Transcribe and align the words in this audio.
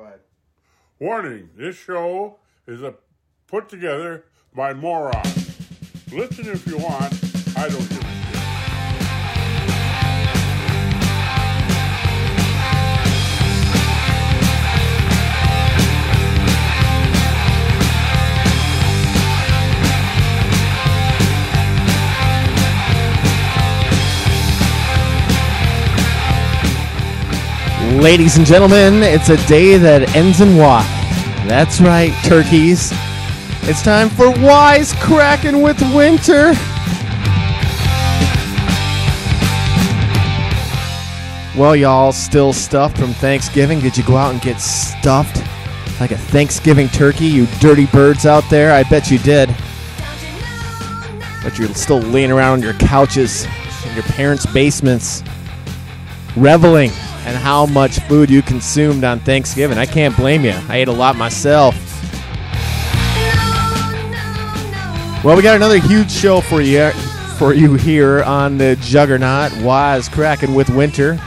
Go 0.00 0.06
ahead. 0.06 0.20
Warning: 0.98 1.50
This 1.54 1.76
show 1.76 2.38
is 2.66 2.82
a 2.82 2.94
put 3.46 3.68
together 3.68 4.24
by 4.54 4.72
morons. 4.72 5.58
Listen 6.10 6.48
if 6.48 6.66
you 6.66 6.78
want. 6.78 7.12
I 7.58 7.68
don't 7.68 7.86
give 7.90 8.09
Ladies 27.98 28.36
and 28.36 28.46
gentlemen, 28.46 29.02
it's 29.02 29.30
a 29.30 29.36
day 29.48 29.76
that 29.76 30.14
ends 30.14 30.40
in 30.40 30.56
Y. 30.56 30.82
That's 31.48 31.80
right, 31.80 32.12
turkeys. 32.24 32.92
It's 33.62 33.82
time 33.82 34.08
for 34.08 34.30
Wise 34.30 34.92
Cracking 35.00 35.60
with 35.60 35.78
Winter. 35.92 36.52
Well, 41.58 41.74
y'all, 41.74 42.12
still 42.12 42.52
stuffed 42.52 42.96
from 42.96 43.12
Thanksgiving. 43.12 43.80
Did 43.80 43.98
you 43.98 44.04
go 44.04 44.16
out 44.16 44.32
and 44.32 44.40
get 44.40 44.60
stuffed 44.60 45.42
like 46.00 46.12
a 46.12 46.16
Thanksgiving 46.16 46.88
turkey, 46.88 47.26
you 47.26 47.46
dirty 47.58 47.86
birds 47.86 48.24
out 48.24 48.44
there? 48.48 48.72
I 48.72 48.84
bet 48.84 49.10
you 49.10 49.18
did. 49.18 49.48
But 51.42 51.58
you're 51.58 51.68
still 51.74 51.98
laying 51.98 52.30
around 52.30 52.52
on 52.52 52.62
your 52.62 52.74
couches 52.74 53.46
in 53.84 53.94
your 53.94 54.04
parents' 54.04 54.46
basements, 54.46 55.24
reveling 56.36 56.92
and 57.26 57.36
how 57.36 57.66
much 57.66 57.98
food 58.00 58.30
you 58.30 58.42
consumed 58.42 59.04
on 59.04 59.20
Thanksgiving. 59.20 59.78
I 59.78 59.86
can't 59.86 60.16
blame 60.16 60.44
you. 60.44 60.54
I 60.68 60.76
ate 60.76 60.88
a 60.88 60.92
lot 60.92 61.16
myself. 61.16 61.74
Well, 65.22 65.36
we 65.36 65.42
got 65.42 65.56
another 65.56 65.78
huge 65.78 66.10
show 66.10 66.40
for 66.40 66.62
you 66.62 66.90
for 67.36 67.54
you 67.54 67.74
here 67.74 68.22
on 68.22 68.58
the 68.58 68.76
Juggernaut 68.82 69.50
Wise 69.62 70.08
Cracking 70.08 70.54
with 70.54 70.68
Winter. 70.70 71.18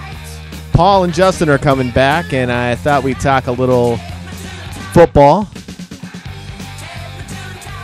Paul 0.72 1.04
and 1.04 1.14
Justin 1.14 1.50
are 1.50 1.58
coming 1.58 1.92
back, 1.92 2.34
and 2.34 2.52
I 2.52 2.76
thought 2.76 3.04
we'd 3.04 3.20
talk 3.20 3.48
a 3.48 3.52
little 3.52 3.98
football. 4.94 5.48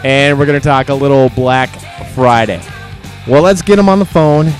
And 0.04 0.40
we're 0.40 0.46
going 0.46 0.60
to 0.60 0.64
talk 0.64 0.90
a 0.90 0.94
little 0.94 1.30
Black 1.30 1.70
Friday. 2.16 2.62
Well, 3.28 3.44
let's 3.44 3.62
get 3.62 3.76
them 3.76 3.90
on 3.90 4.00
the 4.00 4.06
phone. 4.06 4.52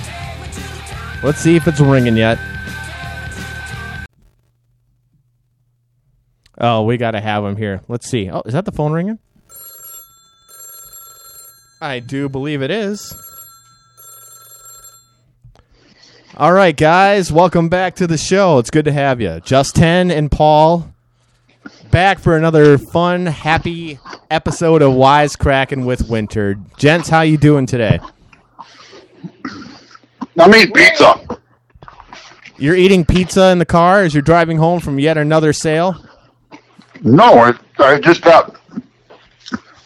Let's 1.24 1.40
see 1.40 1.56
if 1.56 1.68
it's 1.68 1.80
ringing 1.80 2.18
yet. 2.18 2.40
Oh, 6.60 6.84
we 6.84 6.98
got 6.98 7.12
to 7.12 7.22
have 7.22 7.44
him 7.44 7.56
here. 7.56 7.82
Let's 7.88 8.10
see. 8.10 8.30
Oh, 8.30 8.42
is 8.46 8.54
that 8.54 8.66
the 8.66 8.72
phone 8.72 8.92
ringing? 8.92 9.20
I 11.82 12.00
do 12.00 12.28
believe 12.28 12.62
it 12.62 12.72
is. 12.72 13.16
All 16.36 16.52
right, 16.52 16.76
guys, 16.76 17.32
welcome 17.32 17.70
back 17.70 17.96
to 17.96 18.08
the 18.08 18.18
show. 18.18 18.60
It's 18.60 18.70
good 18.70 18.86
to 18.86 18.92
have 18.92 19.22
you. 19.22 19.40
Justin 19.42 20.12
and 20.12 20.30
Paul 20.32 20.94
back 21.92 22.20
for 22.20 22.36
another 22.38 22.78
fun, 22.78 23.26
happy 23.26 24.00
episode 24.30 24.82
of 24.82 24.94
Wisecracking 24.94 25.86
with 25.86 26.10
Winter. 26.10 26.56
Gents, 26.78 27.10
how 27.10 27.22
you 27.22 27.38
doing 27.38 27.66
today? 27.66 28.00
I'm 30.38 30.54
eating 30.56 30.74
pizza. 30.74 31.42
You're 32.58 32.76
eating 32.76 33.06
pizza 33.06 33.50
in 33.52 33.60
the 33.60 33.66
car 33.66 34.04
as 34.04 34.14
you're 34.14 34.22
driving 34.22 34.58
home 34.58 34.80
from 34.82 35.00
yet 35.00 35.18
another 35.18 35.54
sale? 35.54 36.04
No, 37.02 37.40
I, 37.40 37.54
I 37.80 38.00
just 38.00 38.22
got 38.22 38.60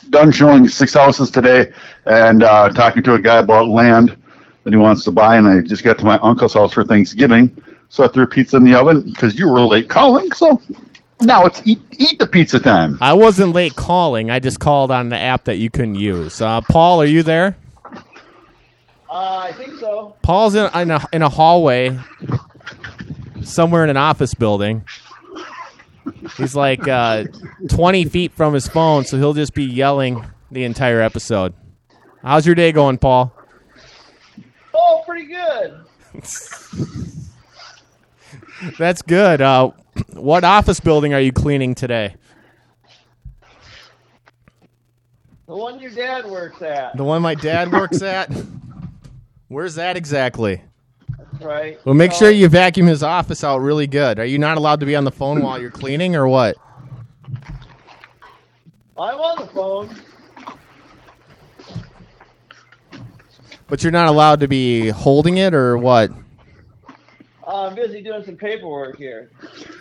done 0.10 0.32
showing 0.32 0.68
six 0.68 0.94
houses 0.94 1.30
today 1.32 1.72
and 2.06 2.44
uh, 2.44 2.70
talking 2.70 3.04
to 3.04 3.14
a 3.16 3.22
guy 3.22 3.38
about 3.38 3.68
land 3.68 4.16
that 4.64 4.72
he 4.72 4.78
wants 4.78 5.04
to 5.06 5.12
buy, 5.12 5.38
and 5.38 5.48
I 5.48 5.62
just 5.62 5.84
got 5.84 5.98
to 6.00 6.06
my 6.06 6.18
uncle's 6.20 6.54
house 6.54 6.74
for 6.74 6.84
Thanksgiving, 6.84 7.56
so 7.90 8.04
I 8.04 8.08
threw 8.08 8.26
pizza 8.26 8.58
in 8.58 8.64
the 8.64 8.76
oven 8.76 9.02
because 9.02 9.38
you 9.38 9.50
were 9.50 9.62
late 9.62 9.90
calling. 9.90 10.32
So 10.32 10.62
now 11.22 11.46
it's 11.46 11.62
eat 11.66 11.82
eat 11.98 12.20
the 12.20 12.28
pizza 12.28 12.60
time. 12.60 12.98
I 13.02 13.14
wasn't 13.14 13.54
late 13.54 13.76
calling. 13.76 14.32
I 14.32 14.40
just 14.40 14.60
called 14.60 14.92
on 14.92 15.10
the 15.10 15.18
app 15.18 15.46
that 15.46 15.58
you 15.58 15.70
couldn't 15.70 15.96
use. 15.96 16.42
Uh, 16.42 16.62
Paul, 16.62 17.02
are 17.02 17.06
you 17.06 17.24
there? 17.24 17.58
Uh, 19.10 19.38
I 19.38 19.52
think 19.52 19.80
so. 19.80 20.16
Paul's 20.24 20.56
in, 20.56 20.70
in, 20.74 20.92
a, 20.92 21.08
in 21.14 21.22
a 21.22 21.30
hallway 21.30 22.00
somewhere 23.44 23.84
in 23.84 23.90
an 23.92 23.98
office 23.98 24.34
building. 24.34 24.84
He's 26.38 26.56
like 26.56 26.88
uh, 26.88 27.26
20 27.70 28.06
feet 28.06 28.32
from 28.34 28.54
his 28.54 28.68
phone, 28.68 29.06
so 29.06 29.18
he'll 29.18 29.34
just 29.34 29.54
be 29.54 29.64
yelling 29.64 30.26
the 30.52 30.64
entire 30.64 31.02
episode. 31.02 31.54
How's 32.22 32.46
your 32.46 32.56
day 32.56 32.72
going, 32.72 32.98
Paul? 32.98 33.34
Oh, 34.74 35.04
pretty 35.06 35.28
good. 35.28 35.80
That's 38.78 39.02
good. 39.02 39.42
Uh, 39.42 39.72
what 40.14 40.44
office 40.44 40.80
building 40.80 41.14
are 41.14 41.20
you 41.20 41.32
cleaning 41.32 41.76
today? 41.76 42.16
The 45.48 45.56
one 45.56 45.80
your 45.80 45.92
dad 45.92 46.26
works 46.26 46.62
at. 46.62 46.96
The 46.96 47.04
one 47.04 47.22
my 47.22 47.36
dad 47.36 47.72
works 47.72 48.02
at? 48.02 48.32
Where's 49.50 49.76
that 49.76 49.98
exactly? 49.98 50.62
That's 51.44 51.62
right. 51.62 51.86
Well, 51.86 51.96
make 51.96 52.12
So, 52.14 52.20
sure 52.20 52.32
you 52.32 52.48
vacuum 52.48 52.88
his 52.88 53.04
office 53.04 53.44
out 53.44 53.60
really 53.60 53.88
good. 53.88 54.18
Are 54.20 54.26
you 54.26 54.38
not 54.40 54.58
allowed 54.58 54.80
to 54.80 54.86
be 54.86 54.96
on 54.96 55.04
the 55.04 55.12
phone 55.12 55.42
while 55.44 55.60
you're 55.60 55.72
cleaning, 55.72 56.16
or 56.16 56.28
what? 56.28 56.56
I'm 58.98 59.20
on 59.20 59.40
the 59.42 59.48
phone. 59.48 59.94
But 63.68 63.84
you're 63.84 63.92
not 63.92 64.08
allowed 64.08 64.40
to 64.42 64.48
be 64.48 64.90
holding 64.90 65.38
it, 65.38 65.54
or 65.54 65.78
what? 65.78 66.12
Uh, 67.46 67.68
I'm 67.68 67.76
busy 67.76 68.02
doing 68.02 68.24
some 68.24 68.38
paperwork 68.38 68.98
here. 68.98 69.30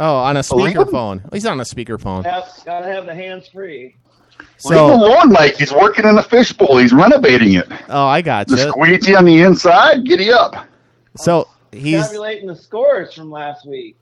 Oh, 0.00 0.16
on 0.16 0.36
a 0.36 0.40
leave 0.54 0.74
him? 0.74 0.82
speakerphone. 0.84 1.32
He's 1.32 1.46
on 1.46 1.60
a 1.60 1.64
speakerphone. 1.64 2.24
Have, 2.24 2.48
gotta 2.64 2.86
have 2.86 3.06
the 3.06 3.14
hands 3.14 3.48
free. 3.48 3.94
Leave 4.38 4.40
him 4.40 4.48
So, 4.58 4.94
alone, 4.94 5.30
Mike. 5.32 5.56
He's 5.58 5.72
working 5.72 6.06
in 6.06 6.18
a 6.18 6.22
fishbowl. 6.22 6.78
He's 6.78 6.92
renovating 6.92 7.52
it. 7.54 7.68
oh, 7.88 8.06
I 8.06 8.20
got 8.22 8.48
The 8.48 8.56
you. 8.56 8.68
squeegee 8.70 9.14
on 9.14 9.24
the 9.26 9.42
inside. 9.42 10.04
Giddy 10.04 10.32
up. 10.32 10.66
So 11.16 11.48
he's 11.72 12.06
Tabulating 12.06 12.46
the 12.46 12.56
scores 12.56 13.12
from 13.14 13.30
last 13.30 13.66
week. 13.66 13.96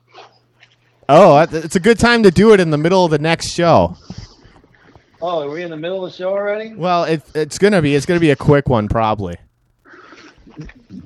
oh, 1.08 1.38
it's 1.50 1.76
a 1.76 1.80
good 1.80 1.98
time 1.98 2.22
to 2.22 2.30
do 2.30 2.52
it 2.52 2.60
in 2.60 2.70
the 2.70 2.78
middle 2.78 3.04
of 3.04 3.10
the 3.10 3.18
next 3.18 3.48
show. 3.52 3.96
Oh, 5.22 5.42
are 5.42 5.50
we 5.50 5.62
in 5.62 5.70
the 5.70 5.76
middle 5.76 6.04
of 6.04 6.10
the 6.12 6.16
show 6.16 6.30
already? 6.30 6.72
Well, 6.74 7.04
it, 7.04 7.22
it's 7.34 7.58
gonna 7.58 7.82
be 7.82 7.94
it's 7.94 8.06
gonna 8.06 8.20
be 8.20 8.30
a 8.30 8.36
quick 8.36 8.68
one 8.68 8.88
probably. 8.88 9.36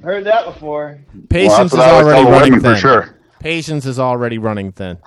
Heard 0.02 0.24
that 0.24 0.44
before. 0.44 1.00
Patience 1.28 1.72
well, 1.72 2.02
that's 2.02 2.04
what 2.06 2.12
is 2.12 2.14
I 2.14 2.18
would 2.24 2.26
already 2.26 2.30
running 2.50 2.60
thin. 2.60 2.74
for 2.74 2.76
sure. 2.80 3.16
Patience 3.40 3.86
is 3.86 3.98
already 3.98 4.38
running 4.38 4.72
thin. 4.72 4.98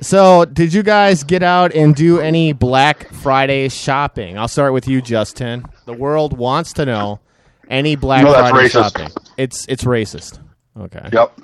So, 0.00 0.46
did 0.46 0.72
you 0.72 0.82
guys 0.82 1.24
get 1.24 1.42
out 1.42 1.74
and 1.74 1.94
do 1.94 2.20
any 2.20 2.54
Black 2.54 3.10
Friday 3.12 3.68
shopping? 3.68 4.38
I'll 4.38 4.48
start 4.48 4.72
with 4.72 4.88
you, 4.88 5.02
Justin. 5.02 5.66
The 5.84 5.92
world 5.92 6.38
wants 6.38 6.72
to 6.74 6.86
know 6.86 7.20
any 7.68 7.96
Black 7.96 8.24
No, 8.24 8.32
that's 8.32 8.50
Friday 8.50 8.68
racist. 8.68 8.72
shopping. 8.96 9.08
It's 9.40 9.64
it's 9.68 9.84
racist. 9.84 10.38
Okay. 10.78 11.08
Yep. 11.12 11.40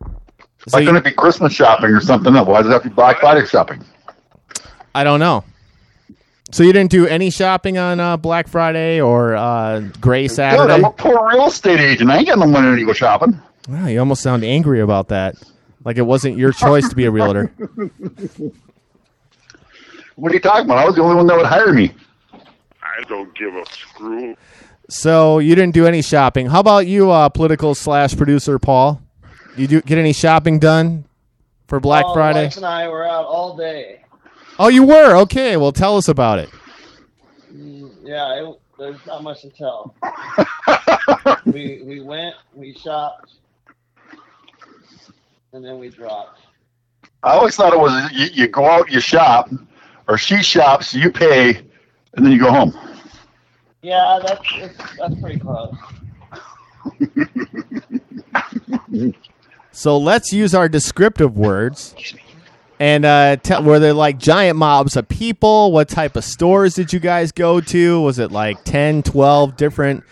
So 0.00 0.10
Why 0.70 0.80
you- 0.80 0.86
couldn't 0.86 0.96
it 0.96 1.04
be 1.04 1.12
Christmas 1.12 1.52
shopping 1.52 1.90
or 1.90 2.00
something 2.00 2.34
else? 2.34 2.48
Why 2.48 2.62
does 2.62 2.70
it 2.70 2.72
have 2.72 2.82
to 2.82 2.88
be 2.88 2.94
Black 2.94 3.20
Friday 3.20 3.46
shopping? 3.46 3.84
I 4.94 5.04
don't 5.04 5.20
know. 5.20 5.44
So 6.50 6.64
you 6.64 6.72
didn't 6.72 6.90
do 6.90 7.06
any 7.06 7.30
shopping 7.30 7.78
on 7.78 8.00
uh, 8.00 8.16
Black 8.16 8.48
Friday 8.48 9.00
or 9.00 9.36
uh, 9.36 9.80
Gray 10.00 10.26
Good, 10.26 10.34
Saturday? 10.34 10.72
I'm 10.74 10.84
a 10.84 10.90
poor 10.90 11.28
real 11.28 11.46
estate 11.46 11.78
agent. 11.78 12.10
I 12.10 12.18
ain't 12.18 12.26
got 12.26 12.40
no 12.40 12.46
money 12.46 12.80
to 12.80 12.84
go 12.84 12.92
shopping. 12.92 13.40
Wow, 13.68 13.86
you 13.86 14.00
almost 14.00 14.20
sound 14.20 14.42
angry 14.42 14.80
about 14.80 15.08
that. 15.08 15.36
Like 15.84 15.96
it 15.96 16.02
wasn't 16.02 16.36
your 16.38 16.50
choice 16.52 16.88
to 16.88 16.96
be 16.96 17.04
a 17.04 17.10
realtor. 17.10 17.52
What 20.16 20.32
are 20.32 20.34
you 20.34 20.40
talking 20.40 20.66
about? 20.66 20.76
I 20.76 20.84
was 20.84 20.96
the 20.96 21.02
only 21.02 21.16
one 21.16 21.26
that 21.28 21.36
would 21.38 21.46
hire 21.46 21.72
me. 21.72 21.94
I 22.82 23.02
don't 23.08 23.34
give 23.34 23.54
a 23.54 23.64
screw. 23.64 24.36
So 24.90 25.38
you 25.38 25.54
didn't 25.54 25.74
do 25.74 25.86
any 25.86 26.02
shopping. 26.02 26.46
How 26.46 26.58
about 26.58 26.88
you, 26.88 27.12
uh, 27.12 27.28
political 27.28 27.76
slash 27.76 28.16
producer 28.16 28.58
Paul? 28.58 29.00
You 29.56 29.68
do 29.68 29.80
get 29.82 29.98
any 29.98 30.12
shopping 30.12 30.58
done 30.58 31.04
for 31.68 31.78
Black 31.78 32.04
oh, 32.06 32.12
Friday? 32.12 32.44
Wife 32.44 32.56
and 32.56 32.66
I 32.66 32.88
were 32.88 33.06
out 33.06 33.24
all 33.24 33.56
day. 33.56 34.02
Oh, 34.58 34.66
you 34.66 34.82
were 34.82 35.16
okay. 35.22 35.56
Well, 35.56 35.70
tell 35.70 35.96
us 35.96 36.08
about 36.08 36.40
it. 36.40 36.50
Mm, 37.54 37.92
Yeah, 38.02 38.48
it, 38.48 38.58
there's 38.78 39.06
not 39.06 39.22
much 39.22 39.42
to 39.42 39.50
tell. 39.50 39.94
we 41.46 41.82
we 41.84 42.00
went, 42.00 42.34
we 42.52 42.74
shopped, 42.74 43.34
and 45.52 45.64
then 45.64 45.78
we 45.78 45.88
dropped. 45.88 46.40
I 47.22 47.34
always 47.34 47.54
thought 47.54 47.72
it 47.72 47.78
was 47.78 48.10
you, 48.10 48.26
you 48.32 48.48
go 48.48 48.64
out, 48.64 48.90
you 48.90 49.00
shop, 49.00 49.50
or 50.08 50.18
she 50.18 50.42
shops, 50.42 50.92
you 50.94 51.12
pay, 51.12 51.58
and 52.14 52.24
then 52.26 52.32
you 52.32 52.40
go 52.40 52.50
home. 52.50 52.76
Yeah, 53.82 54.18
that's 54.22 54.96
that's 54.98 55.20
pretty 55.20 55.38
close. 55.40 55.74
So 59.72 59.96
let's 59.96 60.32
use 60.32 60.54
our 60.54 60.68
descriptive 60.68 61.36
words. 61.36 61.94
And 62.78 63.04
uh, 63.04 63.36
te- 63.36 63.62
were 63.62 63.78
there 63.78 63.92
like 63.92 64.18
giant 64.18 64.56
mobs 64.58 64.96
of 64.96 65.08
people? 65.08 65.70
What 65.72 65.88
type 65.88 66.16
of 66.16 66.24
stores 66.24 66.74
did 66.74 66.92
you 66.92 66.98
guys 66.98 67.30
go 67.30 67.60
to? 67.60 68.00
Was 68.00 68.18
it 68.18 68.32
like 68.32 68.64
10, 68.64 69.02
12 69.02 69.56
different 69.56 70.04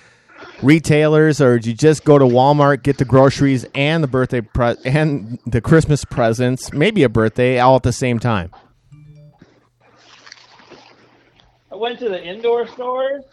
retailers, 0.62 1.40
or 1.40 1.58
did 1.58 1.66
you 1.66 1.74
just 1.74 2.04
go 2.04 2.18
to 2.18 2.24
Walmart, 2.24 2.82
get 2.82 2.98
the 2.98 3.04
groceries 3.04 3.64
and 3.74 4.02
the 4.02 4.08
birthday 4.08 4.40
pre- 4.40 4.76
and 4.84 5.38
the 5.46 5.60
Christmas 5.60 6.04
presents, 6.04 6.72
maybe 6.72 7.02
a 7.02 7.08
birthday, 7.08 7.58
all 7.58 7.76
at 7.76 7.82
the 7.82 7.92
same 7.92 8.18
time? 8.18 8.50
I 11.70 11.74
went 11.74 11.98
to 12.00 12.08
the 12.08 12.22
indoor 12.22 12.66
stores. 12.66 13.24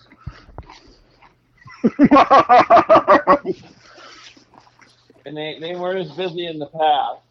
and 5.25 5.35
they, 5.37 5.57
they 5.59 5.75
weren't 5.75 5.99
as 6.09 6.11
busy 6.15 6.45
in 6.47 6.59
the 6.59 6.67
past. 6.67 7.21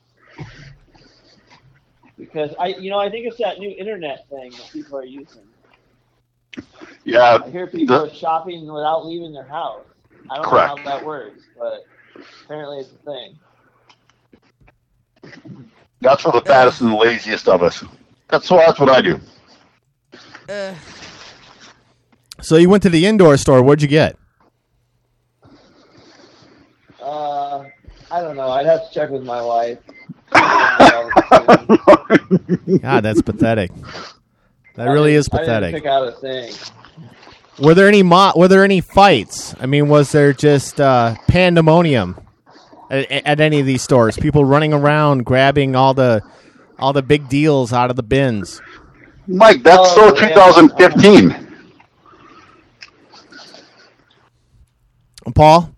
Because 2.17 2.55
I 2.59 2.69
you 2.69 2.91
know, 2.91 2.99
I 2.99 3.11
think 3.11 3.27
it's 3.27 3.39
that 3.39 3.59
new 3.59 3.71
internet 3.71 4.29
thing 4.29 4.53
that 4.53 4.71
people 4.73 4.97
are 4.99 5.05
using. 5.05 5.43
yeah, 7.05 7.39
I 7.45 7.51
hear 7.51 7.67
people 7.67 7.99
The- 7.99 8.05
are 8.11 8.15
shopping 8.15 8.67
without 8.73 9.05
leaving 9.07 9.33
their 9.33 9.47
house. 9.49 9.85
I 10.31 10.37
don't 10.37 10.45
Correct. 10.47 10.77
know 10.77 10.83
how 10.85 10.99
that 10.99 11.05
works, 11.05 11.43
but 11.59 11.85
apparently 12.45 12.79
it's 12.81 12.91
a 12.93 12.99
thing. 13.05 13.39
that's 16.01 16.23
for 16.23 16.33
the 16.33 16.41
fattest 16.43 16.81
and 16.81 16.91
the 16.93 16.97
laziest 16.97 17.49
of 17.49 17.63
us. 17.63 17.85
That's 18.29 18.49
what 18.51 18.65
that's 18.67 18.79
what 18.81 18.89
I 18.91 19.03
do. 19.03 19.21
So 22.41 22.57
you 22.57 22.69
went 22.69 22.83
to 22.85 22.91
the 22.91 23.07
indoor 23.07 23.37
store. 23.37 23.63
What'd 23.63 23.83
you 23.83 23.89
get? 23.89 24.17
Uh, 27.03 27.65
I 28.15 28.21
don't 28.21 28.37
know. 28.37 28.49
I'd 28.49 28.67
have 28.67 28.87
to 28.89 28.95
check 28.95 29.11
with 29.11 29.25
my 29.25 29.43
wife. 29.43 29.79
God, 32.81 33.01
that's 33.03 33.23
pathetic. 33.23 33.71
That 34.77 34.85
really 34.87 35.15
is 35.15 35.29
I 35.33 35.39
didn't 35.39 35.47
pathetic. 35.49 35.75
pick 35.75 35.87
out 35.87 36.07
a 36.09 36.13
thing. 36.13 36.53
Were 37.61 37.75
there 37.75 37.89
any 37.89 38.03
mo- 38.05 38.33
Were 38.37 38.47
there 38.49 38.63
any 38.65 38.81
fights? 38.81 39.55
I 39.61 39.67
mean, 39.67 39.89
was 39.89 40.13
there 40.13 40.33
just 40.33 40.81
uh, 40.81 41.17
pandemonium 41.29 42.17
at, 42.91 43.11
at 43.11 43.41
any 43.41 43.59
of 43.61 43.67
these 43.67 43.83
stores? 43.83 44.17
People 44.17 44.45
running 44.45 44.73
around 44.73 45.25
grabbing 45.25 45.75
all 45.77 45.95
the 45.95 46.23
all 46.79 46.93
the 46.93 47.03
big 47.03 47.29
deals 47.29 47.73
out 47.73 47.91
of 47.91 47.97
the 47.97 48.03
bins. 48.03 48.61
Mike, 49.27 49.63
that's 49.63 49.79
Oh, 49.97 50.15
so 50.15 50.21
yeah. 50.21 50.29
2015. 50.35 51.41
Paul, 55.35 55.74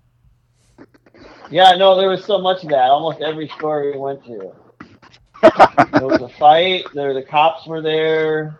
Yeah, 1.50 1.72
no, 1.76 1.96
there 1.96 2.08
was 2.08 2.24
so 2.24 2.38
much 2.38 2.64
of 2.64 2.70
that. 2.70 2.90
Almost 2.90 3.20
every 3.20 3.48
store 3.48 3.92
we 3.92 3.98
went 3.98 4.24
to. 4.24 4.52
There 5.92 6.06
was 6.06 6.20
a 6.22 6.28
fight. 6.28 6.86
There, 6.94 7.14
the 7.14 7.22
cops 7.22 7.66
were 7.66 7.80
there. 7.80 8.58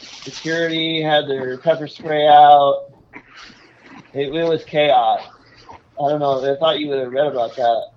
Security 0.00 1.02
had 1.02 1.28
their 1.28 1.58
pepper 1.58 1.86
spray 1.86 2.26
out. 2.26 2.92
It, 4.14 4.34
it 4.34 4.44
was 4.44 4.64
chaos. 4.64 5.22
I 5.70 6.08
don't 6.08 6.20
know. 6.20 6.50
I 6.50 6.56
thought 6.58 6.78
you 6.78 6.88
would 6.88 6.98
have 6.98 7.12
read 7.12 7.26
about 7.26 7.54
that 7.56 7.90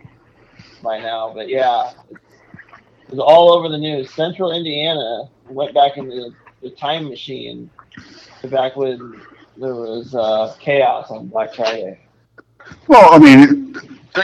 by 0.84 1.00
now, 1.00 1.32
but 1.34 1.48
yeah, 1.48 1.94
it 2.12 3.10
was 3.10 3.20
all 3.20 3.54
over 3.54 3.70
the 3.70 3.78
news. 3.78 4.14
Central 4.14 4.52
Indiana 4.52 5.30
went 5.50 5.74
back 5.74 5.98
into 5.98 6.16
the, 6.16 6.34
the 6.62 6.70
time 6.72 7.08
machine 7.08 7.70
back 8.50 8.76
when 8.76 9.22
there 9.58 9.76
was 9.76 10.14
uh, 10.16 10.54
chaos 10.60 11.10
on 11.10 11.28
Black 11.28 11.54
Friday. 11.54 12.05
Well, 12.88 13.14
I 13.14 13.20
mean, 13.20 13.74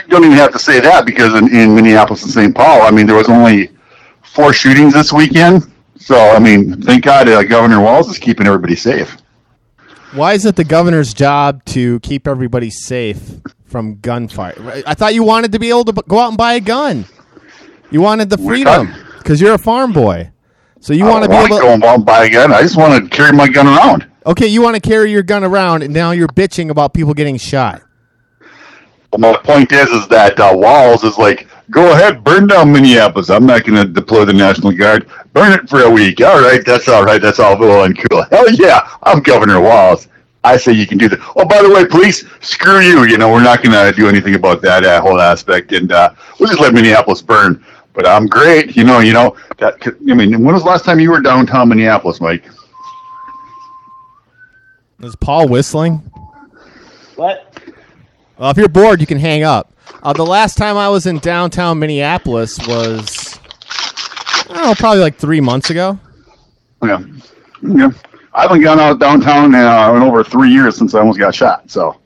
don't 0.08 0.24
even 0.24 0.36
have 0.36 0.52
to 0.52 0.58
say 0.58 0.80
that 0.80 1.04
because 1.04 1.34
in, 1.34 1.54
in 1.54 1.74
Minneapolis 1.74 2.22
and 2.22 2.32
St. 2.32 2.54
Paul, 2.54 2.82
I 2.82 2.90
mean, 2.90 3.06
there 3.06 3.16
was 3.16 3.28
only 3.28 3.70
four 4.22 4.52
shootings 4.52 4.94
this 4.94 5.12
weekend. 5.12 5.70
So, 5.98 6.16
I 6.16 6.38
mean, 6.38 6.80
thank 6.82 7.04
God 7.04 7.28
uh, 7.28 7.42
Governor 7.42 7.80
Walz 7.80 8.08
is 8.08 8.18
keeping 8.18 8.46
everybody 8.46 8.74
safe. 8.74 9.16
why 10.12 10.32
is 10.32 10.44
it 10.46 10.56
the 10.56 10.64
governor's 10.64 11.14
job 11.14 11.64
to 11.66 12.00
keep 12.00 12.26
everybody 12.26 12.70
safe 12.70 13.20
from 13.66 13.98
gunfire? 14.00 14.82
I 14.86 14.94
thought 14.94 15.14
you 15.14 15.22
wanted 15.22 15.52
to 15.52 15.58
be 15.58 15.68
able 15.70 15.84
to 15.84 15.92
go 15.92 16.18
out 16.18 16.28
and 16.28 16.38
buy 16.38 16.54
a 16.54 16.60
gun. 16.60 17.04
You 17.90 18.00
wanted 18.00 18.30
the 18.30 18.38
freedom 18.38 18.92
because 19.18 19.40
you're 19.40 19.54
a 19.54 19.58
farm 19.58 19.92
boy. 19.92 20.30
So 20.80 20.92
you 20.92 21.04
want 21.04 21.22
to 21.24 21.30
be 21.30 21.36
able. 21.36 21.60
go 21.60 21.94
and 21.94 22.04
buy 22.04 22.24
a 22.24 22.30
gun. 22.30 22.52
I 22.52 22.62
just 22.62 22.76
want 22.76 23.04
to 23.04 23.16
carry 23.16 23.32
my 23.32 23.48
gun 23.48 23.68
around. 23.68 24.08
Okay, 24.26 24.48
you 24.48 24.62
want 24.62 24.74
to 24.74 24.80
carry 24.80 25.12
your 25.12 25.22
gun 25.22 25.44
around, 25.44 25.82
and 25.82 25.94
now 25.94 26.10
you're 26.10 26.28
bitching 26.28 26.70
about 26.70 26.94
people 26.94 27.14
getting 27.14 27.36
shot. 27.36 27.82
But 29.12 29.20
my 29.20 29.36
point 29.36 29.70
is, 29.72 29.90
is 29.90 30.08
that 30.08 30.40
uh, 30.40 30.52
Walz 30.54 31.04
is 31.04 31.18
like, 31.18 31.46
go 31.70 31.92
ahead, 31.92 32.24
burn 32.24 32.46
down 32.46 32.72
Minneapolis. 32.72 33.28
I'm 33.28 33.44
not 33.44 33.64
going 33.64 33.76
to 33.76 33.84
deploy 33.84 34.24
the 34.24 34.32
National 34.32 34.72
Guard. 34.72 35.06
Burn 35.34 35.52
it 35.52 35.68
for 35.68 35.82
a 35.82 35.90
week. 35.90 36.22
All 36.22 36.40
right, 36.40 36.64
that's 36.64 36.88
all 36.88 37.04
right. 37.04 37.20
That's 37.20 37.38
all 37.38 37.58
well 37.58 37.84
and 37.84 37.96
cool. 37.96 38.24
Hell 38.30 38.50
yeah, 38.52 38.88
I'm 39.02 39.20
Governor 39.20 39.60
Walz. 39.60 40.08
I 40.44 40.56
say 40.56 40.72
you 40.72 40.86
can 40.86 40.96
do 40.96 41.10
that. 41.10 41.20
Oh, 41.36 41.44
by 41.44 41.62
the 41.62 41.70
way, 41.70 41.84
police, 41.84 42.24
screw 42.40 42.80
you. 42.80 43.04
You 43.04 43.18
know, 43.18 43.30
we're 43.30 43.42
not 43.42 43.62
going 43.62 43.72
to 43.72 43.92
do 43.94 44.08
anything 44.08 44.34
about 44.34 44.62
that 44.62 44.82
uh, 44.82 45.00
whole 45.00 45.20
aspect, 45.20 45.72
and 45.72 45.92
uh, 45.92 46.14
we'll 46.40 46.48
just 46.48 46.60
let 46.60 46.72
Minneapolis 46.72 47.20
burn. 47.20 47.64
But 47.92 48.08
I'm 48.08 48.26
great. 48.26 48.76
You 48.76 48.84
know, 48.84 49.00
you 49.00 49.12
know 49.12 49.36
that. 49.58 49.76
I 49.86 50.14
mean, 50.14 50.42
when 50.42 50.54
was 50.54 50.62
the 50.62 50.70
last 50.70 50.86
time 50.86 50.98
you 50.98 51.10
were 51.10 51.20
downtown 51.20 51.68
Minneapolis, 51.68 52.18
Mike? 52.20 52.44
Is 55.00 55.14
Paul 55.16 55.48
whistling? 55.48 55.98
What? 57.16 57.51
Well, 58.38 58.50
if 58.50 58.56
you're 58.56 58.68
bored, 58.68 59.00
you 59.00 59.06
can 59.06 59.18
hang 59.18 59.42
up. 59.42 59.72
Uh, 60.02 60.12
the 60.12 60.26
last 60.26 60.56
time 60.56 60.76
I 60.76 60.88
was 60.88 61.06
in 61.06 61.18
downtown 61.18 61.78
Minneapolis 61.78 62.58
was, 62.66 63.38
I 64.48 64.54
don't 64.54 64.56
know, 64.56 64.74
probably 64.74 65.00
like 65.00 65.16
three 65.16 65.40
months 65.40 65.70
ago. 65.70 65.98
Yeah, 66.82 67.04
yeah. 67.62 67.90
I 68.34 68.42
haven't 68.42 68.62
gone 68.62 68.80
out 68.80 68.98
downtown 68.98 69.54
uh, 69.54 69.94
in 69.94 70.02
over 70.02 70.24
three 70.24 70.50
years 70.50 70.76
since 70.76 70.94
I 70.94 71.00
almost 71.00 71.18
got 71.18 71.34
shot. 71.34 71.70
So. 71.70 71.98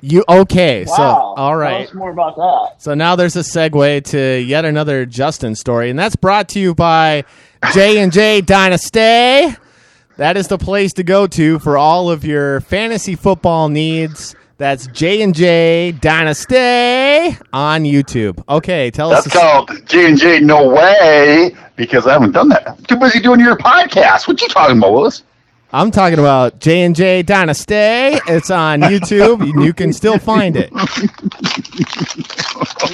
You 0.00 0.24
okay? 0.28 0.84
Wow. 0.86 0.94
So 0.96 1.02
all 1.02 1.56
right. 1.56 1.78
Tell 1.78 1.88
us 1.88 1.94
more 1.94 2.10
about 2.10 2.36
that. 2.36 2.82
So 2.82 2.94
now 2.94 3.16
there's 3.16 3.34
a 3.34 3.40
segue 3.40 4.04
to 4.04 4.40
yet 4.40 4.64
another 4.64 5.04
Justin 5.04 5.56
story, 5.56 5.90
and 5.90 5.98
that's 5.98 6.14
brought 6.14 6.48
to 6.50 6.60
you 6.60 6.74
by 6.74 7.24
J 7.72 7.98
and 7.98 8.12
J 8.12 8.40
Dynasty. 8.40 9.56
That 10.16 10.36
is 10.36 10.48
the 10.48 10.58
place 10.58 10.92
to 10.94 11.02
go 11.02 11.26
to 11.26 11.58
for 11.58 11.76
all 11.76 12.10
of 12.10 12.24
your 12.24 12.60
fantasy 12.60 13.16
football 13.16 13.68
needs. 13.68 14.36
That's 14.58 14.86
J 14.86 15.20
and 15.22 15.34
J 15.34 15.92
Dynasty 15.92 16.56
on 17.52 17.84
YouTube. 17.84 18.42
Okay, 18.48 18.90
tell 18.90 19.12
us. 19.12 19.24
That's 19.24 19.36
called 19.36 19.70
J 19.86 20.06
and 20.06 20.18
J. 20.18 20.40
No 20.40 20.68
way, 20.70 21.54
because 21.76 22.06
I 22.06 22.14
haven't 22.14 22.32
done 22.32 22.48
that. 22.48 22.66
I'm 22.66 22.82
too 22.84 22.96
busy 22.96 23.20
doing 23.20 23.38
your 23.40 23.58
podcast. 23.58 24.26
What 24.26 24.40
you 24.40 24.48
talking 24.48 24.78
about, 24.78 24.92
Willis? 24.94 25.24
I'm 25.74 25.90
talking 25.90 26.18
about 26.18 26.58
J 26.60 26.82
and 26.84 26.96
J 26.96 27.22
Dynasty. 27.22 27.74
It's 27.74 28.50
on 28.50 28.80
YouTube. 28.82 29.42
and 29.42 29.62
you 29.62 29.74
can 29.74 29.92
still 29.92 30.18
find 30.18 30.56
it. 30.56 30.72
Have 30.72 31.02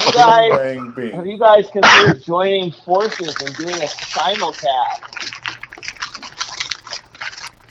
you 0.04 0.12
guys, 0.14 0.50
Bang, 0.96 1.12
have 1.12 1.26
you 1.26 1.38
guys 1.38 1.68
considered 1.70 2.25
joining 2.25 2.72
forces 2.72 3.37
and 3.40 3.54
doing 3.54 3.76
a 3.76 3.87
simulcast? 3.87 4.98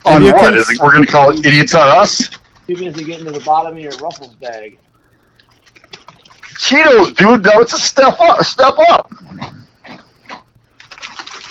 On 0.06 0.22
you 0.22 0.32
what? 0.32 0.40
cons- 0.40 0.56
Is 0.56 0.70
it, 0.70 0.80
we're 0.82 0.92
going 0.92 1.04
to 1.04 1.12
call 1.12 1.28
it 1.30 1.44
idiots 1.44 1.74
on 1.74 1.88
us? 1.88 2.30
Too 2.66 2.76
busy 2.76 3.04
getting 3.04 3.26
to 3.26 3.32
the 3.32 3.40
bottom 3.40 3.76
of 3.76 3.82
your 3.82 3.92
ruffles 3.98 4.34
bag. 4.36 4.78
Cheetos, 6.54 7.16
dude. 7.16 7.44
No, 7.44 7.60
it's 7.60 7.72
a 7.72 7.78
step 7.78 8.20
up. 8.20 8.44
Step 8.44 8.74
up. 8.90 9.12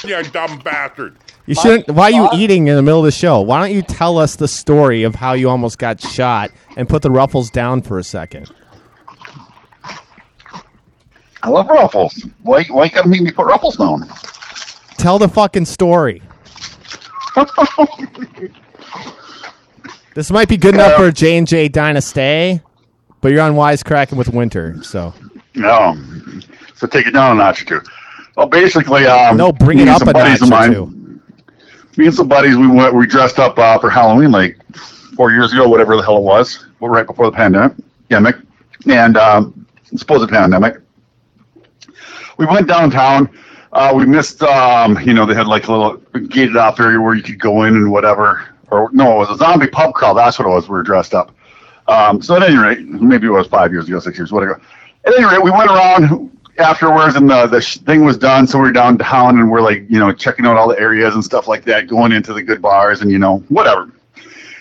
You 0.04 0.24
dumb 0.24 0.60
bastard. 0.60 1.18
You 1.46 1.56
shouldn't. 1.56 1.90
Why 1.90 2.06
are 2.06 2.12
you 2.12 2.30
eating 2.34 2.68
in 2.68 2.76
the 2.76 2.82
middle 2.82 3.00
of 3.00 3.06
the 3.06 3.12
show? 3.12 3.42
Why 3.42 3.60
don't 3.60 3.76
you 3.76 3.82
tell 3.82 4.18
us 4.18 4.36
the 4.36 4.48
story 4.48 5.04
of 5.04 5.16
how 5.16 5.34
you 5.34 5.50
almost 5.50 5.78
got 5.78 6.00
shot 6.00 6.52
and 6.78 6.88
put 6.88 7.02
the 7.02 7.12
ruffles 7.12 7.50
down 7.50 7.82
for 7.82 8.00
a 8.00 8.04
second? 8.04 8.52
I 11.44 11.50
love 11.50 11.68
Ruffles. 11.68 12.26
Why? 12.44 12.64
Why 12.66 12.86
you 12.86 12.92
got 12.92 13.04
to 13.04 13.10
make 13.10 13.22
me 13.22 13.32
put 13.32 13.48
Ruffles 13.48 13.78
down? 13.78 14.08
Tell 14.98 15.18
the 15.20 15.28
fucking 15.28 15.66
story. 15.66 16.22
This 20.14 20.30
might 20.32 20.50
be 20.50 20.58
good 20.58 20.74
enough 20.76 20.96
for 20.98 21.12
J 21.12 21.38
and 21.38 21.48
J 21.48 21.68
Dynasty, 21.70 22.62
but 23.22 23.32
you're 23.32 23.42
on 23.42 23.54
wisecracking 23.54 24.18
with 24.18 24.30
Winter, 24.30 24.82
so 24.84 25.14
no. 25.56 25.96
So 26.76 26.88
take 26.88 27.08
it 27.08 27.12
down 27.12 27.32
a 27.32 27.36
notch 27.36 27.62
or 27.62 27.66
two. 27.80 27.82
Well, 28.36 28.48
basically, 28.48 29.06
um, 29.06 29.38
no, 29.38 29.52
bring 29.52 29.80
it 29.80 29.88
up 29.88 30.02
a 30.02 30.14
notch 30.14 30.42
or 30.42 30.48
mine- 30.48 30.74
two. 30.74 31.22
me 31.98 32.08
and 32.08 32.14
some 32.16 32.28
buddies, 32.28 32.58
we 32.58 32.68
went, 32.68 32.94
we 32.96 33.06
dressed 33.08 33.40
up 33.40 33.58
uh, 33.58 33.78
for 33.80 33.90
Halloween 33.90 34.32
like 34.32 34.58
four 35.16 35.32
years 35.32 35.54
ago, 35.54 35.68
whatever 35.70 35.96
the 35.96 36.02
hell 36.02 36.18
it 36.18 36.24
was, 36.24 36.66
well, 36.80 36.92
right 36.92 37.06
before 37.06 37.26
the 37.26 37.36
pandemic, 37.36 37.74
pandemic, 38.10 38.36
and 38.90 39.16
um, 39.18 39.66
supposed 39.96 40.30
pandemic. 40.30 40.78
We 42.38 42.46
went 42.46 42.68
downtown. 42.68 43.30
Uh, 43.72 43.94
we 43.96 44.06
missed, 44.06 44.42
um, 44.44 45.00
you 45.02 45.14
know, 45.14 45.26
they 45.26 45.36
had 45.36 45.48
like 45.48 45.68
a 45.68 45.72
little 45.72 45.98
gated 46.28 46.58
off 46.58 46.80
area 46.80 47.00
where 47.00 47.16
you 47.16 47.24
could 47.24 47.40
go 47.40 47.64
in 47.64 47.76
and 47.76 47.92
whatever. 47.92 48.44
Or 48.72 48.90
no, 48.94 49.14
it 49.16 49.18
was 49.18 49.30
a 49.30 49.38
zombie 49.38 49.68
pub 49.68 49.94
crawl. 49.94 50.14
That's 50.14 50.40
what 50.40 50.48
it 50.48 50.52
was. 50.52 50.68
We 50.68 50.74
were 50.74 50.84
dressed 50.84 51.14
up. 51.14 51.32
Um, 51.88 52.22
so 52.22 52.36
at 52.36 52.44
any 52.44 52.58
rate, 52.58 52.80
maybe 52.88 53.28
it 53.28 53.32
was 53.32 53.48
five 53.48 53.72
years 53.72 53.88
ago, 53.88 54.00
six 54.00 54.18
years, 54.18 54.32
whatever. 54.32 54.62
At 55.06 55.14
any 55.16 55.26
rate, 55.26 55.44
we 55.44 55.52
went 55.52 55.70
around. 55.70 56.32
afterwards, 56.58 57.16
and 57.16 57.30
the 57.30 57.48
the 57.48 57.62
sh- 57.62 57.78
thing 57.78 58.06
was 58.06 58.18
done, 58.18 58.46
so 58.46 58.60
we're 58.60 58.72
downtown 58.72 59.40
and 59.40 59.50
we're 59.50 59.62
like, 59.62 59.86
you 59.90 59.98
know, 60.00 60.12
checking 60.12 60.46
out 60.46 60.58
all 60.58 60.68
the 60.68 60.80
areas 60.80 61.16
and 61.16 61.24
stuff 61.24 61.48
like 61.48 61.64
that, 61.66 61.88
going 61.88 62.12
into 62.12 62.34
the 62.34 62.44
good 62.44 62.62
bars 62.62 63.02
and 63.02 63.10
you 63.10 63.18
know, 63.18 63.38
whatever. 63.50 63.92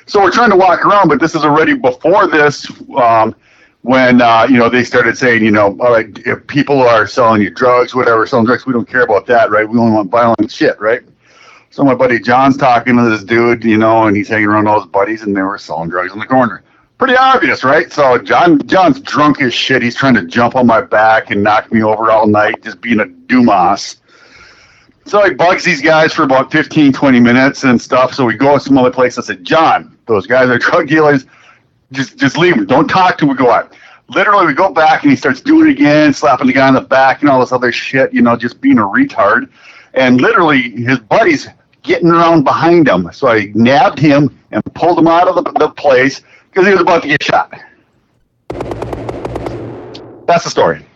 So 0.06 0.20
we're 0.22 0.30
trying 0.30 0.50
to 0.50 0.56
walk 0.56 0.84
around, 0.86 1.08
but 1.08 1.20
this 1.20 1.34
is 1.34 1.44
already 1.44 1.74
before 1.74 2.26
this. 2.26 2.70
Um, 2.96 3.34
when 3.82 4.20
uh, 4.22 4.46
you 4.48 4.58
know 4.58 4.68
they 4.68 4.84
started 4.84 5.16
saying, 5.18 5.44
you 5.44 5.50
know, 5.50 5.76
all 5.80 5.92
right, 5.92 6.06
if 6.26 6.46
people 6.46 6.80
are 6.80 7.06
selling 7.06 7.42
you 7.42 7.50
drugs, 7.50 7.94
whatever, 7.94 8.26
selling 8.26 8.46
drugs, 8.46 8.66
we 8.66 8.72
don't 8.72 8.88
care 8.88 9.02
about 9.02 9.26
that, 9.26 9.50
right? 9.50 9.68
We 9.68 9.78
only 9.78 9.92
want 9.92 10.10
violent 10.10 10.50
shit, 10.50 10.80
right? 10.80 11.02
So 11.72 11.84
my 11.84 11.94
buddy 11.94 12.18
John's 12.18 12.56
talking 12.56 12.96
to 12.96 13.08
this 13.08 13.22
dude, 13.22 13.62
you 13.62 13.78
know, 13.78 14.08
and 14.08 14.16
he's 14.16 14.26
hanging 14.26 14.48
around 14.48 14.66
all 14.66 14.80
his 14.80 14.90
buddies, 14.90 15.22
and 15.22 15.36
they 15.36 15.42
were 15.42 15.56
selling 15.56 15.88
drugs 15.88 16.12
in 16.12 16.18
the 16.18 16.26
corner. 16.26 16.64
Pretty 16.98 17.16
obvious, 17.16 17.62
right? 17.62 17.92
So 17.92 18.18
John 18.18 18.60
John's 18.66 19.00
drunk 19.00 19.40
as 19.40 19.54
shit. 19.54 19.80
He's 19.80 19.94
trying 19.94 20.14
to 20.14 20.26
jump 20.26 20.56
on 20.56 20.66
my 20.66 20.80
back 20.80 21.30
and 21.30 21.44
knock 21.44 21.72
me 21.72 21.82
over 21.82 22.10
all 22.10 22.26
night, 22.26 22.62
just 22.62 22.80
being 22.80 22.98
a 22.98 23.06
Dumas. 23.06 24.00
So 25.06 25.24
he 25.24 25.32
bugs 25.32 25.64
these 25.64 25.80
guys 25.80 26.12
for 26.12 26.24
about 26.24 26.52
15, 26.52 26.92
20 26.92 27.20
minutes 27.20 27.62
and 27.64 27.80
stuff. 27.80 28.14
So 28.14 28.24
we 28.26 28.34
go 28.34 28.58
to 28.58 28.60
some 28.60 28.76
other 28.76 28.90
place. 28.90 29.16
I 29.16 29.22
said, 29.22 29.44
John, 29.44 29.96
those 30.06 30.26
guys 30.26 30.50
are 30.50 30.58
drug 30.70 30.88
dealers. 30.88 31.24
Just 31.92 32.18
just 32.18 32.36
leave 32.36 32.56
them. 32.56 32.66
Don't 32.66 32.88
talk 32.88 33.16
to 33.18 33.26
them. 33.26 33.28
We 33.30 33.36
go 33.36 33.50
out. 33.50 33.76
Literally, 34.08 34.46
we 34.46 34.54
go 34.54 34.72
back 34.72 35.04
and 35.04 35.10
he 35.10 35.16
starts 35.16 35.40
doing 35.40 35.68
it 35.68 35.70
again, 35.70 36.12
slapping 36.12 36.48
the 36.48 36.52
guy 36.52 36.66
on 36.66 36.74
the 36.74 36.80
back 36.80 37.20
and 37.20 37.30
all 37.30 37.38
this 37.38 37.52
other 37.52 37.70
shit, 37.70 38.12
you 38.12 38.22
know, 38.22 38.36
just 38.36 38.60
being 38.60 38.78
a 38.78 38.82
retard. 38.82 39.48
And 39.94 40.20
literally, 40.20 40.70
his 40.70 40.98
buddies 40.98 41.48
getting 41.82 42.08
around 42.10 42.44
behind 42.44 42.88
him. 42.88 43.10
So 43.12 43.28
I 43.28 43.50
nabbed 43.54 43.98
him 43.98 44.38
and 44.50 44.62
pulled 44.74 44.98
him 44.98 45.06
out 45.06 45.28
of 45.28 45.36
the, 45.36 45.52
the 45.58 45.70
place 45.70 46.22
because 46.50 46.66
he 46.66 46.72
was 46.72 46.80
about 46.80 47.02
to 47.02 47.08
get 47.08 47.22
shot. 47.22 47.52
That's 50.26 50.44
the 50.44 50.50
story. 50.50 50.86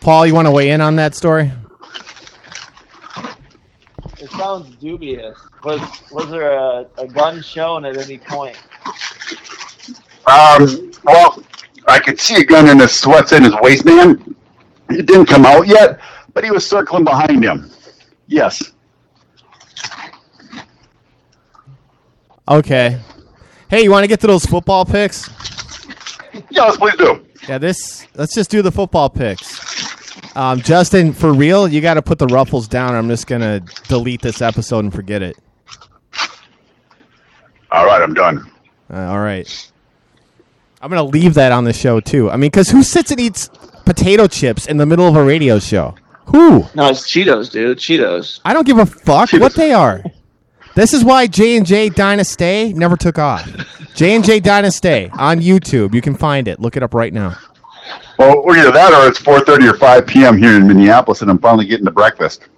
Paul, 0.00 0.26
you 0.26 0.34
want 0.34 0.46
to 0.46 0.52
weigh 0.52 0.70
in 0.70 0.80
on 0.80 0.96
that 0.96 1.14
story? 1.14 1.50
It 4.20 4.30
sounds 4.30 4.74
dubious. 4.76 5.38
Was 5.64 5.80
was 6.12 6.30
there 6.30 6.52
a, 6.52 6.86
a 6.98 7.08
gun 7.08 7.42
shown 7.42 7.84
at 7.84 7.96
any 7.96 8.18
point? 8.18 8.56
Um, 10.26 10.92
well, 11.04 11.42
I 11.86 11.98
could 11.98 12.20
see 12.20 12.36
a 12.36 12.44
gun 12.44 12.68
in 12.68 12.78
his 12.78 12.92
sweats 12.92 13.32
in 13.32 13.44
his 13.44 13.54
waistband. 13.60 14.36
It 14.90 15.06
didn't 15.06 15.26
come 15.26 15.44
out 15.44 15.66
yet, 15.66 16.00
but 16.38 16.44
he 16.44 16.52
was 16.52 16.64
circling 16.64 17.02
behind 17.02 17.42
him. 17.42 17.68
Yes. 18.28 18.62
Okay. 22.46 23.00
Hey, 23.68 23.82
you 23.82 23.90
want 23.90 24.04
to 24.04 24.06
get 24.06 24.20
to 24.20 24.28
those 24.28 24.46
football 24.46 24.84
picks? 24.84 25.28
Yes, 26.48 26.76
please 26.76 26.94
do. 26.94 27.26
Yeah, 27.48 27.58
this. 27.58 28.06
Let's 28.14 28.36
just 28.36 28.52
do 28.52 28.62
the 28.62 28.70
football 28.70 29.10
picks. 29.10 30.36
Um, 30.36 30.60
Justin, 30.60 31.12
for 31.12 31.32
real, 31.32 31.66
you 31.66 31.80
got 31.80 31.94
to 31.94 32.02
put 32.02 32.20
the 32.20 32.28
ruffles 32.28 32.68
down. 32.68 32.94
Or 32.94 32.98
I'm 32.98 33.08
just 33.08 33.26
gonna 33.26 33.58
delete 33.88 34.22
this 34.22 34.40
episode 34.40 34.84
and 34.84 34.94
forget 34.94 35.22
it. 35.22 35.36
All 37.72 37.84
right, 37.84 38.00
I'm 38.00 38.14
done. 38.14 38.48
Uh, 38.88 38.96
all 38.96 39.18
right. 39.18 39.72
I'm 40.80 40.88
gonna 40.88 41.02
leave 41.02 41.34
that 41.34 41.50
on 41.50 41.64
the 41.64 41.72
show 41.72 41.98
too. 41.98 42.30
I 42.30 42.36
mean, 42.36 42.52
because 42.52 42.68
who 42.68 42.84
sits 42.84 43.10
and 43.10 43.18
eats 43.18 43.50
potato 43.84 44.28
chips 44.28 44.66
in 44.66 44.76
the 44.76 44.86
middle 44.86 45.08
of 45.08 45.16
a 45.16 45.24
radio 45.24 45.58
show? 45.58 45.96
Who? 46.28 46.66
No, 46.74 46.88
it's 46.88 47.10
Cheetos, 47.10 47.50
dude. 47.50 47.78
Cheetos. 47.78 48.40
I 48.44 48.52
don't 48.52 48.66
give 48.66 48.78
a 48.78 48.86
fuck 48.86 49.32
what 49.32 49.54
they 49.54 49.72
are. 49.72 50.02
This 50.74 50.92
is 50.92 51.02
why 51.02 51.26
J 51.26 51.56
and 51.56 51.66
J 51.66 51.88
Dynasty 51.88 52.72
never 52.74 52.96
took 52.96 53.18
off. 53.18 53.50
J 53.94 54.14
and 54.14 54.24
J 54.24 54.38
Dynasty 54.38 55.10
on 55.14 55.40
YouTube. 55.40 55.94
You 55.94 56.00
can 56.02 56.14
find 56.14 56.46
it. 56.46 56.60
Look 56.60 56.76
it 56.76 56.82
up 56.82 56.94
right 56.94 57.12
now. 57.12 57.36
Well, 58.18 58.44
either 58.54 58.70
that 58.70 58.92
or 58.92 59.08
it's 59.08 59.18
4:30 59.18 59.72
or 59.72 59.76
5 59.78 60.06
p.m. 60.06 60.36
here 60.36 60.54
in 60.56 60.66
Minneapolis, 60.68 61.22
and 61.22 61.30
I'm 61.30 61.38
finally 61.38 61.66
getting 61.66 61.86
to 61.86 61.90
breakfast. 61.90 62.48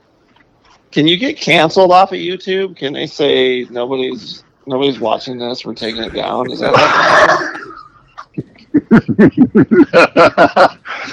Can 0.91 1.07
you 1.07 1.17
get 1.17 1.37
canceled 1.37 1.93
off 1.93 2.11
of 2.13 2.19
YouTube? 2.19 2.77
Can 2.77 2.93
they 2.93 3.07
say 3.07 3.67
nobody's 3.71 4.43
nobody's 4.67 4.99
watching 4.99 5.39
this? 5.39 5.65
We're 5.65 5.75
taking 5.75 6.03
it 6.03 6.13
down. 6.13 6.51
Is 6.51 6.59
that 6.61 6.75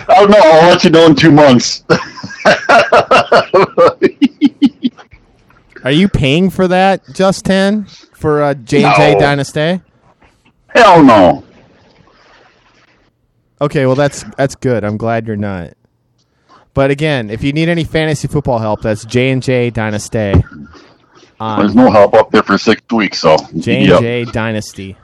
I 0.10 0.16
don't 0.16 0.30
know. 0.32 0.42
I'll 0.44 0.70
let 0.70 0.84
you 0.84 0.90
know 0.90 1.06
in 1.06 1.16
two 1.16 1.32
months. 1.32 1.84
Are 5.84 5.92
you 5.92 6.10
paying 6.10 6.50
for 6.50 6.68
that, 6.68 7.02
Justin? 7.14 7.86
For 8.14 8.42
uh, 8.42 8.54
J 8.56 8.84
and 8.84 8.96
J 8.96 9.14
No. 9.14 9.20
Dynasty? 9.20 9.82
Hell 10.70 11.04
no. 11.04 11.44
Okay, 13.62 13.86
well 13.86 13.96
that's 13.96 14.24
that's 14.38 14.56
good. 14.56 14.84
I'm 14.84 14.98
glad 14.98 15.28
you're 15.28 15.36
not. 15.36 15.74
But 16.74 16.92
again, 16.92 17.30
if 17.30 17.44
you 17.44 17.54
need 17.54 17.70
any 17.70 17.84
fantasy 17.84 18.28
football 18.28 18.60
help, 18.60 18.82
that's 18.82 19.06
J 19.06 19.32
and 19.32 19.42
J 19.42 19.70
Dynasty 19.72 20.34
There's 21.40 21.76
no 21.76 21.90
help 21.90 22.14
up 22.14 22.32
there 22.32 22.44
for 22.44 22.58
six 22.58 22.82
weeks, 22.92 23.20
so 23.20 23.38
J 23.58 23.86
and 23.86 24.00
J 24.00 24.26
Dynasty. 24.26 24.98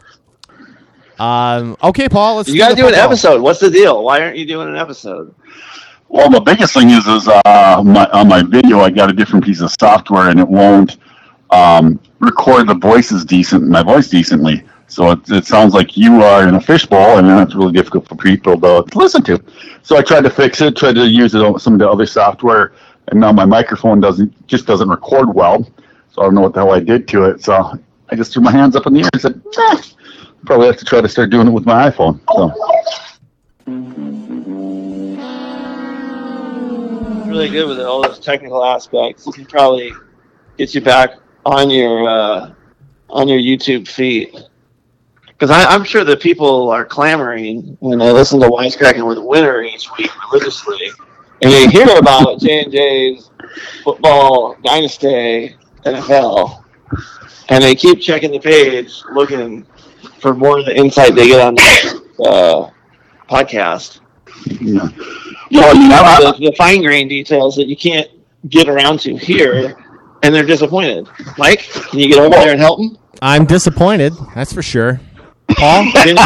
Um. 1.20 1.78
Okay, 1.82 2.10
Paul. 2.10 2.38
Let's 2.38 2.50
you 2.50 2.58
gotta 2.58 2.76
the 2.76 2.82
do 2.82 2.88
an 2.88 2.96
episode. 2.96 3.42
What's 3.42 3.60
the 3.60 3.70
deal? 3.70 4.04
Why 4.04 4.22
aren't 4.22 4.38
you 4.38 4.46
doing 4.46 4.68
an 4.68 4.76
episode? 4.76 5.34
Well, 6.14 6.30
the 6.30 6.42
biggest 6.42 6.76
thing 6.76 6.92
is, 6.92 7.08
is 7.08 7.28
uh, 7.28 7.82
my, 7.84 8.08
on 8.14 8.28
my 8.28 8.44
video, 8.44 8.82
I 8.82 8.92
got 8.92 9.10
a 9.10 9.14
different 9.14 9.44
piece 9.44 9.62
of 9.62 9.72
software, 9.72 10.30
and 10.30 10.40
it 10.40 10.48
won't 10.48 10.98
um, 11.50 12.00
record 12.20 12.68
the 12.68 12.76
voices 12.76 13.26
decent, 13.26 13.68
my 13.68 13.82
voice 13.82 14.10
decently. 14.10 14.64
So 14.86 15.10
it, 15.10 15.28
it 15.32 15.48
sounds 15.48 15.74
like 15.74 15.98
you 15.98 16.22
are 16.22 16.48
in 16.48 16.54
a 16.54 16.62
fishbowl, 16.62 17.18
and 17.18 17.28
that's 17.28 17.56
really 17.56 17.72
difficult 17.72 18.08
for 18.08 18.16
people 18.16 18.62
to, 18.62 18.86
listen 18.96 19.24
to. 19.24 19.44
So 19.82 19.98
I 19.98 20.04
tried 20.04 20.22
to 20.26 20.30
fix 20.30 20.62
it, 20.62 20.78
tried 20.78 20.94
to 20.96 21.08
use 21.10 21.34
it 21.34 21.60
some 21.60 21.74
of 21.74 21.80
the 21.80 21.90
other 21.90 22.06
software, 22.06 22.74
and 23.08 23.20
now 23.20 23.32
my 23.32 23.46
microphone 23.46 24.00
doesn't 24.00 24.46
just 24.46 24.68
doesn't 24.68 24.90
record 24.90 25.34
well. 25.34 25.68
So 26.12 26.22
I 26.22 26.26
don't 26.26 26.36
know 26.36 26.42
what 26.42 26.54
the 26.54 26.60
hell 26.60 26.74
I 26.74 26.80
did 26.80 27.08
to 27.08 27.24
it. 27.24 27.44
So 27.44 27.80
I 28.10 28.16
just 28.16 28.34
threw 28.34 28.44
my 28.44 28.52
hands 28.52 28.76
up 28.76 28.86
in 28.86 28.94
the 28.94 29.02
air 29.02 29.10
and 29.14 29.22
said, 29.22 29.42
eh, 29.58 29.82
probably 30.46 30.68
have 30.68 30.78
to 30.78 30.86
try 30.86 31.02
to 31.02 31.10
start 31.10 31.32
doing 31.32 31.48
it 31.48 31.52
with 31.52 31.66
my 31.66 31.90
iPhone. 31.90 32.20
So. 32.36 34.13
Really 37.34 37.50
good 37.50 37.68
with 37.68 37.80
it, 37.80 37.86
all 37.86 38.02
those 38.02 38.20
technical 38.20 38.64
aspects. 38.64 39.26
You 39.26 39.34
can 39.34 39.46
probably 39.46 39.92
get 40.58 40.74
you 40.76 40.82
back 40.82 41.16
on 41.46 41.70
your 41.70 42.08
uh, 42.08 42.54
on 43.10 43.28
your 43.28 43.40
YouTube 43.40 43.88
feed. 43.88 44.32
Because 45.28 45.50
I'm 45.50 45.84
sure 45.84 46.04
that 46.06 46.22
people 46.22 46.70
are 46.70 46.86
clamoring 46.86 47.76
when 47.82 48.00
they 48.00 48.12
listen 48.12 48.40
to 48.40 48.48
Wisecracking 48.48 49.06
with 49.06 49.18
Winter 49.18 49.64
each 49.64 49.90
week 49.98 50.12
religiously, 50.32 50.90
and 51.42 51.52
they 51.52 51.68
hear 51.68 51.98
about 51.98 52.40
J 52.40 52.64
and 52.64 52.72
J's 52.72 53.30
football 53.84 54.56
dynasty 54.64 55.56
NFL, 55.86 56.64
and 57.50 57.64
they 57.64 57.76
keep 57.76 58.00
checking 58.00 58.32
the 58.32 58.40
page 58.40 59.02
looking 59.12 59.66
for 60.22 60.34
more 60.34 60.60
of 60.60 60.66
the 60.66 60.78
insight 60.78 61.16
they 61.16 61.28
get 61.28 61.42
on 61.42 61.56
the 61.56 62.04
uh, 62.26 62.70
podcast 63.28 64.00
Yeah. 64.62 64.88
Well, 65.54 65.76
you 65.76 65.88
know, 65.90 65.96
I- 66.02 66.32
the, 66.38 66.50
the 66.50 66.56
fine 66.58 66.82
grain 66.82 67.08
details 67.08 67.56
that 67.56 67.68
you 67.68 67.76
can't 67.76 68.10
get 68.50 68.68
around 68.68 69.00
to 69.02 69.16
here, 69.16 69.76
and 70.24 70.34
they're 70.36 70.46
disappointed. 70.46 71.08
Mike, 71.38 71.60
can 71.90 72.00
you 72.00 72.08
get 72.10 72.20
over 72.20 72.30
there 72.36 72.52
and 72.52 72.60
help 72.60 72.80
them? 72.80 72.98
I'm 73.22 73.46
disappointed. 73.46 74.14
That's 74.36 74.52
for 74.54 74.62
sure. 74.62 75.00
Paul. 75.50 75.86
Can, 75.94 76.18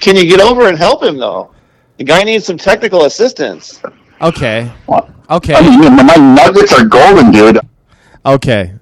can 0.00 0.16
you 0.16 0.24
get 0.28 0.40
over 0.40 0.68
and 0.68 0.78
help 0.78 1.02
him 1.02 1.18
though? 1.18 1.52
The 1.98 2.04
guy 2.04 2.22
needs 2.22 2.46
some 2.46 2.56
technical 2.56 3.04
assistance. 3.04 3.82
Okay. 4.22 4.72
I 4.88 5.02
Okay. 5.30 5.60
mean, 5.60 5.94
my 5.96 6.14
nuggets 6.16 6.72
are 6.72 6.84
golden, 6.84 7.30
dude. 7.30 7.58
Okay. 8.24 8.72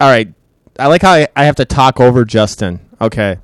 All 0.00 0.08
right. 0.08 0.32
I 0.78 0.86
like 0.86 1.02
how 1.02 1.12
I, 1.12 1.26
I 1.34 1.44
have 1.44 1.56
to 1.56 1.64
talk 1.64 2.00
over 2.00 2.24
Justin. 2.24 2.80
Okay. 3.00 3.38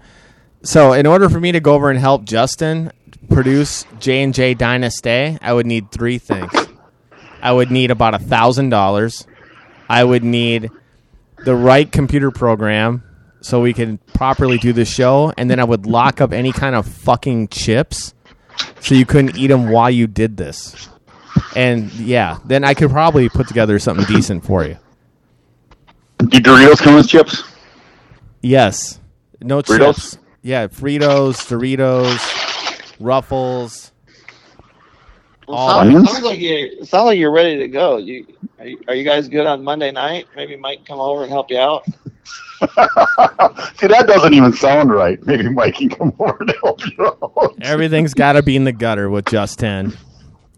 So 0.62 0.92
in 0.92 1.06
order 1.06 1.28
for 1.28 1.40
me 1.40 1.50
to 1.52 1.60
go 1.60 1.74
over 1.74 1.90
and 1.90 1.98
help 1.98 2.24
Justin 2.24 2.92
produce 3.28 3.84
J 4.00 4.22
and 4.22 4.34
J 4.34 4.54
Dynasty, 4.54 5.38
I 5.40 5.52
would 5.52 5.66
need 5.66 5.90
three 5.90 6.18
things. 6.18 6.52
I 7.40 7.52
would 7.52 7.70
need 7.70 7.90
about 7.90 8.14
a 8.14 8.18
thousand 8.18 8.70
dollars. 8.70 9.26
I 9.88 10.04
would 10.04 10.24
need 10.24 10.70
the 11.44 11.54
right 11.54 11.90
computer 11.90 12.30
program 12.30 13.02
so 13.40 13.60
we 13.60 13.72
can 13.72 13.98
properly 14.14 14.58
do 14.58 14.72
the 14.72 14.84
show, 14.84 15.32
and 15.36 15.50
then 15.50 15.58
I 15.58 15.64
would 15.64 15.86
lock 15.86 16.20
up 16.20 16.32
any 16.32 16.52
kind 16.52 16.76
of 16.76 16.86
fucking 16.86 17.48
chips 17.48 18.14
so 18.80 18.94
you 18.94 19.04
couldn't 19.04 19.36
eat 19.36 19.48
them 19.48 19.70
while 19.70 19.90
you 19.90 20.06
did 20.06 20.36
this. 20.36 20.88
And 21.56 21.92
yeah, 21.94 22.38
then 22.44 22.62
I 22.62 22.74
could 22.74 22.90
probably 22.90 23.28
put 23.28 23.48
together 23.48 23.78
something 23.78 24.04
decent 24.06 24.44
for 24.44 24.64
you. 24.64 24.76
Do 26.18 26.38
Doritos 26.38 26.78
come 26.78 26.94
with 26.94 27.08
chips? 27.08 27.42
Yes. 28.40 29.00
No 29.40 29.62
Fritos? 29.62 29.94
chips. 30.12 30.18
Yeah, 30.42 30.66
Fritos, 30.68 31.48
Doritos, 31.48 32.18
Ruffles. 33.02 33.92
Well, 35.48 35.68
sounds, 35.68 36.10
sounds 36.10 36.24
like 36.24 36.38
you 36.38 36.54
it 36.80 36.88
sounds 36.88 37.06
like 37.06 37.18
you're 37.18 37.32
ready 37.32 37.58
to 37.58 37.68
go. 37.68 37.96
You 37.96 38.26
are, 38.58 38.66
you 38.66 38.80
are 38.88 38.94
you 38.94 39.04
guys 39.04 39.28
good 39.28 39.46
on 39.46 39.64
Monday 39.64 39.90
night? 39.90 40.26
Maybe 40.36 40.56
Mike 40.56 40.84
come 40.86 41.00
over 41.00 41.22
and 41.22 41.30
help 41.30 41.50
you 41.50 41.58
out. 41.58 41.84
See, 43.78 43.88
that 43.88 44.04
doesn't 44.06 44.34
even 44.34 44.52
sound 44.52 44.92
right. 44.92 45.24
Maybe 45.26 45.48
Mike 45.48 45.74
can 45.74 45.88
come 45.88 46.14
over 46.18 46.44
to 46.44 46.52
help 46.62 46.80
you 46.86 47.06
out. 47.06 47.56
Everything's 47.60 48.14
got 48.14 48.32
to 48.34 48.42
be 48.42 48.54
in 48.54 48.64
the 48.64 48.72
gutter 48.72 49.10
with 49.10 49.24
JusTen. 49.24 49.96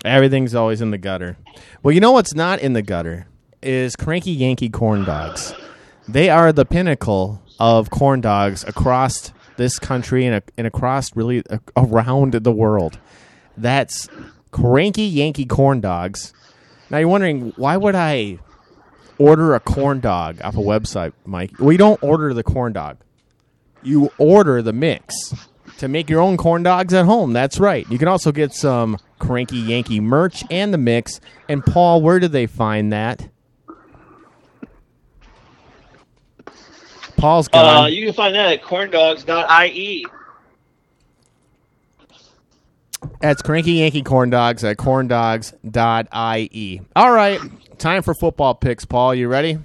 Everything's 0.04 0.54
always 0.54 0.82
in 0.82 0.90
the 0.90 0.98
gutter. 0.98 1.38
Well, 1.82 1.94
you 1.94 2.00
know 2.00 2.12
what's 2.12 2.34
not 2.34 2.60
in 2.60 2.74
the 2.74 2.82
gutter 2.82 3.26
is 3.62 3.96
Cranky 3.96 4.32
Yankee 4.32 4.68
corn 4.68 5.04
dogs. 5.04 5.54
They 6.06 6.28
are 6.28 6.52
the 6.52 6.66
pinnacle 6.66 7.42
of 7.58 7.88
corn 7.88 8.20
dogs 8.20 8.64
across 8.64 9.32
this 9.56 9.78
country 9.78 10.26
and, 10.26 10.42
and 10.56 10.66
across 10.66 11.14
really 11.16 11.42
around 11.76 12.34
the 12.34 12.52
world. 12.52 12.99
That's 13.56 14.08
Cranky 14.50 15.04
Yankee 15.04 15.46
corn 15.46 15.80
dogs. 15.80 16.32
Now 16.90 16.99
you're 16.99 17.08
wondering 17.08 17.52
why 17.56 17.76
would 17.76 17.94
I 17.94 18.38
order 19.18 19.54
a 19.54 19.61
corn 19.61 20.00
dog 20.00 20.40
off 20.42 20.54
a 20.56 20.61
website, 20.61 21.12
Mike? 21.25 21.58
We 21.58 21.76
don't 21.76 22.02
order 22.02 22.34
the 22.34 22.42
corn 22.42 22.73
dog. 22.73 22.99
You 23.82 24.11
order 24.18 24.62
the 24.62 24.73
mix 24.73 25.34
to 25.78 25.88
make 25.88 26.08
your 26.08 26.20
own 26.20 26.37
corn 26.37 26.62
dogs 26.62 26.94
at 26.94 27.04
home. 27.04 27.32
That's 27.32 27.58
right. 27.58 27.87
You 27.90 27.99
can 27.99 28.08
also 28.08 28.32
get 28.32 28.52
some 28.52 28.99
Cranky 29.18 29.58
Yankee 29.58 30.00
merch 30.00 30.44
and 30.50 30.73
the 30.73 30.78
mix. 30.78 31.20
And 31.49 31.64
Paul, 31.64 32.02
where 32.02 32.20
do 32.20 32.28
they 32.28 32.46
find 32.46 32.92
that? 32.92 33.28
Paul's 37.16 37.49
gone. 37.49 37.85
Uh, 37.85 37.87
you 37.87 38.06
can 38.06 38.14
find 38.14 38.35
that 38.35 38.52
at 38.52 38.62
corndogs.ie. 38.62 40.06
That's 43.21 43.42
Cranky 43.42 43.73
Yankee 43.73 44.02
Corn 44.02 44.30
Dogs 44.30 44.64
at 44.64 44.76
corndogs.ie. 44.78 46.80
All 46.97 47.12
right, 47.12 47.40
time 47.78 48.02
for 48.02 48.14
football 48.14 48.54
picks, 48.54 48.85
Paul. 48.85 49.14
You 49.14 49.28
ready? 49.28 49.59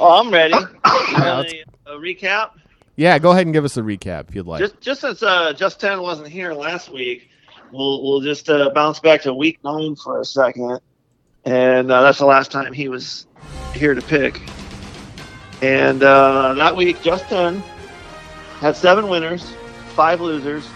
Oh, 0.00 0.20
I'm 0.20 0.32
ready. 0.32 0.54
You 0.54 1.18
Yeah, 1.18 1.36
want 1.36 1.52
a, 1.52 1.64
a 1.92 1.98
recap? 1.98 2.50
Yeah, 2.96 3.18
go 3.18 3.32
ahead 3.32 3.46
and 3.46 3.52
give 3.52 3.64
us 3.64 3.76
a 3.76 3.82
recap 3.82 4.28
if 4.28 4.34
you'd 4.34 4.46
like. 4.46 4.60
Just 4.60 4.80
just 4.80 5.00
since 5.00 5.22
uh, 5.22 5.52
JusTen 5.54 6.02
wasn't 6.02 6.28
here 6.28 6.52
last 6.54 6.90
week, 6.90 7.28
we'll 7.72 8.02
we'll 8.02 8.20
just 8.20 8.48
uh, 8.48 8.70
bounce 8.70 9.00
back 9.00 9.22
to 9.22 9.34
Week 9.34 9.58
Nine 9.64 9.96
for 9.96 10.20
a 10.20 10.24
second, 10.24 10.80
and 11.44 11.90
uh, 11.90 12.02
that's 12.02 12.18
the 12.18 12.26
last 12.26 12.50
time 12.50 12.72
he 12.72 12.88
was 12.88 13.26
here 13.74 13.94
to 13.94 14.02
pick. 14.02 14.40
And 15.62 16.02
uh, 16.02 16.54
that 16.54 16.76
week, 16.76 16.98
JusTen 16.98 17.62
had 18.60 18.76
seven 18.76 19.08
winners, 19.08 19.52
five 19.94 20.20
losers. 20.20 20.68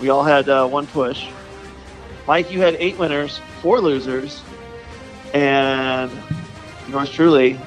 We 0.00 0.08
all 0.08 0.24
had 0.24 0.48
uh, 0.48 0.66
one 0.66 0.86
push. 0.86 1.28
Mike, 2.26 2.50
you 2.50 2.60
had 2.60 2.76
eight 2.78 2.98
winners, 2.98 3.40
four 3.60 3.80
losers, 3.80 4.42
and 5.34 6.10
yours 6.88 7.10
truly, 7.10 7.58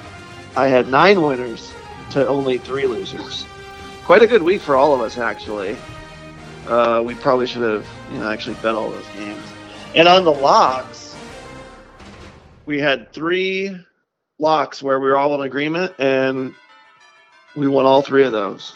I 0.55 0.67
had 0.67 0.87
nine 0.89 1.21
winners 1.21 1.71
to 2.11 2.27
only 2.27 2.57
three 2.57 2.85
losers 2.85 3.45
quite 4.03 4.21
a 4.21 4.27
good 4.27 4.43
week 4.43 4.61
for 4.61 4.75
all 4.75 4.93
of 4.93 5.01
us 5.01 5.17
actually. 5.17 5.77
Uh, 6.67 7.01
we 7.05 7.15
probably 7.15 7.47
should 7.47 7.61
have, 7.61 7.87
you 8.11 8.19
know, 8.19 8.29
actually 8.29 8.55
bet 8.55 8.75
all 8.75 8.89
those 8.89 9.07
games. 9.15 9.43
And 9.95 10.07
on 10.07 10.23
the 10.23 10.31
locks, 10.31 11.15
we 12.65 12.79
had 12.79 13.11
three 13.13 13.77
locks 14.39 14.81
where 14.81 14.99
we 14.99 15.07
were 15.07 15.17
all 15.17 15.35
in 15.35 15.41
agreement, 15.47 15.93
and 15.99 16.53
we 17.55 17.67
won 17.67 17.85
all 17.85 18.01
three 18.01 18.23
of 18.23 18.31
those. 18.31 18.73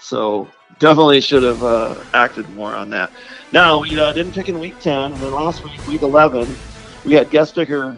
So 0.00 0.48
definitely 0.78 1.20
should 1.20 1.42
have 1.42 1.62
uh, 1.62 1.94
acted 2.14 2.48
more 2.50 2.74
on 2.74 2.90
that. 2.90 3.10
Now 3.52 3.80
we 3.80 3.98
uh, 3.98 4.12
didn't 4.12 4.32
pick 4.32 4.48
in 4.48 4.58
week 4.58 4.78
ten, 4.80 5.12
and 5.12 5.20
then 5.20 5.32
last 5.32 5.64
week, 5.64 5.86
week 5.86 6.02
eleven, 6.02 6.54
we 7.04 7.12
had 7.14 7.30
guest 7.30 7.54
picker 7.54 7.96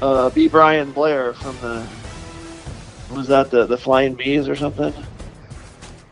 uh, 0.00 0.30
B. 0.30 0.48
Brian 0.48 0.92
Blair 0.92 1.32
from 1.34 1.56
the 1.60 1.86
was 3.14 3.28
that 3.28 3.50
the 3.50 3.66
the 3.66 3.76
Flying 3.78 4.14
Bees 4.14 4.48
or 4.48 4.56
something. 4.56 4.92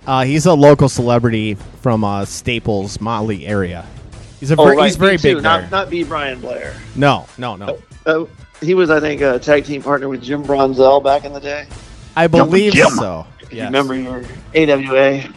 Uh, 0.07 0.25
he's 0.25 0.47
a 0.47 0.55
local 0.55 0.89
celebrity 0.89 1.55
from 1.83 2.03
uh, 2.05 2.25
Staples, 2.25 3.01
Motley 3.01 3.47
area. 3.47 3.87
He's 4.41 4.51
a 4.51 4.57
Oh, 4.57 4.65
ver- 4.65 4.75
right, 4.77 4.87
he's 4.87 4.97
very 4.97 5.17
B2, 5.19 5.23
big 5.23 5.43
Not 5.43 5.61
there. 5.63 5.71
not 5.71 5.91
B. 5.91 6.05
Brian 6.05 6.41
Blair. 6.41 6.75
no, 6.97 7.27
no, 7.37 7.57
no. 7.57 7.79
Uh, 8.07 8.25
he 8.61 8.75
was, 8.75 8.91
I 8.91 9.01
think, 9.01 9.21
a 9.21 9.39
tag 9.39 9.65
team 9.65 9.83
partner 9.83 10.09
with 10.09 10.23
Jim 10.23 10.45
Brunzell 10.45 11.03
back 11.03 11.25
in 11.25 11.33
the 11.33 11.41
day. 11.41 11.67
I 12.17 12.27
believe 12.27 12.73
Jim. 12.73 12.89
so. 12.91 13.27
If 13.41 13.53
you 13.53 13.65
remember 13.65 13.95
your 13.95 14.25
AWA. 14.55 15.33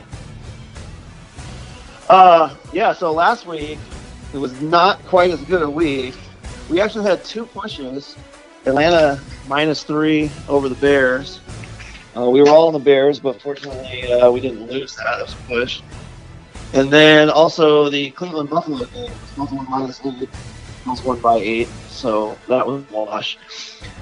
Uh, 2.09 2.55
yeah. 2.71 2.93
So 2.93 3.11
last 3.11 3.45
week 3.47 3.79
it 4.33 4.37
was 4.37 4.59
not 4.61 5.03
quite 5.05 5.31
as 5.31 5.41
good 5.41 5.61
a 5.61 5.69
week. 5.69 6.15
We 6.69 6.81
actually 6.81 7.05
had 7.05 7.23
two 7.23 7.45
pushes. 7.45 8.15
Atlanta 8.65 9.19
minus 9.47 9.83
three 9.83 10.31
over 10.47 10.69
the 10.69 10.75
Bears. 10.75 11.41
Uh, 12.15 12.29
we 12.29 12.41
were 12.41 12.49
all 12.49 12.67
in 12.67 12.73
the 12.73 12.79
Bears, 12.79 13.19
but 13.19 13.41
fortunately 13.41 14.11
uh, 14.11 14.31
we 14.31 14.39
didn't 14.39 14.67
lose 14.67 14.95
that. 14.95 15.19
It 15.19 15.23
was 15.23 15.33
a 15.33 15.37
push. 15.47 15.81
And 16.73 16.91
then 16.91 17.29
also 17.29 17.89
the 17.89 18.11
Cleveland 18.11 18.49
Buffalo 18.49 18.85
game. 18.85 19.11
Buffalo 19.37 19.61
minus 19.63 20.01
eight. 20.05 20.29
Almost 20.85 21.05
won 21.05 21.19
by 21.19 21.37
eight, 21.37 21.69
so 21.89 22.37
that 22.47 22.65
was 22.65 22.83
wash. 22.91 23.37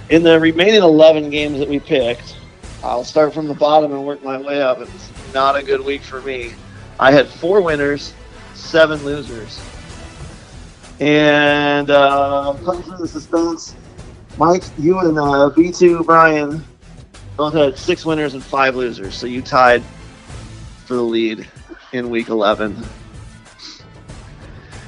In 0.10 0.24
the 0.24 0.40
remaining 0.40 0.82
11 0.82 1.30
games 1.30 1.60
that 1.60 1.70
we 1.70 1.80
picked, 1.80 2.36
I'll 2.84 3.04
start 3.04 3.34
from 3.34 3.48
the 3.48 3.54
bottom 3.54 3.92
and 3.92 4.06
work 4.06 4.24
my 4.24 4.40
way 4.40 4.62
up. 4.62 4.80
It's 4.82 5.12
not 5.34 5.56
a 5.56 5.64
good 5.64 5.82
week 5.82 6.02
for 6.02 6.22
me. 6.22 6.54
I 7.00 7.12
had 7.12 7.28
four 7.28 7.62
winners, 7.62 8.14
seven 8.56 9.04
losers. 9.04 9.62
And 11.00 11.90
uh, 11.90 12.54
through 12.54 12.98
the 12.98 13.08
suspense, 13.08 13.76
Mike, 14.38 14.64
you 14.78 15.00
and 15.00 15.18
uh, 15.18 15.52
B2 15.56 16.06
Brian 16.06 16.64
both 17.38 17.54
had 17.54 17.78
six 17.78 18.06
winners 18.06 18.34
and 18.34 18.44
five 18.44 18.76
losers. 18.76 19.16
So 19.16 19.28
you 19.28 19.42
tied 19.42 19.84
for 20.86 20.96
the 20.96 21.02
lead 21.02 21.48
in 21.94 22.10
week 22.10 22.30
11. 22.30 22.84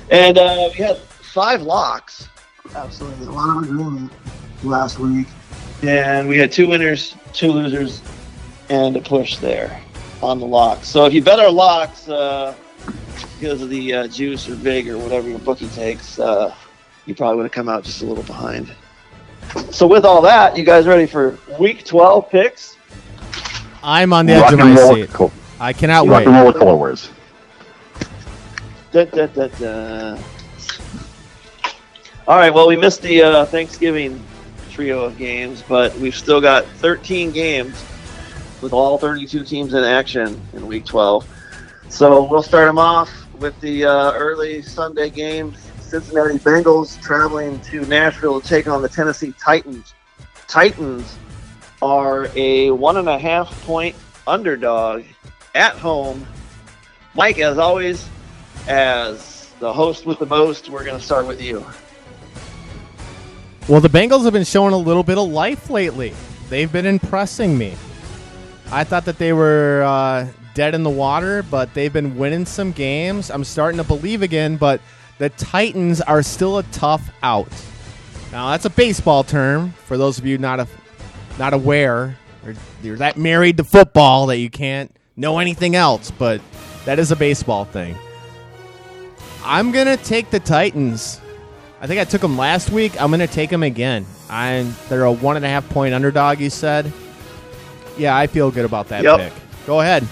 And 0.10 0.38
uh, 0.38 0.70
we 0.72 0.84
had 0.84 1.00
five 1.34 1.64
locks. 1.64 2.30
Absolutely. 2.76 3.26
A 3.26 3.32
lot 3.32 3.58
of 3.58 3.64
agreement 3.64 4.12
last 4.64 5.00
week. 5.00 5.26
And 5.82 6.30
we 6.30 6.38
had 6.38 6.52
two 6.52 6.68
winners, 6.68 7.16
two 7.34 7.52
losers, 7.52 8.02
and 8.70 8.96
a 8.96 9.02
push 9.02 9.38
there 9.38 9.82
on 10.22 10.40
the 10.40 10.46
locks. 10.46 10.88
So 10.88 11.06
if 11.06 11.14
you 11.14 11.24
bet 11.24 11.40
our 11.40 11.50
locks 11.52 12.08
uh, 12.08 12.54
because 13.40 13.64
of 13.64 13.70
the 13.70 13.94
uh, 13.94 14.08
juice 14.08 14.48
or 14.48 14.56
big 14.56 14.88
or 14.88 14.98
whatever 15.00 15.28
your 15.28 15.40
bookie 15.40 15.68
takes, 15.70 16.20
uh, 16.20 16.54
you 17.08 17.16
probably 17.16 17.38
would 17.38 17.44
have 17.44 17.52
come 17.52 17.68
out 17.68 17.84
just 17.84 18.04
a 18.04 18.06
little 18.06 18.24
behind. 18.24 18.72
So 19.72 19.88
with 19.88 20.06
all 20.06 20.22
that, 20.22 20.56
you 20.56 20.64
guys 20.64 20.86
ready 20.86 21.08
for 21.08 21.38
week 21.60 21.84
12 21.84 22.30
picks? 22.30 22.78
I'm 23.84 24.14
on 24.14 24.28
the 24.28 24.36
Rock 24.36 24.46
edge 24.46 24.54
of 24.54 24.60
my 24.60 24.76
seat. 24.76 25.00
with 25.02 25.14
col- 25.14 25.32
I 25.60 25.74
cannot 25.74 26.08
rock 26.08 26.20
wait. 26.20 26.28
and 26.28 26.36
roll 26.36 26.46
with 26.48 26.58
color 26.58 26.76
wares. 26.76 27.10
Da, 28.92 29.06
da, 29.06 29.26
da, 29.28 29.48
da. 29.48 30.18
All 32.26 32.38
right, 32.38 32.54
well, 32.54 32.70
we 32.70 32.78
missed 32.78 33.02
the 33.02 33.22
uh, 33.22 33.46
Thanksgiving 33.46 34.24
trio 34.72 35.04
of 35.04 35.18
games, 35.18 35.62
but 35.68 35.94
we've 35.98 36.16
still 36.16 36.40
got 36.40 36.64
13 36.66 37.32
games 37.32 37.84
with 38.62 38.72
all 38.72 38.98
32 38.98 39.44
teams 39.44 39.74
in 39.74 39.84
action 39.84 40.40
in 40.54 40.66
Week 40.66 40.86
12. 40.86 41.28
So 41.90 42.24
we'll 42.24 42.42
start 42.42 42.68
them 42.68 42.80
off 42.80 43.12
with 43.40 43.60
the 43.60 43.84
uh, 43.84 44.14
early 44.14 44.62
Sunday 44.62 45.10
game. 45.10 45.54
Cincinnati 45.82 46.40
Bengals 46.40 47.00
traveling 47.02 47.60
to 47.60 47.82
Nashville 47.88 48.40
to 48.40 48.48
take 48.48 48.70
on 48.70 48.82
the 48.82 48.88
Tennessee 48.88 49.34
Titans. 49.38 49.94
Titans 50.48 51.18
are 51.82 52.30
a 52.38 52.72
one 52.72 52.96
and 52.96 53.10
a 53.10 53.20
half 53.20 53.52
point 53.66 53.98
underdog 54.26 55.04
at 55.56 55.74
home. 55.74 56.26
Mike, 57.16 57.40
as 57.40 57.58
always, 57.58 58.08
as 58.70 59.52
the 59.60 59.74
host 59.74 60.06
with 60.06 60.20
the 60.20 60.26
most, 60.26 60.70
we're 60.70 60.86
going 60.86 60.98
to 60.98 61.06
start 61.06 61.28
with 61.28 61.42
you. 61.42 61.66
Well, 63.70 63.80
the 63.80 63.88
Bengals 63.88 64.26
have 64.26 64.34
been 64.34 64.44
showing 64.44 64.74
a 64.74 64.78
little 64.78 65.04
bit 65.04 65.18
of 65.18 65.30
life 65.30 65.70
lately. 65.70 66.14
They've 66.50 66.72
been 66.72 66.86
impressing 66.86 67.58
me. 67.58 67.76
I 68.72 68.84
thought 68.84 69.06
that 69.06 69.18
they 69.18 69.32
were 69.32 69.84
uh, 69.86 70.28
dead 70.54 70.76
in 70.76 70.84
the 70.84 70.90
water, 70.90 71.44
but 71.44 71.74
they've 71.74 71.94
been 71.94 72.18
winning 72.18 72.46
some 72.46 72.74
games. 72.74 73.32
I'm 73.32 73.46
starting 73.46 73.78
to 73.78 73.86
believe 73.86 74.22
again, 74.22 74.58
but 74.58 74.82
the 75.18 75.30
Titans 75.30 76.02
are 76.02 76.22
still 76.22 76.58
a 76.58 76.64
tough 76.64 77.10
out. 77.24 77.48
Now, 78.34 78.52
that's 78.52 78.66
a 78.66 78.70
baseball 78.70 79.24
term 79.24 79.72
for 79.86 79.98
those 79.98 80.18
of 80.20 80.26
you 80.26 80.38
not 80.38 80.60
a, 80.60 80.68
not 81.40 81.54
aware. 81.54 82.18
Or 82.46 82.56
you're 82.82 82.98
that 82.98 83.16
married 83.16 83.56
to 83.58 83.64
football 83.64 84.26
that 84.26 84.40
you 84.40 84.50
can't 84.50 84.94
know 85.16 85.40
anything 85.40 85.76
else, 85.76 86.12
but 86.12 86.42
that 86.84 87.00
is 87.00 87.12
a 87.12 87.16
baseball 87.16 87.64
thing. 87.64 87.96
I'm 89.46 89.72
going 89.72 89.88
to 89.88 89.98
take 89.98 90.32
the 90.32 90.42
Titans. 90.42 91.22
I 91.84 91.86
think 91.86 92.00
I 92.00 92.06
took 92.06 92.22
them 92.22 92.38
last 92.38 92.70
week. 92.70 93.00
I'm 93.02 93.10
going 93.10 93.20
to 93.20 93.28
take 93.28 93.50
them 93.50 93.62
again. 93.62 94.06
I'm, 94.30 94.74
they're 94.88 95.04
a 95.04 95.12
one 95.12 95.36
and 95.36 95.44
a 95.44 95.50
half 95.50 95.68
point 95.68 95.94
underdog, 95.94 96.40
you 96.40 96.50
said. 96.50 96.94
Yeah, 97.98 98.16
I 98.16 98.26
feel 98.26 98.52
good 98.52 98.64
about 98.64 98.88
that 98.88 99.04
Yep. 99.04 99.20
pick. 99.20 99.34
Go 99.66 99.82
ahead. 99.82 100.08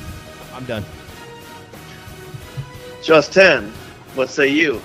I'm 0.53 0.65
done. 0.65 0.83
JusTen. 3.01 3.69
What 4.15 4.29
say 4.29 4.49
you? 4.49 4.81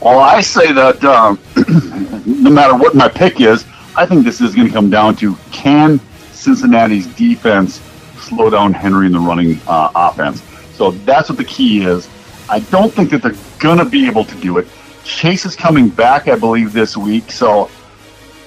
Well, 0.00 0.18
I 0.18 0.40
say 0.40 0.72
that 0.72 1.04
um, 1.04 1.38
no 2.42 2.50
matter 2.50 2.74
what 2.74 2.96
my 2.96 3.06
pick 3.06 3.40
is, 3.40 3.64
I 3.94 4.04
think 4.04 4.24
this 4.24 4.40
is 4.40 4.52
going 4.52 4.66
to 4.66 4.74
come 4.74 4.90
down 4.90 5.14
to 5.16 5.36
can 5.52 6.00
Cincinnati's 6.32 7.06
defense 7.06 7.80
slow 8.18 8.50
down 8.50 8.72
Henry 8.72 9.06
in 9.06 9.12
the 9.12 9.20
running 9.20 9.60
uh, 9.68 9.92
offense. 9.94 10.42
So 10.74 10.90
that's 10.90 11.28
what 11.28 11.38
the 11.38 11.44
key 11.44 11.84
is. 11.84 12.08
I 12.48 12.58
don't 12.58 12.92
think 12.92 13.10
that 13.10 13.22
they're 13.22 13.36
going 13.60 13.78
to 13.78 13.84
be 13.84 14.08
able 14.08 14.24
to 14.24 14.34
do 14.40 14.58
it. 14.58 14.66
Chase 15.06 15.46
is 15.46 15.54
coming 15.54 15.88
back, 15.88 16.28
I 16.28 16.36
believe, 16.36 16.72
this 16.72 16.96
week. 16.96 17.30
So 17.30 17.70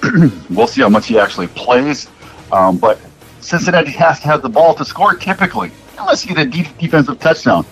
we'll 0.50 0.66
see 0.66 0.82
how 0.82 0.88
much 0.88 1.06
he 1.06 1.18
actually 1.18 1.48
plays. 1.48 2.08
Um, 2.52 2.76
but 2.76 3.00
Cincinnati 3.40 3.90
has 3.92 4.20
to 4.20 4.26
have 4.26 4.42
the 4.42 4.48
ball 4.48 4.74
to 4.74 4.84
score 4.84 5.14
typically, 5.14 5.72
unless 5.98 6.26
you 6.26 6.34
get 6.34 6.46
a 6.46 6.50
deep 6.50 6.66
defensive 6.78 7.18
touchdown. 7.18 7.64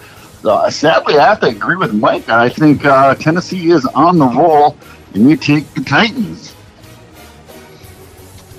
Uh, 0.44 0.70
sadly, 0.70 1.18
I 1.18 1.26
have 1.26 1.40
to 1.40 1.46
agree 1.46 1.76
with 1.76 1.92
Mike. 1.92 2.28
I 2.28 2.48
think 2.48 2.84
uh, 2.84 3.14
Tennessee 3.16 3.70
is 3.70 3.84
on 3.86 4.18
the 4.18 4.26
roll, 4.26 4.76
and 5.14 5.28
you 5.28 5.36
take 5.36 5.72
the 5.74 5.82
Titans. 5.82 6.54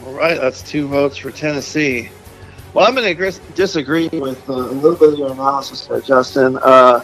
All 0.06 0.14
right, 0.14 0.40
that's 0.40 0.62
two 0.62 0.88
votes 0.88 1.18
for 1.18 1.32
Tennessee. 1.32 2.10
Well, 2.74 2.86
I'm 2.86 2.94
going 2.94 3.16
to 3.16 3.40
disagree 3.56 4.10
with 4.10 4.48
uh, 4.50 4.54
a 4.54 4.56
little 4.56 4.98
bit 4.98 5.14
of 5.14 5.20
your 5.20 5.32
analysis 5.32 5.88
there, 5.88 6.02
Justin. 6.02 6.58
Uh, 6.58 7.04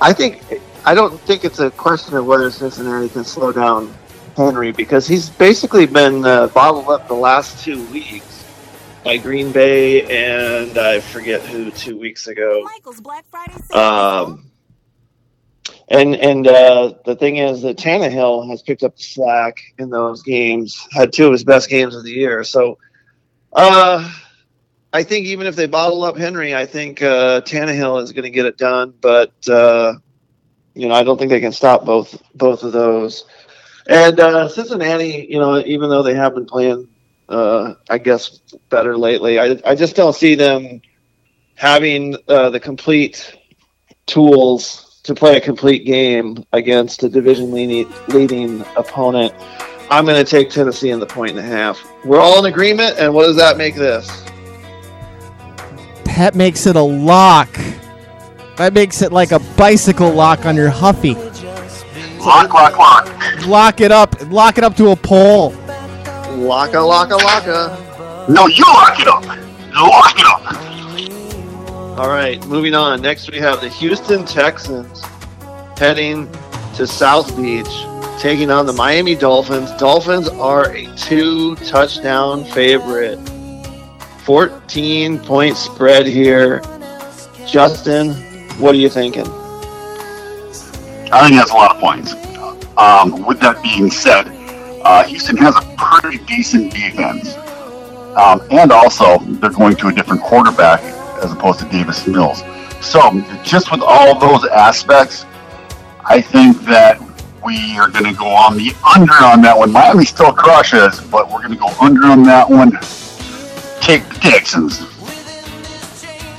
I 0.00 0.12
think 0.12 0.42
I 0.86 0.94
don't 0.94 1.20
think 1.22 1.44
it's 1.44 1.58
a 1.58 1.68
question 1.72 2.16
of 2.16 2.26
whether 2.26 2.48
Cincinnati 2.48 3.08
can 3.08 3.24
slow 3.24 3.50
down 3.50 3.92
Henry 4.36 4.70
because 4.70 5.08
he's 5.08 5.28
basically 5.28 5.84
been 5.84 6.24
uh, 6.24 6.46
bottled 6.46 6.88
up 6.88 7.08
the 7.08 7.14
last 7.14 7.64
two 7.64 7.84
weeks 7.86 8.44
by 9.02 9.16
Green 9.16 9.50
Bay 9.50 10.02
and 10.02 10.78
I 10.78 11.00
forget 11.00 11.42
who 11.42 11.72
two 11.72 11.98
weeks 11.98 12.28
ago. 12.28 12.62
Michael's 12.62 13.00
Black 13.00 13.24
Friday. 13.28 13.54
Um, 13.74 14.48
and 15.88 16.14
and 16.14 16.46
uh, 16.46 16.94
the 17.04 17.16
thing 17.16 17.38
is 17.38 17.62
that 17.62 17.78
Tannehill 17.78 18.48
has 18.48 18.62
picked 18.62 18.84
up 18.84 18.96
the 18.96 19.02
slack 19.02 19.58
in 19.78 19.90
those 19.90 20.22
games. 20.22 20.86
Had 20.92 21.12
two 21.12 21.26
of 21.26 21.32
his 21.32 21.42
best 21.42 21.68
games 21.68 21.96
of 21.96 22.04
the 22.04 22.12
year. 22.12 22.44
So, 22.44 22.78
uh, 23.52 24.08
I 24.92 25.02
think 25.02 25.26
even 25.26 25.48
if 25.48 25.56
they 25.56 25.66
bottle 25.66 26.04
up 26.04 26.16
Henry, 26.16 26.54
I 26.54 26.66
think 26.66 27.02
uh, 27.02 27.40
Tannehill 27.40 28.02
is 28.02 28.12
going 28.12 28.24
to 28.24 28.30
get 28.30 28.46
it 28.46 28.56
done. 28.56 28.94
But 29.00 29.32
uh, 29.48 29.94
you 30.76 30.88
know, 30.88 30.94
I 30.94 31.02
don't 31.02 31.18
think 31.18 31.30
they 31.30 31.40
can 31.40 31.52
stop 31.52 31.84
both 31.84 32.22
both 32.34 32.62
of 32.62 32.72
those. 32.72 33.24
And 33.88 34.20
uh, 34.20 34.48
Cincinnati, 34.48 35.26
you 35.28 35.38
know, 35.38 35.58
even 35.60 35.88
though 35.88 36.02
they 36.02 36.14
have 36.14 36.34
been 36.34 36.44
playing, 36.44 36.86
uh, 37.28 37.74
I 37.88 37.98
guess 37.98 38.40
better 38.68 38.96
lately, 38.96 39.38
I 39.40 39.58
I 39.64 39.74
just 39.74 39.96
don't 39.96 40.14
see 40.14 40.34
them 40.34 40.82
having 41.54 42.16
uh, 42.28 42.50
the 42.50 42.60
complete 42.60 43.36
tools 44.04 45.00
to 45.04 45.14
play 45.14 45.36
a 45.36 45.40
complete 45.40 45.86
game 45.86 46.44
against 46.52 47.02
a 47.04 47.08
division 47.08 47.52
leading, 47.52 47.90
leading 48.08 48.60
opponent. 48.76 49.32
I'm 49.88 50.04
going 50.04 50.22
to 50.22 50.28
take 50.28 50.50
Tennessee 50.50 50.90
in 50.90 50.98
the 50.98 51.06
point 51.06 51.30
and 51.30 51.38
a 51.38 51.42
half. 51.42 51.80
We're 52.04 52.20
all 52.20 52.44
in 52.44 52.52
agreement, 52.52 52.96
and 52.98 53.14
what 53.14 53.26
does 53.26 53.36
that 53.36 53.56
make 53.56 53.76
this? 53.76 54.08
That 56.04 56.34
makes 56.34 56.66
it 56.66 56.74
a 56.74 56.82
lock. 56.82 57.56
That 58.56 58.72
makes 58.72 59.02
it 59.02 59.12
like 59.12 59.32
a 59.32 59.38
bicycle 59.56 60.12
lock 60.12 60.46
on 60.46 60.56
your 60.56 60.70
Huffy. 60.70 61.14
Lock, 62.18 62.52
lock, 62.52 62.78
lock. 62.78 63.46
Lock 63.46 63.80
it 63.80 63.92
up. 63.92 64.16
Lock 64.30 64.58
it 64.58 64.64
up 64.64 64.74
to 64.76 64.88
a 64.88 64.96
pole. 64.96 65.52
Laka, 65.52 66.80
laka, 66.82 67.18
laka. 67.18 68.28
No, 68.28 68.46
you 68.46 68.64
lock 68.64 68.98
it 68.98 69.08
up. 69.08 69.24
Lock 69.24 70.18
it 70.18 70.26
up. 70.26 71.98
All 71.98 72.08
right, 72.08 72.44
moving 72.46 72.74
on. 72.74 73.00
Next, 73.00 73.30
we 73.30 73.38
have 73.38 73.60
the 73.60 73.68
Houston 73.68 74.24
Texans 74.24 75.02
heading 75.78 76.28
to 76.74 76.86
South 76.86 77.36
Beach, 77.36 77.84
taking 78.18 78.50
on 78.50 78.66
the 78.66 78.72
Miami 78.72 79.14
Dolphins. 79.14 79.70
Dolphins 79.72 80.28
are 80.28 80.70
a 80.72 80.86
two 80.96 81.56
touchdown 81.56 82.44
favorite. 82.44 83.18
14 84.24 85.20
point 85.20 85.56
spread 85.56 86.06
here. 86.06 86.60
Justin, 87.46 88.10
what 88.58 88.74
are 88.74 88.78
you 88.78 88.88
thinking? 88.88 89.26
I 91.12 91.24
think 91.24 91.36
that's 91.36 91.50
a 91.50 91.54
lot 91.54 91.74
of 91.74 91.80
points. 91.80 92.14
Um, 92.78 93.24
with 93.26 93.38
that 93.40 93.62
being 93.62 93.90
said, 93.90 94.28
uh, 94.82 95.04
Houston 95.04 95.36
has 95.36 95.54
a 95.56 95.74
pretty 95.76 96.24
decent 96.24 96.72
defense. 96.72 97.36
Um, 98.16 98.40
and 98.50 98.72
also, 98.72 99.18
they're 99.18 99.50
going 99.50 99.76
to 99.76 99.88
a 99.88 99.92
different 99.92 100.22
quarterback 100.22 100.80
as 101.22 101.32
opposed 101.32 101.60
to 101.60 101.68
Davis 101.68 102.06
Mills. 102.06 102.42
So, 102.80 103.20
just 103.42 103.70
with 103.70 103.82
all 103.82 104.18
those 104.18 104.46
aspects, 104.46 105.26
I 106.04 106.20
think 106.20 106.58
that 106.64 107.00
we 107.44 107.78
are 107.78 107.88
going 107.88 108.04
to 108.04 108.18
go 108.18 108.26
on 108.26 108.56
the 108.56 108.72
under 108.94 109.12
on 109.12 109.42
that 109.42 109.56
one. 109.56 109.70
Miami 109.70 110.04
still 110.04 110.32
crushes, 110.32 111.00
but 111.00 111.30
we're 111.30 111.42
going 111.42 111.52
to 111.52 111.58
go 111.58 111.68
under 111.80 112.06
on 112.06 112.22
that 112.24 112.48
one. 112.48 112.72
Take 113.80 114.08
the 114.08 114.18
Texans. 114.20 114.80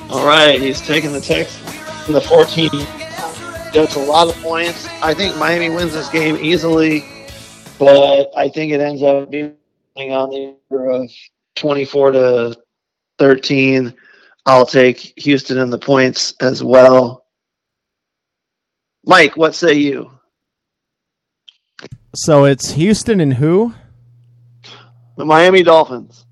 All 0.09 0.25
right, 0.25 0.59
he's 0.59 0.81
taking 0.81 1.13
the 1.13 1.21
Texans 1.21 1.66
in 2.07 2.13
the 2.13 2.21
14. 2.21 2.69
That's 3.73 3.95
a 3.95 3.99
lot 3.99 4.29
of 4.29 4.35
points. 4.41 4.87
I 5.01 5.13
think 5.13 5.35
Miami 5.37 5.69
wins 5.69 5.93
this 5.93 6.09
game 6.09 6.37
easily, 6.37 7.05
but 7.77 8.31
I 8.35 8.49
think 8.49 8.71
it 8.71 8.79
ends 8.79 9.03
up 9.03 9.29
being 9.29 9.55
on 9.97 10.29
the 10.29 10.55
order 10.69 10.89
of 10.91 11.11
24 11.55 12.11
to 12.11 12.57
13. 13.19 13.93
I'll 14.45 14.65
take 14.65 15.13
Houston 15.17 15.57
in 15.57 15.69
the 15.69 15.77
points 15.77 16.33
as 16.39 16.63
well. 16.63 17.25
Mike, 19.05 19.35
what 19.35 19.55
say 19.55 19.73
you? 19.73 20.11
So 22.15 22.45
it's 22.45 22.71
Houston 22.71 23.19
and 23.19 23.33
who? 23.33 23.73
The 25.17 25.25
Miami 25.25 25.63
Dolphins. 25.63 26.25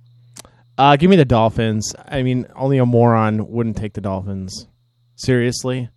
Uh, 0.78 0.96
give 0.96 1.10
me 1.10 1.16
the 1.16 1.26
Dolphins. 1.26 1.94
I 2.08 2.24
mean, 2.24 2.48
only 2.56 2.78
a 2.78 2.86
moron 2.86 3.50
wouldn't 3.50 3.78
take 3.78 3.94
the 3.94 4.02
Dolphins. 4.02 4.68
Seriously? 5.16 5.90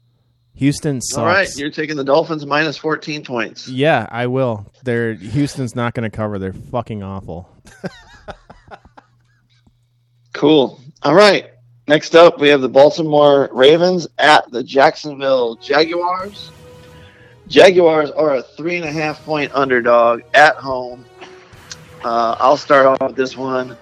Houston 0.54 1.00
sucks. 1.00 1.18
All 1.18 1.24
right, 1.26 1.56
you're 1.56 1.70
taking 1.70 1.96
the 1.96 2.02
Dolphins 2.04 2.44
minus 2.44 2.76
14 2.76 3.24
points. 3.24 3.68
yeah, 3.68 4.08
I 4.10 4.26
will. 4.26 4.66
They're 4.82 5.14
Houston's 5.14 5.76
not 5.76 5.94
going 5.94 6.10
to 6.10 6.16
cover. 6.16 6.38
They're 6.38 6.52
fucking 6.52 7.02
awful. 7.02 7.48
Cool. 10.34 10.80
All 11.02 11.14
right. 11.14 11.50
Next 11.86 12.14
up, 12.14 12.38
we 12.38 12.48
have 12.48 12.60
the 12.60 12.68
Baltimore 12.68 13.48
Ravens 13.52 14.06
at 14.18 14.50
the 14.50 14.62
Jacksonville 14.62 15.56
Jaguars. 15.56 16.50
Jaguars 17.48 18.10
are 18.10 18.36
a 18.36 18.42
three 18.42 18.76
and 18.76 18.84
a 18.84 18.92
half 18.92 19.24
point 19.24 19.50
underdog 19.54 20.20
at 20.34 20.56
home. 20.56 21.04
Uh, 22.04 22.36
I'll 22.38 22.58
start 22.58 22.86
off 22.86 23.00
with 23.00 23.16
this 23.16 23.36
one. 23.36 23.76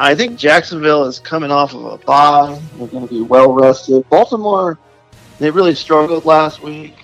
I 0.00 0.14
think 0.14 0.38
Jacksonville 0.38 1.06
is 1.06 1.18
coming 1.18 1.50
off 1.50 1.74
of 1.74 1.84
a 1.84 1.98
bye. 1.98 2.56
They're 2.76 2.86
going 2.86 3.08
to 3.08 3.12
be 3.12 3.20
well 3.20 3.52
rested. 3.52 4.08
Baltimore, 4.08 4.78
they 5.40 5.50
really 5.50 5.74
struggled 5.74 6.24
last 6.24 6.62
week 6.62 6.94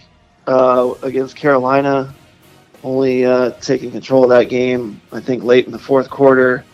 uh, 0.46 0.94
against 1.02 1.35
Carolina, 1.35 2.14
only 2.85 3.24
uh, 3.24 3.50
taking 3.61 3.90
control 3.90 4.22
of 4.22 4.30
that 4.30 4.48
game, 4.48 5.00
I 5.11 5.18
think, 5.18 5.42
late 5.42 5.66
in 5.66 5.72
the 5.72 5.78
fourth 5.78 6.09
quarter. 6.09 6.64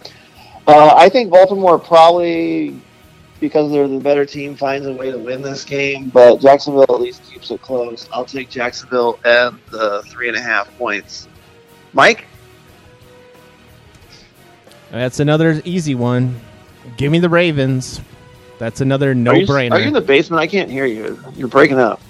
Uh, 0.66 0.94
I 0.94 1.08
think 1.08 1.30
Baltimore 1.30 1.78
probably, 1.78 2.78
because 3.40 3.72
they're 3.72 3.88
the 3.88 3.98
better 3.98 4.26
team, 4.26 4.56
finds 4.56 4.86
a 4.86 4.92
way 4.92 5.10
to 5.10 5.18
win 5.18 5.40
this 5.40 5.64
game. 5.64 6.10
But 6.10 6.42
Jacksonville 6.42 6.82
at 6.82 7.00
least 7.00 7.22
keeps 7.32 7.50
it 7.50 7.62
close. 7.62 8.06
I'll 8.12 8.26
take 8.26 8.50
Jacksonville 8.50 9.18
and 9.24 9.58
the 9.70 10.02
three 10.08 10.28
and 10.28 10.36
a 10.36 10.42
half 10.42 10.68
points. 10.76 11.28
Mike, 11.94 12.26
That's 14.90 15.20
another 15.20 15.60
easy 15.64 15.94
one. 15.94 16.40
Give 16.96 17.12
me 17.12 17.18
the 17.18 17.28
Ravens. 17.28 18.00
That's 18.58 18.80
another 18.80 19.14
no-brainer. 19.14 19.72
are 19.72 19.80
you 19.80 19.88
in 19.88 19.92
the 19.92 20.00
basement? 20.00 20.40
I 20.40 20.46
can't 20.46 20.70
hear 20.70 20.84
you. 20.84 21.18
You're 21.34 21.48
breaking 21.48 21.78
up. 21.78 22.00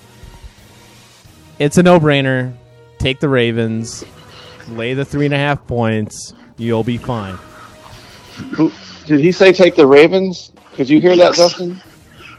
it's 1.59 1.79
a 1.79 1.83
no-brainer. 1.83 2.55
Take 2.99 3.21
the 3.21 3.29
Ravens. 3.29 4.05
Lay 4.69 4.95
the 4.95 5.05
three 5.05 5.27
and 5.27 5.35
a 5.35 5.39
half 5.39 5.67
points. 5.67 6.35
You'll 6.57 6.85
be 6.85 6.99
fine. 6.99 7.39
Did 9.07 9.21
he 9.21 9.33
say 9.33 9.53
take 9.53 9.77
the 9.77 9.87
Ravens? 9.87 10.53
Could 10.75 10.89
you 10.89 11.01
hear 11.01 11.17
that, 11.17 11.35
Justin? 11.35 11.81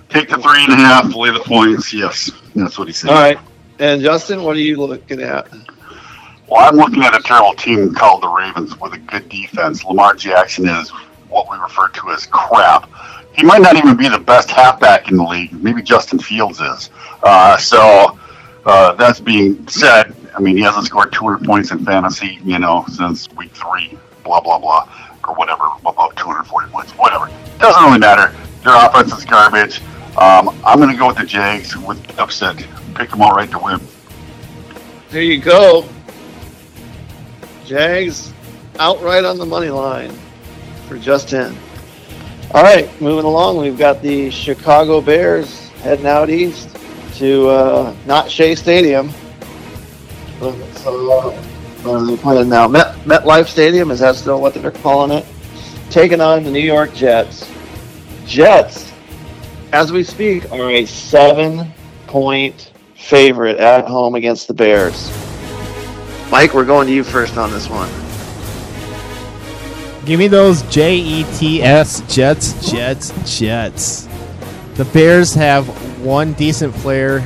Take 0.10 0.30
the 0.30 0.38
three 0.38 0.64
and 0.64 0.74
a 0.74 0.76
half, 0.76 1.16
lay 1.16 1.32
the 1.32 1.40
points. 1.40 1.94
Yes, 1.94 2.32
that's 2.56 2.78
what 2.78 2.88
he 2.88 2.94
said. 2.94 3.10
All 3.10 3.16
right. 3.16 3.40
And 3.80 4.02
Justin, 4.02 4.44
what 4.44 4.56
are 4.56 4.60
you 4.60 4.78
looking 4.78 5.22
at? 5.22 5.48
Well, 6.52 6.68
I'm 6.68 6.76
looking 6.76 7.02
at 7.04 7.18
a 7.18 7.24
terrible 7.24 7.54
team 7.54 7.94
called 7.94 8.24
the 8.24 8.28
Ravens 8.28 8.78
with 8.78 8.92
a 8.92 8.98
good 8.98 9.30
defense. 9.30 9.86
Lamar 9.86 10.14
Jackson 10.14 10.68
is 10.68 10.90
what 11.30 11.50
we 11.50 11.56
refer 11.58 11.88
to 11.88 12.12
as 12.12 12.26
crap. 12.26 12.90
He 13.34 13.44
might 13.44 13.62
not 13.62 13.78
even 13.78 13.96
be 13.96 14.10
the 14.10 14.20
best 14.20 14.52
halfback 14.52 15.10
in 15.10 15.16
the 15.16 15.24
league. 15.24 15.54
Maybe 15.54 15.82
Justin 15.82 16.20
Fields 16.20 16.60
is. 16.60 16.90
Uh, 17.24 17.56
so, 17.56 18.20
uh, 18.66 18.92
that's 18.96 19.22
being 19.22 19.66
said, 19.70 20.14
I 20.36 20.42
mean, 20.42 20.58
he 20.58 20.62
hasn't 20.64 20.88
scored 20.88 21.14
200 21.14 21.46
points 21.46 21.72
in 21.72 21.86
fantasy, 21.86 22.40
you 22.44 22.60
know, 22.60 22.84
since 22.90 23.32
week 23.32 23.52
three, 23.54 23.98
blah, 24.26 24.42
blah, 24.42 24.60
blah, 24.60 24.90
or 25.26 25.36
whatever, 25.36 25.64
about 25.86 26.18
240 26.18 26.70
points, 26.70 26.92
whatever. 26.98 27.30
Doesn't 27.60 27.82
really 27.82 28.00
matter. 28.00 28.36
Their 28.66 28.76
offense 28.76 29.18
is 29.18 29.24
garbage. 29.24 29.80
Um, 30.18 30.50
I'm 30.66 30.80
going 30.80 30.92
to 30.92 30.98
go 30.98 31.08
with 31.08 31.18
the 31.18 31.24
Jags 31.24 31.78
with 31.78 32.20
upset. 32.20 32.58
Pick 32.96 33.12
them 33.12 33.22
outright 33.22 33.52
to 33.52 33.60
win. 33.60 33.80
There 35.12 35.22
you 35.22 35.40
go. 35.40 35.88
Jags 37.72 38.34
outright 38.80 39.24
on 39.24 39.38
the 39.38 39.46
money 39.46 39.70
line 39.70 40.12
for 40.90 40.98
just 40.98 41.30
Justin. 41.30 41.58
All 42.54 42.64
right, 42.64 42.90
moving 43.00 43.24
along, 43.24 43.60
we've 43.60 43.78
got 43.78 44.02
the 44.02 44.30
Chicago 44.30 45.00
Bears 45.00 45.70
heading 45.80 46.06
out 46.06 46.30
east 46.30 46.76
to 47.14 47.48
uh, 47.48 47.96
not 48.06 48.30
Shea 48.30 48.56
Stadium. 48.56 49.10
So, 50.74 51.34
uh, 51.86 52.18
playing 52.18 52.50
now 52.50 52.68
Met 52.68 52.94
MetLife 53.06 53.48
Stadium. 53.48 53.90
Is 53.90 54.02
that 54.02 54.18
still 54.18 54.42
what 54.42 54.54
they're 54.54 54.72
calling 54.72 55.18
it? 55.18 55.26
Taking 55.90 56.20
on 56.20 56.44
the 56.44 56.52
New 56.52 56.60
York 56.60 56.94
Jets. 56.94 57.50
Jets, 58.26 58.92
as 59.72 59.94
we 59.94 60.04
speak, 60.04 60.52
are 60.52 60.72
a 60.72 60.86
seven-point 60.86 62.74
favorite 62.98 63.60
at 63.60 63.88
home 63.88 64.16
against 64.16 64.50
the 64.50 64.54
Bears. 64.54 65.31
Mike, 66.32 66.54
we're 66.54 66.66
going 66.66 66.88
to 66.88 66.94
you 66.94 67.04
first 67.04 67.38
on 67.38 67.52
this 67.52 67.68
one. 67.70 67.90
Give 70.06 70.18
me 70.18 70.28
those 70.28 70.62
J 70.64 70.96
E 70.98 71.26
T 71.36 71.62
S 71.62 72.02
Jets, 72.14 72.72
Jets, 72.72 73.12
Jets. 73.40 74.08
The 74.76 74.86
Bears 74.86 75.34
have 75.36 75.68
one 76.02 76.34
decent 76.34 76.74
player. 76.76 77.20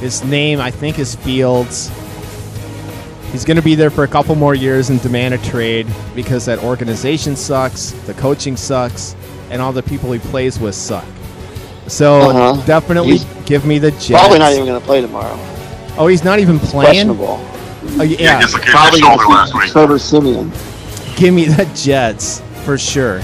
His 0.00 0.22
name, 0.24 0.60
I 0.60 0.70
think, 0.70 0.98
is 0.98 1.14
Fields. 1.14 1.90
He's 3.32 3.44
going 3.44 3.56
to 3.56 3.62
be 3.62 3.76
there 3.76 3.90
for 3.90 4.02
a 4.04 4.08
couple 4.08 4.34
more 4.34 4.54
years 4.56 4.90
and 4.90 5.00
demand 5.00 5.34
a 5.34 5.38
trade 5.38 5.86
because 6.16 6.44
that 6.46 6.58
organization 6.64 7.36
sucks, 7.36 7.92
the 8.06 8.14
coaching 8.14 8.56
sucks, 8.56 9.14
and 9.50 9.62
all 9.62 9.72
the 9.72 9.82
people 9.84 10.10
he 10.10 10.18
plays 10.18 10.58
with 10.58 10.74
suck. 10.74 11.04
So 11.86 12.20
Uh-huh. 12.30 12.66
definitely 12.66 13.12
He's 13.18 13.24
give 13.46 13.64
me 13.64 13.78
the 13.78 13.92
Jets. 13.92 14.10
Probably 14.10 14.40
not 14.40 14.52
even 14.52 14.66
going 14.66 14.80
to 14.80 14.84
play 14.86 15.00
tomorrow. 15.00 15.38
oh, 15.96 16.08
he's 16.08 16.24
not 16.24 16.40
even 16.40 16.58
playing. 16.58 17.06
Questionable. 17.06 17.36
Oh, 17.82 18.02
yeah, 18.02 18.40
dislocated 18.40 18.74
his 18.74 18.74
Probably 18.74 19.00
shoulder 19.00 19.22
gonna 19.24 19.34
last 19.34 19.52
see 19.52 19.58
week. 19.58 19.70
Trevor 19.70 19.98
Siemian. 19.98 20.52
give 21.16 21.32
me 21.34 21.46
the 21.46 21.64
Jets 21.74 22.42
for 22.64 22.76
sure. 22.78 23.20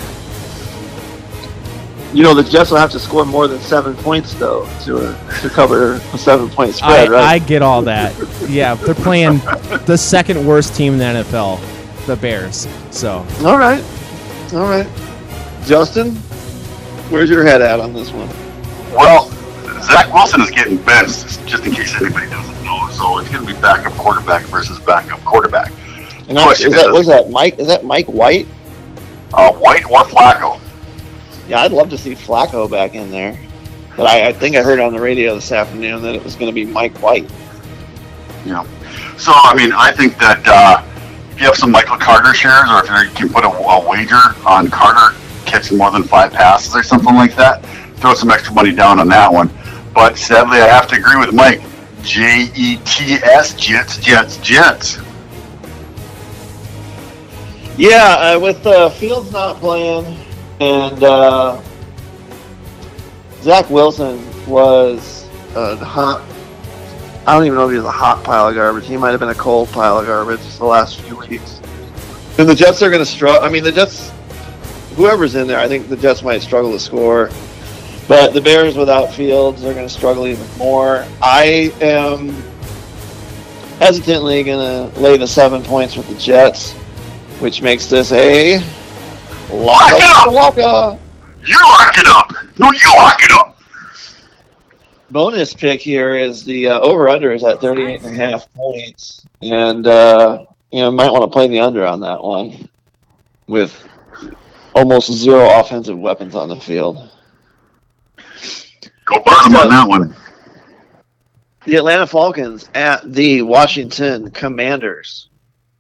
You 2.15 2.23
know, 2.23 2.33
the 2.35 2.45
Jets 2.45 2.71
will 2.71 2.79
have 2.79 2.91
to 2.93 2.99
score 2.99 3.27
more 3.27 3.47
than 3.47 3.61
seven 3.61 3.95
points, 3.97 4.33
though, 4.35 4.65
to 4.85 4.99
uh, 4.99 5.41
to 5.43 5.51
cover 5.51 5.95
a 5.95 6.19
seven 6.19 6.49
point 6.49 6.71
I, 6.71 6.73
spread, 6.73 7.09
I 7.09 7.11
right? 7.37 7.47
get 7.47 7.61
all 7.61 7.83
that. 7.83 8.15
Yeah, 8.49 8.75
they're 8.75 8.95
playing 8.95 9.39
the 9.87 9.97
second 9.99 10.47
worst 10.47 10.75
team 10.75 10.95
in 10.95 10.99
the 10.99 11.05
NFL, 11.23 11.61
the 12.07 12.17
Bears. 12.17 12.67
So 12.91 13.27
All 13.45 13.59
right. 13.59 13.85
All 14.55 14.61
right. 14.65 14.87
Justin, 15.67 16.13
where's 17.11 17.29
your 17.29 17.45
head 17.45 17.61
at 17.61 17.81
on 17.81 17.93
this 17.93 18.11
one? 18.13 18.29
Well, 18.95 19.29
Zach 19.83 20.11
Wilson 20.15 20.41
is 20.41 20.51
getting 20.51 20.79
benched, 20.79 21.45
just 21.47 21.67
in 21.67 21.73
case 21.73 21.95
anybody 22.01 22.31
doesn't 22.31 22.55
know. 22.55 22.56
So 22.97 23.19
it's 23.19 23.29
going 23.29 23.47
to 23.47 23.55
be 23.55 23.61
backup 23.61 23.93
quarterback 23.93 24.43
versus 24.45 24.79
backup 24.81 25.23
quarterback. 25.25 25.71
And 26.29 26.37
that's, 26.37 26.47
Question 26.47 26.73
is 26.73 26.83
that 26.83 26.93
was 26.93 27.07
that 27.07 27.31
Mike? 27.31 27.59
Is 27.59 27.67
that 27.67 27.85
Mike 27.85 28.07
White? 28.07 28.47
Uh, 29.35 29.53
White 29.53 29.85
or 29.85 30.01
Flacco? 30.05 30.61
Yeah, 31.47 31.61
I'd 31.61 31.73
love 31.73 31.91
to 31.91 31.99
see 31.99 32.15
Flacco 32.15 32.71
back 32.71 32.95
in 32.95 33.11
there. 33.11 33.39
But 33.97 34.07
I, 34.07 34.29
I 34.29 34.33
think 34.33 34.57
I 34.57 34.63
heard 34.63 34.81
on 34.81 34.93
the 34.93 35.01
radio 35.01 35.35
this 35.35 35.53
afternoon 35.53 36.03
that 36.03 36.15
it 36.15 36.25
was 36.25 36.35
going 36.35 36.49
to 36.49 36.55
be 36.55 36.65
Mike 36.65 36.97
White. 36.99 37.31
Yeah. 38.45 38.67
So 39.19 39.33
I 39.35 39.55
mean, 39.55 39.73
I 39.73 39.93
think 39.93 40.19
that 40.19 40.43
uh, 40.47 40.83
if 41.33 41.41
you 41.41 41.47
have 41.47 41.57
some 41.57 41.71
Michael 41.71 41.99
Carter 41.99 42.33
shares, 42.35 42.69
or 42.71 42.83
if 42.83 43.11
you 43.11 43.15
can 43.15 43.29
put 43.29 43.45
a, 43.45 43.49
a 43.49 43.89
wager 43.89 44.21
on 44.47 44.71
Carter 44.71 45.17
catching 45.45 45.79
more 45.79 45.91
than 45.91 46.03
five 46.03 46.33
passes 46.33 46.75
or 46.75 46.83
something 46.83 47.15
like 47.15 47.37
that, 47.37 47.65
throw 47.97 48.15
some 48.15 48.31
extra 48.31 48.55
money 48.55 48.73
down 48.73 48.99
on 48.99 49.09
that 49.09 49.33
one. 49.33 49.51
But 49.95 50.19
sadly, 50.19 50.59
I 50.59 50.67
have 50.67 50.87
to 50.89 50.97
agree 50.97 51.19
with 51.19 51.35
Mike. 51.35 51.61
J 52.07 52.51
E 52.55 52.77
T 52.85 53.15
S 53.15 53.55
Jets 53.55 53.99
Jets 53.99 54.37
Jets. 54.39 54.99
Yeah, 57.77 58.35
uh, 58.37 58.41
with 58.41 58.65
uh, 58.67 58.89
Fields 58.89 59.33
not 59.33 59.57
playing 59.57 60.17
and 60.61 61.03
uh, 61.03 61.61
Zach 63.43 63.69
Wilson 63.69 64.25
was 64.47 65.29
a 65.55 65.77
hot. 65.77 66.23
I 67.27 67.35
don't 67.35 67.45
even 67.45 67.59
know 67.59 67.67
if 67.67 67.73
he 67.73 67.77
was 67.77 67.87
a 67.87 67.91
hot 67.91 68.23
pile 68.25 68.49
of 68.49 68.55
garbage. 68.55 68.87
He 68.87 68.97
might 68.97 69.11
have 69.11 69.21
been 69.21 69.29
a 69.31 69.35
cold 69.35 69.69
pile 69.71 69.99
of 69.99 70.07
garbage 70.07 70.41
the 70.59 70.65
last 70.65 71.01
few 71.01 71.17
weeks. 71.17 71.61
And 72.39 72.49
the 72.49 72.55
Jets 72.55 72.83
are 72.83 72.91
going 72.91 73.05
to 73.05 73.11
struggle. 73.11 73.43
I 73.43 73.51
mean, 73.51 73.65
the 73.65 73.73
Jets, 73.73 74.13
whoever's 74.95 75.35
in 75.35 75.47
there, 75.49 75.59
I 75.59 75.67
think 75.67 75.89
the 75.89 75.97
Jets 75.97 76.23
might 76.23 76.41
struggle 76.41 76.71
to 76.73 76.79
score. 76.79 77.31
But 78.09 78.35
the 78.35 78.41
Bears 78.41 78.77
without 78.77 79.13
Fields 79.13 79.65
are 79.65 79.75
going 79.75 79.87
to 79.87 79.93
struggle 79.93 80.27
even 80.27 80.47
more. 80.59 81.05
I 81.21 81.73
am 81.81 82.31
hesitantly 83.79 84.45
going 84.45 84.93
to 84.93 85.01
lay 85.01 85.17
the 85.17 85.27
seven 85.27 85.63
points 85.63 85.97
with 85.97 86.09
the 86.09 86.15
Jets, 86.15 86.73
which 87.41 87.63
makes 87.63 87.87
this 87.87 88.13
a 88.13 88.59
Lock 89.51 89.93
up! 89.93 90.33
lock 90.33 90.59
up. 90.59 91.01
You 91.45 91.57
lock 91.57 91.99
it 91.99 92.07
up! 92.07 92.33
No, 92.59 92.73
you 92.73 92.97
lock 92.97 93.23
it 93.23 93.31
up! 93.33 93.57
bonus 95.11 95.55
pick 95.55 95.81
here 95.81 96.17
is 96.17 96.45
the 96.45 96.69
uh, 96.69 96.81
over 96.81 97.09
under 97.09 97.33
is 97.33 97.45
at 97.45 97.61
38 97.61 98.03
and 98.03 98.15
a 98.15 98.19
half 98.19 98.53
points 98.55 99.25
and 99.41 99.87
uh, 99.87 100.45
you 100.73 100.81
know 100.81 100.91
might 100.91 101.11
want 101.11 101.23
to 101.23 101.29
play 101.29 101.47
the 101.47 101.61
under 101.61 101.87
on 101.87 102.01
that 102.01 102.23
one 102.23 102.69
with 103.47 103.87
almost 104.75 105.13
zero 105.13 105.61
offensive 105.61 105.99
weapons 105.99 106.35
on 106.35 106.49
the 106.49 106.57
field 106.57 107.11
Go 109.07 109.21
bottom 109.21 109.57
on 109.57 109.69
that 109.71 109.89
one. 109.89 110.15
the 111.65 111.77
atlanta 111.77 112.07
falcons 112.07 112.69
at 112.75 113.13
the 113.13 113.43
washington 113.43 114.31
commanders 114.31 115.29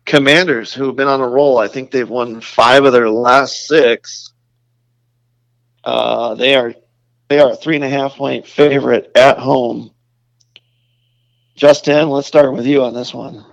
commanders 0.04 0.72
who 0.72 0.86
have 0.86 0.96
been 0.96 1.08
on 1.08 1.20
a 1.20 1.28
roll 1.28 1.58
i 1.58 1.68
think 1.68 1.90
they've 1.90 2.08
won 2.10 2.40
five 2.40 2.84
of 2.84 2.92
their 2.92 3.10
last 3.10 3.66
six 3.68 4.32
uh, 5.84 6.34
they 6.34 6.54
are 6.56 6.74
they 7.28 7.38
are 7.40 7.52
a 7.52 7.56
three 7.56 7.76
and 7.76 7.84
a 7.84 7.88
half 7.88 8.14
point 8.16 8.46
favorite 8.46 9.10
at 9.16 9.38
home 9.38 9.90
justin 11.56 12.08
let's 12.08 12.26
start 12.28 12.52
with 12.52 12.66
you 12.66 12.82
on 12.82 12.94
this 12.94 13.12
one 13.14 13.44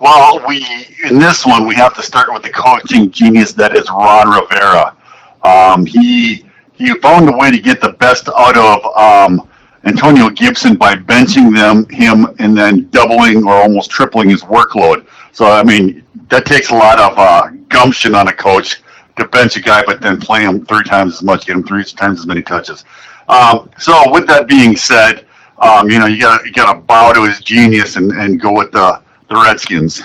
Well, 0.00 0.42
we 0.48 0.64
in 1.08 1.18
this 1.18 1.44
one 1.44 1.66
we 1.66 1.74
have 1.74 1.94
to 1.96 2.02
start 2.02 2.32
with 2.32 2.42
the 2.42 2.50
coaching 2.50 3.10
genius 3.10 3.52
that 3.54 3.76
is 3.76 3.88
Ron 3.90 4.28
Rivera. 4.30 4.96
Um, 5.42 5.84
he 5.84 6.49
he 6.80 6.94
found 7.00 7.28
a 7.28 7.36
way 7.36 7.50
to 7.50 7.58
get 7.58 7.80
the 7.80 7.92
best 7.92 8.28
out 8.36 8.56
of 8.56 8.96
um, 8.96 9.48
Antonio 9.84 10.30
Gibson 10.30 10.76
by 10.76 10.94
benching 10.94 11.54
them 11.54 11.86
him 11.90 12.34
and 12.38 12.56
then 12.56 12.88
doubling 12.90 13.44
or 13.46 13.54
almost 13.54 13.90
tripling 13.90 14.30
his 14.30 14.42
workload. 14.42 15.06
So 15.32 15.46
I 15.46 15.62
mean 15.62 16.04
that 16.28 16.46
takes 16.46 16.70
a 16.70 16.74
lot 16.74 16.98
of 16.98 17.18
uh, 17.18 17.48
gumption 17.68 18.14
on 18.14 18.28
a 18.28 18.32
coach 18.32 18.82
to 19.16 19.28
bench 19.28 19.56
a 19.56 19.60
guy, 19.60 19.82
but 19.84 20.00
then 20.00 20.18
play 20.18 20.42
him 20.42 20.64
three 20.64 20.84
times 20.84 21.14
as 21.14 21.22
much, 21.22 21.46
get 21.46 21.56
him 21.56 21.64
three 21.64 21.84
times 21.84 22.20
as 22.20 22.26
many 22.26 22.42
touches. 22.42 22.84
Um, 23.28 23.70
so 23.78 24.10
with 24.10 24.26
that 24.28 24.48
being 24.48 24.76
said, 24.76 25.26
um, 25.58 25.90
you 25.90 25.98
know 25.98 26.06
you 26.06 26.20
got 26.20 26.44
you 26.44 26.52
got 26.52 26.72
to 26.72 26.80
bow 26.80 27.12
to 27.12 27.24
his 27.24 27.40
genius 27.40 27.96
and, 27.96 28.10
and 28.12 28.40
go 28.40 28.52
with 28.52 28.72
the 28.72 29.02
the 29.28 29.34
Redskins. 29.36 30.02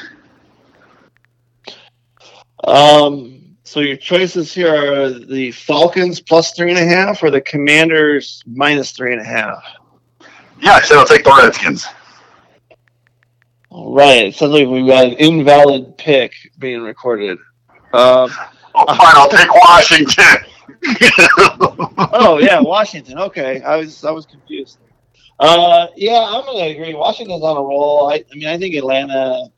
Um, 2.66 3.45
so 3.76 3.82
your 3.82 3.98
choices 3.98 4.54
here 4.54 4.74
are 4.74 5.10
the 5.10 5.52
Falcons 5.52 6.22
plus 6.22 6.54
three 6.54 6.70
and 6.70 6.80
a 6.80 6.86
half 6.86 7.22
or 7.22 7.30
the 7.30 7.42
Commanders 7.42 8.42
minus 8.48 8.94
three 8.94 9.12
and 9.12 9.20
a 9.20 9.26
half. 9.26 9.62
Yeah, 10.62 10.76
I 10.76 10.82
said 10.82 10.96
I'll 10.96 11.06
take 11.06 11.26
the 11.26 11.38
Redskins. 11.44 11.86
All 13.70 13.94
right. 13.94 14.28
It 14.28 14.36
sounds 14.36 14.54
like 14.54 14.66
we've 14.70 14.88
got 14.88 15.08
an 15.08 15.16
invalid 15.16 15.98
pick 15.98 16.32
being 16.58 16.84
recorded. 16.84 17.38
Um, 17.92 18.32
Oh, 18.78 18.86
fine, 18.88 19.14
I'll 19.16 19.28
take 19.28 19.54
Washington. 19.54 20.46
oh 22.14 22.40
yeah, 22.42 22.62
Washington. 22.62 23.20
Okay, 23.20 23.62
I 23.62 23.76
was 23.76 24.06
I 24.06 24.12
was 24.12 24.26
confused. 24.26 24.78
Uh, 25.38 25.88
yeah, 25.98 26.26
I'm 26.26 26.46
gonna 26.46 26.68
agree. 26.68 26.94
Washington's 26.94 27.44
on 27.44 27.58
a 27.58 27.62
roll. 27.62 28.10
I, 28.10 28.24
I 28.32 28.36
mean, 28.36 28.48
I 28.48 28.58
think 28.58 28.76
Atlanta 28.76 29.50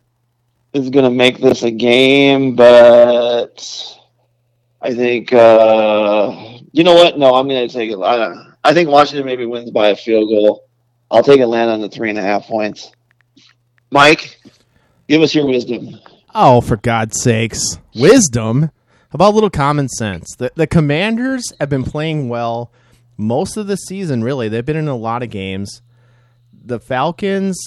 is 0.74 0.90
gonna 0.90 1.12
make 1.12 1.38
this 1.38 1.62
a 1.62 1.70
game, 1.70 2.56
but 2.56 3.97
I 4.82 4.94
think 4.94 5.34
uh, 5.34 6.60
you 6.72 6.84
know 6.84 6.94
what? 6.94 7.18
No, 7.18 7.36
I'm 7.36 7.48
gonna 7.48 7.68
take 7.68 7.92
it. 7.92 7.98
I, 7.98 8.54
I 8.64 8.74
think 8.74 8.90
Washington 8.90 9.26
maybe 9.26 9.46
wins 9.46 9.72
by 9.72 9.90
a 9.90 9.96
field 9.96 10.30
goal. 10.30 10.68
I'll 11.10 11.24
take 11.24 11.40
Atlanta 11.40 11.72
on 11.72 11.82
the 11.82 11.90
three 11.90 12.10
and 12.10 12.20
a 12.20 12.22
half 12.22 12.46
points. 12.46 12.92
Mike, 13.92 14.40
give 15.08 15.22
us 15.22 15.34
your 15.34 15.46
wisdom. 15.46 16.00
Oh, 16.36 16.62
for 16.62 16.78
God's 16.78 17.22
sakes. 17.22 17.80
Wisdom? 17.96 18.64
How 18.64 19.16
about 19.16 19.32
a 19.32 19.36
little 19.36 19.50
common 19.50 19.88
sense? 19.88 20.36
The, 20.38 20.52
the 20.56 20.68
Commanders 20.68 21.54
have 21.60 21.70
been 21.70 21.84
playing 21.84 22.28
well 22.28 22.72
most 23.16 23.56
of 23.56 23.68
the 23.68 23.78
season, 23.78 24.24
really. 24.24 24.50
They've 24.50 24.66
been 24.66 24.76
in 24.76 24.90
a 24.90 24.96
lot 24.96 25.24
of 25.24 25.30
games. 25.30 25.82
The 26.54 26.80
Falcons, 26.80 27.58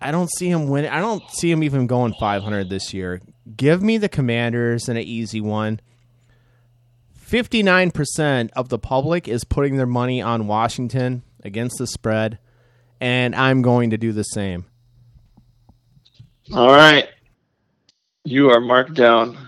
I 0.00 0.10
don't 0.10 0.30
see 0.30 0.50
them 0.50 0.68
winning. 0.68 0.90
I 0.90 1.00
don't 1.00 1.22
see 1.30 1.50
them 1.50 1.62
even 1.62 1.86
going 1.86 2.14
500 2.18 2.70
this 2.70 2.94
year. 2.94 3.20
Give 3.54 3.82
me 3.82 3.98
the 3.98 4.08
Commanders 4.08 4.88
and 4.88 4.96
an 4.96 5.04
easy 5.04 5.42
one. 5.42 5.80
59% 7.30 8.50
of 8.56 8.70
the 8.70 8.78
public 8.78 9.28
is 9.28 9.44
putting 9.44 9.76
their 9.76 9.86
money 9.86 10.20
on 10.20 10.48
Washington 10.48 11.22
against 11.44 11.78
the 11.78 11.86
spread, 11.86 12.40
and 13.00 13.36
I'm 13.36 13.62
going 13.62 13.90
to 13.90 13.96
do 13.96 14.12
the 14.12 14.24
same. 14.24 14.66
All 16.52 16.70
right. 16.72 17.08
You 18.24 18.50
are 18.50 18.60
marked 18.60 18.94
down. 18.94 19.38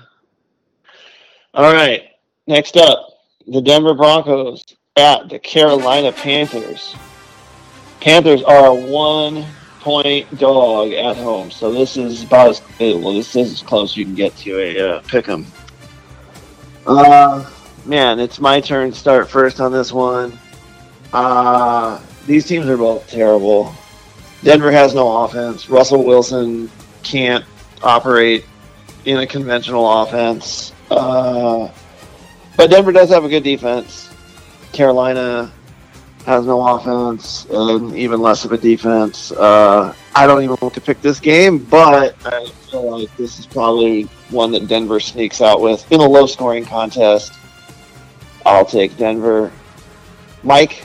All 1.55 1.73
right. 1.73 2.05
Next 2.47 2.77
up, 2.77 3.09
the 3.49 3.61
Denver 3.61 3.95
Broncos 3.95 4.65
at 4.97 5.29
the 5.29 5.41
Carolina 5.41 6.13
Panthers. 6.13 6.95
Panthers 8.01 8.45
are 8.45 8.67
a 8.67 8.75
one 8.75 9.45
point 9.81 10.39
dog 10.39 10.93
at 10.93 11.17
home, 11.17 11.51
so 11.51 11.73
this 11.73 11.97
is 11.97 12.23
about 12.23 12.51
as 12.51 12.63
well. 12.79 13.13
This 13.15 13.35
is 13.35 13.53
as 13.53 13.63
close 13.63 13.97
you 13.97 14.05
can 14.05 14.15
get 14.15 14.37
to 14.37 14.59
a 14.59 14.97
uh, 14.97 15.01
pick 15.01 15.29
'em. 15.29 15.47
Uh, 16.87 17.51
man, 17.85 18.21
it's 18.21 18.41
my 18.41 18.61
turn 18.61 18.91
to 18.93 18.97
start 18.97 19.29
first 19.29 19.61
on 19.61 19.73
this 19.73 19.93
one. 19.93 20.39
Uh, 21.13 22.01
these 22.27 22.47
teams 22.47 22.67
are 22.67 22.77
both 22.77 23.09
terrible. 23.09 23.75
Denver 24.43 24.73
has 24.73 24.95
no 24.95 25.25
offense. 25.25 25.69
Russell 25.69 26.05
Wilson 26.05 26.71
can't 27.03 27.45
operate 27.83 28.45
in 29.05 29.19
a 29.19 29.27
conventional 29.27 30.03
offense. 30.03 30.73
Uh, 30.91 31.71
but 32.57 32.71
Denver 32.71 32.93
does 32.93 33.11
have 33.11 33.25
a 33.25 33.29
good 33.29 33.43
defense. 33.43 34.11
Carolina 34.73 35.53
has 36.27 36.47
no 36.47 36.65
offense 36.77 37.47
and 37.51 37.97
even 37.97 38.21
less 38.21 38.45
of 38.45 38.53
a 38.53 38.59
defense. 38.59 39.33
Uh, 39.33 39.95
I 40.15 40.27
don't 40.27 40.43
even 40.43 40.57
want 40.61 40.75
to 40.75 40.81
pick 40.81 41.01
this 41.03 41.19
game, 41.19 41.59
but 41.59 42.17
I 42.25 42.47
feel 42.71 42.99
like 42.99 43.15
this 43.17 43.39
is 43.39 43.47
probably 43.47 44.05
one 44.31 44.53
that 44.53 44.69
Denver 44.69 45.01
sneaks 45.01 45.41
out 45.41 45.61
with 45.61 45.91
in 45.91 46.01
a 46.01 46.07
low 46.07 46.27
scoring 46.27 46.65
contest. 46.65 47.33
I'll 48.45 48.65
take 48.65 48.97
Denver. 48.97 49.53
Mike, 50.43 50.85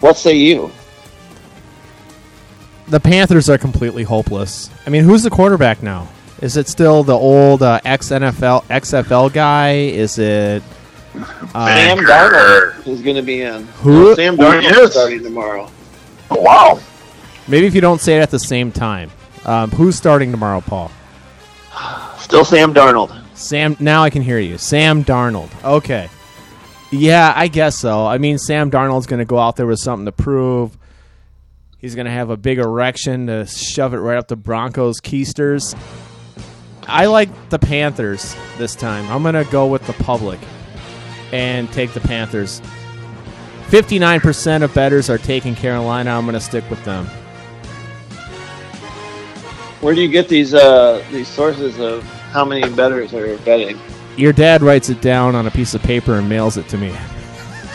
what 0.00 0.16
say 0.16 0.36
you? 0.36 0.70
The 2.88 3.00
Panthers 3.00 3.48
are 3.50 3.58
completely 3.58 4.04
hopeless. 4.04 4.70
I 4.86 4.90
mean, 4.90 5.04
who's 5.04 5.22
the 5.22 5.30
quarterback 5.30 5.82
now? 5.82 6.08
Is 6.40 6.56
it 6.56 6.68
still 6.68 7.02
the 7.02 7.14
old 7.16 7.62
uh, 7.62 7.80
ex 7.84 8.10
NFL 8.10 8.64
XFL 8.64 9.32
guy? 9.32 9.72
Is 9.74 10.18
it 10.18 10.62
uh, 11.54 11.66
Sam 11.66 11.98
Darnold 11.98 12.86
is 12.86 13.00
going 13.02 13.16
to 13.16 13.22
be 13.22 13.40
in. 13.42 13.64
Who? 13.78 14.14
Sam 14.14 14.36
No, 14.36 14.50
he 14.60 14.66
Darnold 14.66 14.70
is 14.72 14.78
is. 14.78 14.90
starting 14.92 15.22
tomorrow. 15.22 15.70
Oh, 16.30 16.40
wow. 16.40 16.80
maybe 17.48 17.66
if 17.66 17.74
you 17.74 17.80
don't 17.80 18.00
say 18.00 18.18
it 18.18 18.20
at 18.20 18.30
the 18.30 18.38
same 18.38 18.70
time? 18.70 19.10
Um, 19.44 19.70
who's 19.70 19.96
starting 19.96 20.30
tomorrow, 20.30 20.60
Paul? 20.60 20.90
Still 22.18 22.44
Sam 22.44 22.74
Darnold. 22.74 23.18
Sam. 23.34 23.76
Now 23.80 24.02
I 24.02 24.10
can 24.10 24.22
hear 24.22 24.38
you. 24.38 24.58
Sam 24.58 25.04
Darnold. 25.04 25.50
Okay. 25.64 26.08
Yeah, 26.98 27.32
I 27.34 27.48
guess 27.48 27.76
so. 27.76 28.06
I 28.06 28.16
mean, 28.16 28.38
Sam 28.38 28.70
Darnold's 28.70 29.06
going 29.06 29.18
to 29.18 29.26
go 29.26 29.38
out 29.38 29.56
there 29.56 29.66
with 29.66 29.80
something 29.80 30.06
to 30.06 30.12
prove. 30.12 30.76
He's 31.78 31.94
going 31.94 32.06
to 32.06 32.10
have 32.10 32.30
a 32.30 32.38
big 32.38 32.58
erection 32.58 33.26
to 33.26 33.46
shove 33.46 33.92
it 33.92 33.98
right 33.98 34.16
up 34.16 34.28
the 34.28 34.36
Broncos' 34.36 35.00
keisters. 35.00 35.78
I 36.88 37.06
like 37.06 37.50
the 37.50 37.58
Panthers 37.58 38.34
this 38.56 38.74
time. 38.74 39.10
I'm 39.10 39.22
going 39.22 39.34
to 39.34 39.50
go 39.50 39.66
with 39.66 39.86
the 39.86 39.92
public 39.92 40.40
and 41.32 41.70
take 41.72 41.92
the 41.92 42.00
Panthers. 42.00 42.62
59% 43.66 44.62
of 44.62 44.72
bettors 44.72 45.10
are 45.10 45.18
taking 45.18 45.54
Carolina. 45.54 46.12
I'm 46.12 46.24
going 46.24 46.34
to 46.34 46.40
stick 46.40 46.68
with 46.70 46.82
them. 46.84 47.06
Where 49.80 49.94
do 49.94 50.00
you 50.00 50.08
get 50.08 50.28
these 50.28 50.54
uh, 50.54 51.04
these 51.10 51.28
sources 51.28 51.78
of 51.78 52.04
how 52.32 52.44
many 52.44 52.68
bettors 52.74 53.12
are 53.12 53.36
betting? 53.38 53.78
Your 54.16 54.32
dad 54.32 54.62
writes 54.62 54.88
it 54.88 55.00
down 55.02 55.34
on 55.34 55.46
a 55.46 55.50
piece 55.50 55.74
of 55.74 55.82
paper 55.82 56.14
and 56.14 56.28
mails 56.28 56.56
it 56.56 56.68
to 56.70 56.78
me. 56.78 56.90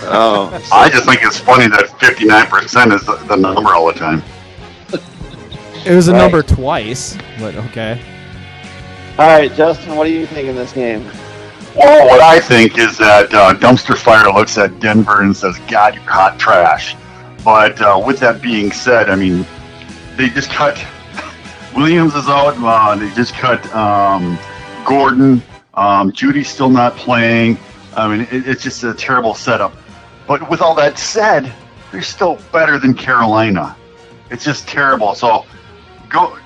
Oh, 0.04 0.50
I 0.74 0.90
just 0.90 1.06
think 1.06 1.22
it's 1.24 1.38
funny 1.40 1.68
that 1.68 1.86
59% 2.00 2.94
is 2.96 3.06
the, 3.06 3.16
the 3.28 3.36
number 3.36 3.70
all 3.74 3.86
the 3.88 3.94
time. 3.94 4.24
It 5.86 5.96
was 5.96 6.08
a 6.08 6.12
Right. 6.14 6.18
number 6.20 6.42
twice, 6.44 7.18
but 7.40 7.56
okay. 7.56 8.02
all 9.20 9.28
right, 9.28 9.52
JusTen. 9.52 9.96
What 9.96 10.06
do 10.06 10.12
you 10.12 10.26
think 10.26 10.48
in 10.48 10.56
this 10.56 10.74
game? 10.74 11.06
Well, 11.76 12.08
what 12.08 12.22
I 12.22 12.40
think 12.40 12.78
is 12.78 12.98
that 12.98 13.34
uh, 13.34 13.54
Dumpster 13.54 13.96
Fire 13.96 14.32
looks 14.34 14.58
at 14.58 14.80
Denver 14.80 15.22
and 15.22 15.36
says, 15.36 15.58
God, 15.68 15.96
you're 15.96 16.04
hot 16.04 16.38
trash. 16.40 16.96
But 17.46 17.82
uh, 17.82 18.02
with 18.06 18.20
that 18.20 18.42
being 18.42 18.72
said, 18.72 19.10
I 19.10 19.16
mean, 19.16 19.46
they 20.18 20.30
just 20.30 20.50
cut 20.50 20.84
Williams 21.76 22.14
is 22.16 22.28
out. 22.28 22.56
Uh, 22.58 22.96
they 22.96 23.10
just 23.16 23.34
cut 23.34 23.64
um, 23.74 24.38
Gordon. 24.86 25.42
Um, 25.74 26.12
Jeudy's 26.12 26.50
still 26.50 26.70
not 26.70 26.96
playing. 26.96 27.58
I 27.96 28.08
mean, 28.08 28.22
it, 28.32 28.48
it's 28.48 28.64
just 28.64 28.84
a 28.84 28.94
terrible 28.94 29.34
setup. 29.34 29.74
But 30.28 30.50
with 30.50 30.62
all 30.62 30.76
that 30.76 30.98
said, 31.00 31.52
they're 31.92 32.02
still 32.02 32.40
better 32.52 32.78
than 32.78 32.94
Carolina. 32.94 33.76
It's 34.30 34.44
just 34.46 34.68
terrible. 34.68 35.16
So 35.16 35.46
go. 36.10 36.38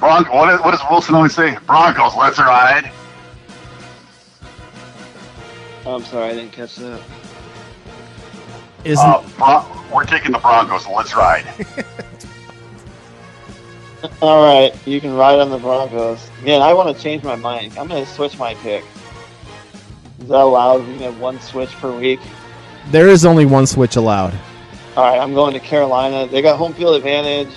Bronco, 0.00 0.34
what, 0.34 0.64
what 0.64 0.72
does 0.72 0.80
Wilson 0.90 1.14
always 1.14 1.34
say? 1.34 1.56
Broncos, 1.66 2.14
let's 2.16 2.38
ride. 2.38 2.90
I'm 5.86 6.02
sorry, 6.04 6.30
I 6.30 6.34
didn't 6.34 6.50
catch 6.52 6.76
that. 6.76 7.00
Isn't 8.84 9.04
Uh, 9.08 9.22
Bron- 9.38 9.90
we're 9.92 10.04
taking 10.04 10.32
the 10.32 10.38
Broncos. 10.38 10.86
Let's 10.88 11.14
ride. 11.14 11.46
All 14.20 14.44
right, 14.44 14.74
you 14.86 15.00
can 15.00 15.14
ride 15.14 15.38
on 15.38 15.50
the 15.50 15.58
Broncos. 15.58 16.30
Man, 16.44 16.60
I 16.60 16.74
want 16.74 16.94
to 16.94 17.02
change 17.02 17.22
my 17.22 17.36
mind. 17.36 17.76
I'm 17.78 17.88
going 17.88 18.04
to 18.04 18.10
switch 18.10 18.38
my 18.38 18.54
pick. 18.56 18.84
Is 20.20 20.28
that 20.28 20.40
allowed? 20.40 20.86
We 20.86 20.94
can 20.94 21.02
have 21.02 21.20
one 21.20 21.40
switch 21.40 21.70
per 21.70 21.96
week. 21.96 22.20
there 22.90 23.08
is 23.08 23.24
only 23.24 23.46
one 23.46 23.66
switch 23.66 23.96
allowed. 23.96 24.34
All 24.96 25.04
right, 25.04 25.18
I'm 25.20 25.34
going 25.34 25.52
to 25.54 25.60
Carolina. 25.60 26.26
They 26.26 26.42
got 26.42 26.56
home 26.56 26.72
field 26.72 26.96
advantage. 26.96 27.54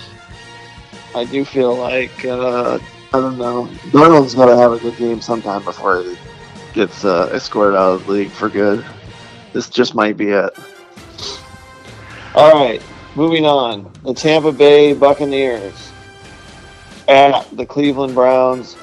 I 1.14 1.24
do 1.24 1.44
feel 1.44 1.74
like 1.74 2.24
uh, 2.24 2.78
I 3.12 3.20
don't 3.20 3.38
know. 3.38 3.66
Darnold's 3.90 4.34
to 4.34 4.56
have 4.56 4.72
a 4.72 4.78
good 4.78 4.96
game 4.96 5.20
sometime 5.20 5.64
before 5.64 6.02
he 6.02 6.16
gets 6.72 7.04
uh, 7.04 7.30
escorted 7.32 7.76
out 7.76 7.94
of 7.94 8.06
the 8.06 8.12
league 8.12 8.30
for 8.30 8.48
good. 8.48 8.84
This 9.52 9.68
just 9.68 9.94
might 9.94 10.16
be 10.16 10.28
it. 10.28 10.56
All 12.34 12.52
right, 12.52 12.82
moving 13.16 13.44
on. 13.44 13.90
The 14.04 14.14
Tampa 14.14 14.52
Bay 14.52 14.92
Buccaneers 14.92 15.89
at 17.10 17.44
the 17.56 17.66
Cleveland 17.66 18.14
Browns. 18.14 18.76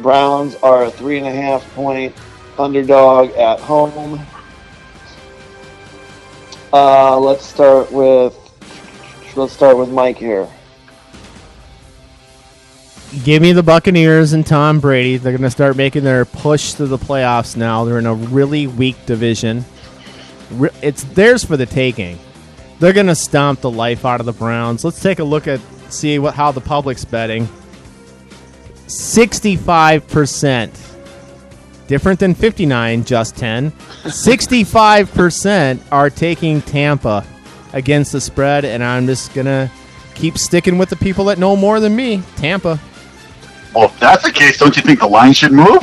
Browns 0.00 0.54
are 0.56 0.84
a 0.84 0.90
three 0.90 1.18
and 1.18 1.26
a 1.26 1.32
half 1.32 1.68
point 1.74 2.14
underdog 2.58 3.30
at 3.30 3.58
home. 3.58 4.20
Uh, 6.72 7.18
let's 7.18 7.44
start 7.44 7.90
with 7.90 8.36
let's 9.34 9.52
start 9.52 9.78
with 9.78 9.88
Mike 9.88 10.18
here. 10.18 10.46
Give 13.24 13.42
me 13.42 13.52
the 13.52 13.62
Buccaneers 13.62 14.34
and 14.34 14.46
Tom 14.46 14.78
Brady. 14.78 15.16
They're 15.16 15.32
going 15.32 15.42
to 15.42 15.50
start 15.50 15.76
making 15.76 16.04
their 16.04 16.24
push 16.24 16.74
to 16.74 16.86
the 16.86 16.98
playoffs 16.98 17.56
now. 17.56 17.84
They're 17.84 17.98
in 17.98 18.06
a 18.06 18.14
really 18.14 18.68
weak 18.68 19.04
division. 19.04 19.64
It's 20.80 21.02
theirs 21.02 21.42
for 21.42 21.56
the 21.56 21.66
taking. 21.66 22.20
They're 22.78 22.92
going 22.92 23.08
to 23.08 23.16
stomp 23.16 23.62
the 23.62 23.70
life 23.70 24.04
out 24.04 24.20
of 24.20 24.26
the 24.26 24.32
Browns. 24.32 24.84
Let's 24.84 25.02
take 25.02 25.18
a 25.18 25.24
look 25.24 25.48
at 25.48 25.60
see 25.88 26.20
what 26.20 26.34
how 26.34 26.52
the 26.52 26.60
public's 26.60 27.04
betting. 27.04 27.48
65%. 28.90 30.86
Different 31.86 32.20
than 32.20 32.34
59, 32.34 33.04
just 33.04 33.36
10. 33.36 33.72
65% 33.72 35.80
are 35.90 36.10
taking 36.10 36.60
Tampa 36.62 37.26
against 37.72 38.12
the 38.12 38.20
spread 38.20 38.64
and 38.64 38.84
I'm 38.84 39.06
just 39.06 39.34
going 39.34 39.46
to 39.46 39.70
keep 40.14 40.38
sticking 40.38 40.78
with 40.78 40.90
the 40.90 40.96
people 40.96 41.24
that 41.26 41.38
know 41.38 41.54
more 41.56 41.80
than 41.80 41.96
me. 41.96 42.22
Tampa. 42.36 42.78
Well, 43.74 43.86
if 43.86 43.98
that's 43.98 44.24
the 44.24 44.32
case, 44.32 44.58
don't 44.58 44.76
you 44.76 44.82
think 44.82 45.00
the 45.00 45.06
line 45.06 45.32
should 45.32 45.52
move? 45.52 45.82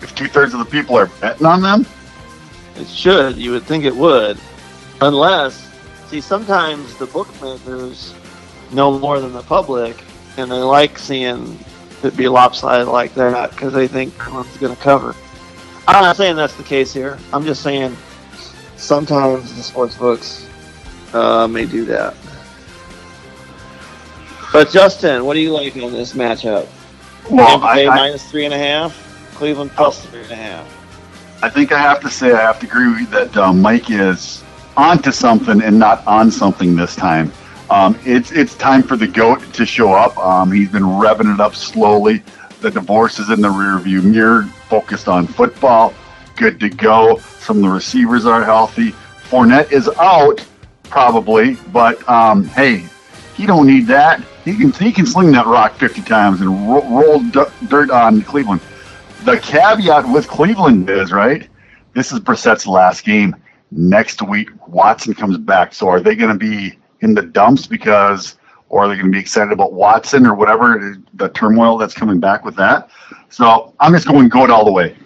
If 0.00 0.14
two 0.14 0.28
thirds 0.28 0.54
of 0.54 0.60
the 0.60 0.66
people 0.66 0.96
are 0.96 1.06
betting 1.20 1.46
on 1.46 1.62
them? 1.62 1.84
It 2.76 2.86
should. 2.86 3.36
You 3.36 3.50
would 3.52 3.64
think 3.64 3.84
it 3.84 3.96
would, 3.96 4.38
unless 5.00 5.68
see 6.06 6.20
sometimes 6.20 6.94
the 6.96 7.06
bookmakers 7.06 8.14
know 8.72 8.98
more 8.98 9.20
than 9.20 9.32
the 9.32 9.42
public, 9.42 10.02
and 10.36 10.50
they 10.50 10.56
like 10.56 10.98
seeing 10.98 11.58
it 12.04 12.16
be 12.16 12.28
lopsided 12.28 12.88
like 12.88 13.14
that 13.14 13.50
because 13.50 13.72
they 13.72 13.88
think 13.88 14.14
one's 14.32 14.56
going 14.58 14.74
to 14.74 14.82
cover. 14.82 15.14
I'm 15.86 16.02
not 16.02 16.16
saying 16.16 16.36
that's 16.36 16.54
the 16.54 16.62
case 16.62 16.92
here. 16.92 17.18
I'm 17.32 17.44
just 17.44 17.62
saying 17.62 17.96
sometimes 18.76 19.54
the 19.54 19.62
sports 19.62 19.96
books 19.96 20.46
uh, 21.12 21.48
may 21.48 21.64
do 21.64 21.84
that. 21.86 22.14
But 24.52 24.68
JusTen, 24.68 25.24
what 25.24 25.34
do 25.34 25.40
you 25.40 25.52
like 25.52 25.76
on 25.76 25.92
this 25.92 26.14
matchup? 26.14 26.66
Well, 27.30 27.46
Tampa 27.46 27.66
I, 27.66 27.74
Bay 27.74 27.88
I, 27.88 27.94
minus 27.94 28.30
three 28.30 28.44
and 28.44 28.54
a 28.54 28.58
half, 28.58 29.32
Cleveland 29.34 29.70
plus 29.72 30.04
three 30.06 30.22
and 30.22 30.30
a 30.30 30.36
half. 30.36 31.42
I 31.42 31.50
think 31.50 31.70
I 31.72 31.78
have 31.78 32.00
to 32.00 32.10
say 32.10 32.32
I 32.32 32.40
have 32.40 32.58
to 32.60 32.66
agree 32.66 32.88
with 32.88 33.00
you 33.00 33.06
that 33.06 33.36
uh, 33.36 33.52
Mike 33.52 33.90
is 33.90 34.42
onto 34.76 35.12
something 35.12 35.62
and 35.62 35.78
not 35.78 36.06
on 36.06 36.30
something 36.30 36.74
this 36.74 36.96
time. 36.96 37.32
Um, 37.70 37.98
it's 38.04 38.30
it's 38.32 38.54
time 38.54 38.82
for 38.82 38.96
the 38.96 39.06
goat 39.06 39.40
to 39.54 39.66
show 39.66 39.92
up. 39.92 40.16
Um, 40.18 40.50
he's 40.50 40.70
been 40.70 40.82
revving 40.82 41.32
it 41.32 41.40
up 41.40 41.54
slowly. 41.54 42.22
The 42.60 42.70
divorce 42.70 43.18
is 43.18 43.30
in 43.30 43.40
the 43.40 43.48
rearview 43.48 44.02
mirror. 44.02 44.44
Focused 44.68 45.06
on 45.08 45.26
football, 45.26 45.94
good 46.36 46.58
to 46.60 46.68
go. 46.68 47.18
Some 47.18 47.58
of 47.58 47.62
the 47.62 47.68
receivers 47.68 48.26
are 48.26 48.42
healthy. 48.42 48.92
Fournette 49.30 49.70
is 49.70 49.88
out 50.00 50.44
probably, 50.84 51.54
but 51.72 52.06
um, 52.08 52.44
hey, 52.44 52.84
he 53.34 53.46
don't 53.46 53.66
need 53.66 53.86
that. 53.88 54.22
He 54.44 54.56
can 54.56 54.72
he 54.72 54.90
can 54.90 55.04
sling 55.06 55.32
that 55.32 55.46
rock 55.46 55.74
50 55.74 56.02
times 56.02 56.40
and 56.40 56.50
ro- 56.70 56.88
roll 56.88 57.20
d- 57.20 57.44
dirt 57.68 57.90
on 57.90 58.22
Cleveland. 58.22 58.62
The 59.24 59.38
caveat 59.38 60.08
with 60.08 60.26
Cleveland 60.26 60.88
is 60.88 61.12
right. 61.12 61.48
this 61.92 62.12
is 62.12 62.20
Brissett's 62.20 62.66
last 62.66 63.04
game. 63.04 63.36
Next 63.70 64.22
week, 64.22 64.48
Watson 64.66 65.12
comes 65.12 65.36
back. 65.36 65.74
So 65.74 65.88
are 65.88 66.00
they 66.00 66.16
going 66.16 66.32
to 66.32 66.38
be 66.38 66.77
in 67.00 67.14
the 67.14 67.22
dumps 67.22 67.66
because, 67.66 68.36
or 68.68 68.84
are 68.84 68.88
they 68.88 68.94
going 68.94 69.06
to 69.06 69.12
be 69.12 69.20
excited 69.20 69.52
about 69.52 69.72
Watson 69.72 70.26
or 70.26 70.34
whatever 70.34 70.96
the 71.14 71.28
turmoil 71.30 71.78
that's 71.78 71.94
coming 71.94 72.20
back 72.20 72.44
with 72.44 72.56
that? 72.56 72.90
So 73.30 73.74
I'm 73.80 73.92
just 73.92 74.06
going 74.06 74.28
goat 74.28 74.50
all 74.50 74.64
the 74.64 74.72
way. 74.72 74.96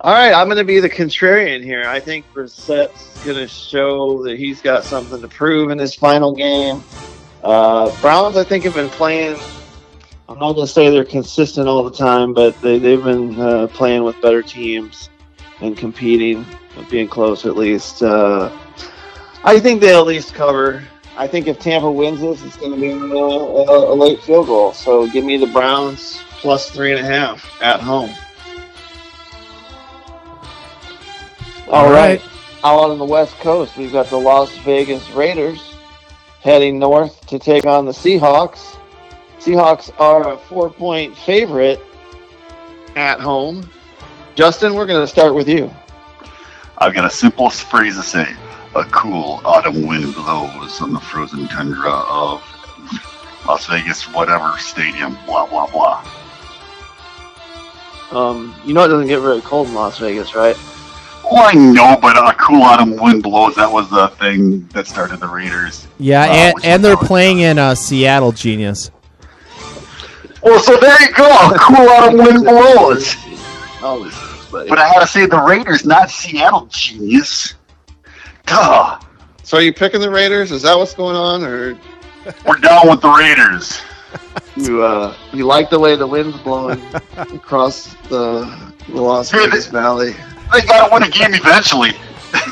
All 0.00 0.14
right, 0.14 0.32
I'm 0.32 0.46
going 0.46 0.58
to 0.58 0.64
be 0.64 0.78
the 0.78 0.88
contrarian 0.88 1.62
here. 1.62 1.84
I 1.88 1.98
think 1.98 2.24
Brissett's 2.32 3.20
going 3.24 3.36
to 3.36 3.48
show 3.48 4.22
that 4.22 4.38
he's 4.38 4.62
got 4.62 4.84
something 4.84 5.20
to 5.20 5.26
prove 5.26 5.70
in 5.70 5.78
his 5.78 5.94
final 5.94 6.32
game. 6.32 6.84
Uh, 7.42 7.90
Browns, 8.00 8.36
I 8.36 8.44
think, 8.44 8.62
have 8.64 8.74
been 8.74 8.90
playing. 8.90 9.36
I'm 10.28 10.38
not 10.38 10.52
going 10.52 10.66
to 10.66 10.72
say 10.72 10.90
they're 10.90 11.04
consistent 11.04 11.66
all 11.66 11.82
the 11.82 11.96
time, 11.96 12.32
but 12.32 12.60
they, 12.60 12.78
they've 12.78 13.02
been 13.02 13.40
uh, 13.40 13.66
playing 13.68 14.04
with 14.04 14.20
better 14.20 14.42
teams 14.42 15.10
and 15.60 15.76
competing, 15.76 16.46
being 16.90 17.08
close 17.08 17.44
at 17.44 17.56
least. 17.56 18.02
Uh, 18.02 18.56
I 19.44 19.60
think 19.60 19.80
they'll 19.80 20.00
at 20.00 20.06
least 20.06 20.34
cover. 20.34 20.82
I 21.16 21.26
think 21.26 21.46
if 21.46 21.58
Tampa 21.58 21.90
wins 21.90 22.20
this, 22.20 22.42
it's 22.44 22.56
going 22.56 22.72
to 22.72 22.80
be 22.80 22.90
a, 22.90 22.96
a, 22.96 23.92
a 23.92 23.94
late 23.94 24.20
field 24.22 24.46
goal. 24.46 24.72
So 24.72 25.08
give 25.08 25.24
me 25.24 25.36
the 25.36 25.46
Browns 25.46 26.20
plus 26.40 26.70
three 26.70 26.92
and 26.92 27.00
a 27.00 27.04
half 27.04 27.60
at 27.62 27.80
home. 27.80 28.14
All 31.68 31.90
right. 31.90 32.22
Out 32.64 32.90
on 32.90 32.98
the 32.98 33.04
West 33.04 33.34
Coast, 33.36 33.76
we've 33.76 33.92
got 33.92 34.06
the 34.06 34.16
Las 34.16 34.56
Vegas 34.58 35.08
Raiders 35.10 35.74
heading 36.40 36.78
north 36.78 37.24
to 37.26 37.38
take 37.38 37.66
on 37.66 37.84
the 37.84 37.92
Seahawks. 37.92 38.78
Seahawks 39.38 39.92
are 40.00 40.32
a 40.32 40.38
four 40.38 40.70
point 40.70 41.16
favorite 41.16 41.80
at 42.96 43.20
home. 43.20 43.68
JusTen, 44.34 44.74
we're 44.74 44.86
going 44.86 45.00
to 45.00 45.06
start 45.06 45.34
with 45.34 45.48
you. 45.48 45.70
I've 46.78 46.94
got 46.94 47.04
a 47.04 47.10
simple 47.10 47.50
phrase 47.50 47.96
to 47.96 48.02
say. 48.02 48.34
A 48.78 48.84
cool 48.92 49.40
autumn 49.44 49.84
wind 49.88 50.14
blows 50.14 50.80
on 50.80 50.92
the 50.92 51.00
frozen 51.00 51.48
tundra 51.48 51.90
of 51.90 52.40
Las 53.44 53.66
Vegas, 53.66 54.04
whatever 54.14 54.56
stadium, 54.58 55.18
blah, 55.26 55.46
blah, 55.46 55.66
blah. 55.66 56.04
Um, 58.12 58.54
you 58.64 58.74
know 58.74 58.84
it 58.84 58.88
doesn't 58.88 59.08
get 59.08 59.18
very 59.18 59.40
cold 59.40 59.66
in 59.66 59.74
Las 59.74 59.98
Vegas, 59.98 60.36
right? 60.36 60.56
Well, 61.24 61.42
I 61.44 61.54
know, 61.54 61.98
but 62.00 62.16
a 62.16 62.32
cool 62.38 62.62
autumn 62.62 62.94
wind 62.96 63.24
blows. 63.24 63.56
That 63.56 63.70
was 63.70 63.90
the 63.90 64.08
thing 64.20 64.68
that 64.68 64.86
started 64.86 65.18
the 65.18 65.26
Raiders. 65.26 65.88
Yeah, 65.98 66.22
Uh, 66.22 66.26
and, 66.26 66.54
and 66.62 66.84
they're 66.84 66.94
always 66.94 67.08
playing 67.08 67.40
in 67.40 67.58
uh, 67.58 67.74
Seattle, 67.74 68.30
genius. 68.30 68.92
Well, 70.40 70.60
so 70.60 70.76
there 70.78 71.02
you 71.02 71.12
go. 71.14 71.26
A 71.26 71.58
cool 71.58 71.88
autumn 71.88 72.18
wind 72.18 72.44
blows. 72.44 73.16
Oh. 73.82 74.46
But 74.52 74.78
I 74.78 74.88
had 74.88 75.00
to 75.00 75.06
say 75.08 75.26
the 75.26 75.40
Raiders, 75.40 75.84
not 75.84 76.10
Seattle, 76.10 76.66
genius. 76.70 77.54
Duh. 78.48 78.98
So 79.42 79.56
are 79.58 79.62
you 79.62 79.72
picking 79.72 80.00
the 80.00 80.10
Raiders? 80.10 80.52
Is 80.52 80.62
that 80.62 80.76
what's 80.76 80.94
going 80.94 81.16
on, 81.16 81.42
or 81.44 81.78
We're 82.46 82.56
down 82.58 82.88
with 82.88 83.00
the 83.00 83.10
Raiders. 83.10 83.80
you 84.56 84.82
uh, 84.82 85.14
you 85.32 85.44
like 85.46 85.70
the 85.70 85.78
way 85.78 85.96
the 85.96 86.06
wind's 86.06 86.36
blowing 86.38 86.80
across 87.16 87.94
the, 88.08 88.72
the 88.88 89.00
Las 89.00 89.30
Hey, 89.30 89.38
Vegas 89.46 89.64
this- 89.64 89.66
Valley? 89.66 90.14
They 90.52 90.62
got 90.62 90.88
to 90.88 90.94
win 90.94 91.02
a 91.02 91.10
game 91.10 91.34
eventually. 91.34 91.92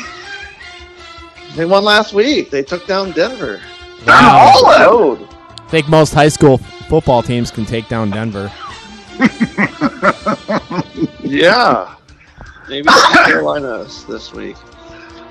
They 1.55 1.65
won 1.65 1.85
last 1.85 2.13
week. 2.13 2.51
They 2.51 2.63
took 2.63 2.87
down 2.87 3.13
Denver. 3.13 3.63
They're 4.05 4.15
all. 4.15 4.63
Road. 5.17 5.27
I 5.59 5.69
think 5.71 5.89
most 5.89 6.13
high 6.13 6.29
school 6.29 6.59
football 6.59 7.23
teams 7.23 7.51
can 7.51 7.65
take 7.65 7.89
down 7.89 8.11
Denver. 8.11 8.53
Yeah. 11.23 11.95
Maybe 12.69 12.89
South 12.89 13.25
Carolina 13.27 13.85
this 14.07 14.35
week. 14.35 14.57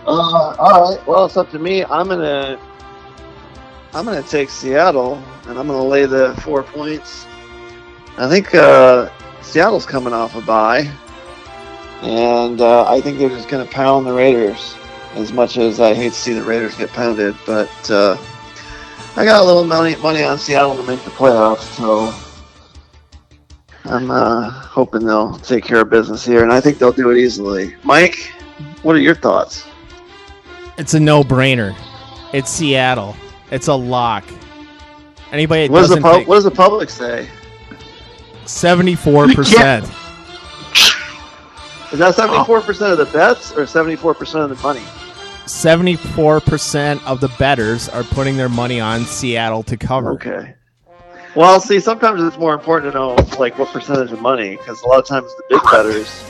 Uh, 0.06 0.56
all 0.60 0.96
right. 0.96 1.08
Well, 1.08 1.26
it's 1.26 1.38
up 1.38 1.50
to 1.52 1.60
me. 1.60 1.84
I'm 1.84 2.08
gonna 2.08 2.60
I'm 3.94 4.06
gonna 4.06 4.22
take 4.22 4.50
Seattle, 4.50 5.16
and 5.48 5.58
I'm 5.58 5.68
gonna 5.68 5.84
lay 5.84 6.06
the 6.06 6.36
four 6.42 6.64
points. 6.64 7.26
I 8.18 8.30
think 8.30 8.54
uh, 8.54 9.10
Seattle's 9.42 9.86
coming 9.86 10.14
off 10.14 10.36
a 10.36 10.42
bye, 10.42 10.92
and 12.02 12.62
uh, 12.62 12.90
I 12.90 13.02
think 13.02 13.18
they're 13.18 13.30
just 13.30 13.50
gonna 13.50 13.66
pound 13.66 14.06
the 14.06 14.14
Raiders. 14.14 14.76
As 15.16 15.32
much 15.32 15.58
as 15.58 15.80
I 15.80 15.94
hate 15.94 16.12
to 16.12 16.20
see 16.20 16.34
the 16.34 16.44
Raiders 16.44 16.76
get 16.76 16.90
pounded, 16.90 17.36
but 17.46 17.90
uh, 17.90 18.18
I 19.16 19.24
got 19.24 19.42
a 19.42 19.46
little 19.46 19.64
money 19.64 19.96
money 19.96 20.24
on 20.24 20.38
Seattle 20.38 20.76
to 20.76 20.84
make 20.84 21.02
the 21.04 21.12
playoffs, 21.12 21.62
so 21.78 22.14
I'm 23.86 24.12
uh, 24.12 24.50
hoping 24.50 25.06
they'll 25.06 25.38
take 25.40 25.64
care 25.64 25.82
of 25.82 25.90
business 25.90 26.26
here, 26.26 26.44
and 26.44 26.52
I 26.52 26.60
think 26.60 26.80
they'll 26.80 26.92
do 26.92 27.12
it 27.12 27.18
easily. 27.18 27.76
Mike, 27.84 28.34
what 28.82 28.96
are 28.96 29.00
your 29.00 29.16
thoughts? 29.16 29.66
It's 30.78 30.94
a 30.94 31.00
no-brainer. 31.00 31.76
It's 32.34 32.50
Seattle. 32.50 33.16
It's 33.52 33.68
a 33.68 33.74
lock. 33.74 34.26
Anybody 35.32 35.68
that 35.68 35.72
What 35.72 35.82
does 35.82 35.90
the 35.90 35.96
doesn't 35.96 36.20
pub- 36.20 36.28
what 36.28 36.36
does 36.36 36.44
the 36.44 36.52
public 36.52 36.90
say? 36.90 37.30
seventy-four 38.46 39.30
percent. 39.34 39.86
Is 41.92 42.00
that 42.00 42.14
seventy 42.16 42.44
four 42.46 42.62
percent 42.62 42.92
of 42.92 42.98
the 42.98 43.06
bets 43.06 43.52
or 43.54 43.66
seventy 43.66 43.96
four 43.96 44.14
percent 44.14 44.44
of 44.44 44.58
the 44.58 44.64
money? 44.64 44.84
Seventy-four 45.46 46.42
percent 46.42 47.06
of 47.08 47.22
the 47.22 47.30
betters 47.40 47.88
are 47.90 48.04
putting 48.04 48.36
their 48.36 48.50
money 48.50 48.80
on 48.80 49.06
Seattle 49.06 49.64
to 49.64 49.78
cover. 49.78 50.12
Okay. 50.14 50.56
Well, 51.36 51.60
see, 51.60 51.80
sometimes 51.80 52.22
it's 52.22 52.38
more 52.38 52.54
important 52.54 52.94
to 52.94 52.98
know 52.98 53.16
like 53.40 53.58
what 53.58 53.70
percentage 53.70 54.12
of 54.12 54.22
money, 54.22 54.58
because 54.58 54.82
a 54.82 54.88
lot 54.88 55.00
of 55.00 55.06
times 55.06 55.34
the 55.36 55.44
big 55.50 55.62
betters 55.72 56.24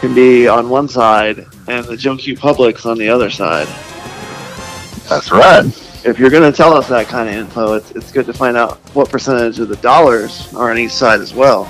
can 0.00 0.14
be 0.14 0.48
on 0.48 0.68
one 0.68 0.88
side 0.88 1.46
and 1.68 1.84
the 1.86 1.96
Joe 1.96 2.16
Q 2.16 2.36
public's 2.36 2.86
on 2.86 2.98
the 2.98 3.08
other 3.08 3.30
side. 3.30 3.66
That's 5.08 5.30
right. 5.30 5.64
If 6.04 6.18
you're 6.18 6.30
going 6.30 6.50
to 6.50 6.56
tell 6.56 6.74
us 6.74 6.88
that 6.88 7.06
kind 7.06 7.28
of 7.28 7.34
info, 7.34 7.74
it's, 7.74 7.90
it's 7.92 8.10
good 8.10 8.26
to 8.26 8.32
find 8.32 8.56
out 8.56 8.78
what 8.94 9.08
percentage 9.08 9.58
of 9.60 9.68
the 9.68 9.76
dollars 9.76 10.52
are 10.54 10.70
on 10.70 10.78
each 10.78 10.92
side 10.92 11.20
as 11.20 11.32
well. 11.32 11.64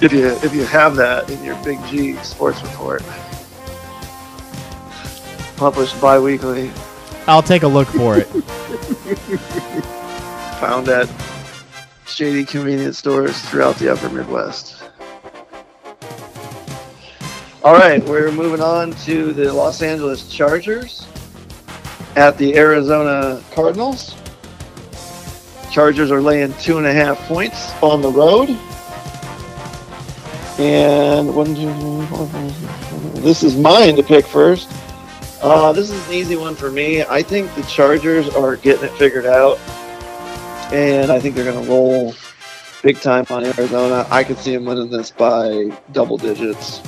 If 0.00 0.12
you 0.12 0.26
if 0.42 0.52
you 0.52 0.64
have 0.64 0.96
that 0.96 1.30
in 1.30 1.44
your 1.44 1.54
Big 1.62 1.78
G 1.86 2.16
sports 2.24 2.60
report, 2.62 3.04
published 5.56 6.00
bi-weekly, 6.00 6.72
I'll 7.28 7.42
take 7.42 7.62
a 7.62 7.68
look 7.68 7.86
for 7.86 8.18
it. 8.18 8.26
found 10.62 10.88
at 10.88 11.08
shady 12.06 12.44
convenience 12.44 12.98
stores 12.98 13.40
throughout 13.42 13.76
the 13.76 13.92
Upper 13.92 14.08
Midwest. 14.08 14.81
All 17.64 17.74
right, 17.74 18.02
we're 18.06 18.32
moving 18.32 18.60
on 18.60 18.90
to 19.04 19.32
the 19.32 19.52
Los 19.52 19.82
Angeles 19.82 20.28
Chargers 20.28 21.06
at 22.16 22.36
the 22.36 22.56
Arizona 22.56 23.40
Cardinals. 23.54 24.16
Chargers 25.70 26.10
are 26.10 26.20
laying 26.20 26.52
two 26.54 26.78
and 26.78 26.88
a 26.88 26.92
half 26.92 27.16
points 27.28 27.72
on 27.80 28.02
the 28.02 28.10
road. 28.10 28.48
And 30.58 31.28
this 33.22 33.44
is 33.44 33.56
mine 33.56 33.94
to 33.94 34.02
pick 34.02 34.26
first. 34.26 34.68
Uh, 35.40 35.72
this 35.72 35.88
is 35.88 36.08
an 36.08 36.14
easy 36.14 36.34
one 36.34 36.56
for 36.56 36.68
me. 36.68 37.04
I 37.04 37.22
think 37.22 37.54
the 37.54 37.62
Chargers 37.62 38.28
are 38.30 38.56
getting 38.56 38.86
it 38.86 38.92
figured 38.94 39.26
out, 39.26 39.60
and 40.72 41.12
I 41.12 41.20
think 41.20 41.36
they're 41.36 41.44
going 41.44 41.64
to 41.64 41.70
roll 41.70 42.12
big 42.82 43.00
time 43.00 43.24
on 43.30 43.44
Arizona. 43.44 44.04
I 44.10 44.24
could 44.24 44.38
see 44.38 44.52
them 44.52 44.64
winning 44.64 44.90
this 44.90 45.12
by 45.12 45.70
double 45.92 46.16
digits. 46.18 46.80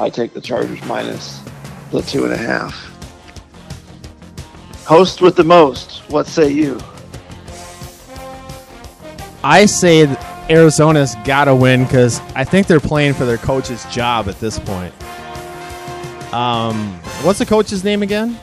I 0.00 0.08
take 0.08 0.32
the 0.32 0.40
Chargers 0.40 0.82
minus 0.86 1.42
the 1.90 2.00
two 2.00 2.24
and 2.24 2.32
a 2.32 2.36
half. 2.36 2.74
Host 4.86 5.20
with 5.20 5.36
the 5.36 5.44
most. 5.44 6.10
What 6.10 6.26
say 6.26 6.50
you? 6.50 6.80
I 9.44 9.66
say 9.66 10.06
Arizona's 10.48 11.16
got 11.24 11.44
to 11.44 11.54
win 11.54 11.84
because 11.84 12.18
I 12.34 12.44
think 12.44 12.66
they're 12.66 12.80
playing 12.80 13.12
for 13.12 13.26
their 13.26 13.36
coach's 13.36 13.84
job 13.86 14.28
at 14.30 14.40
this 14.40 14.58
point. 14.58 14.94
Um, 16.32 16.94
what's 17.22 17.38
the 17.38 17.46
coach's 17.46 17.84
name 17.84 18.02
again? 18.02 18.38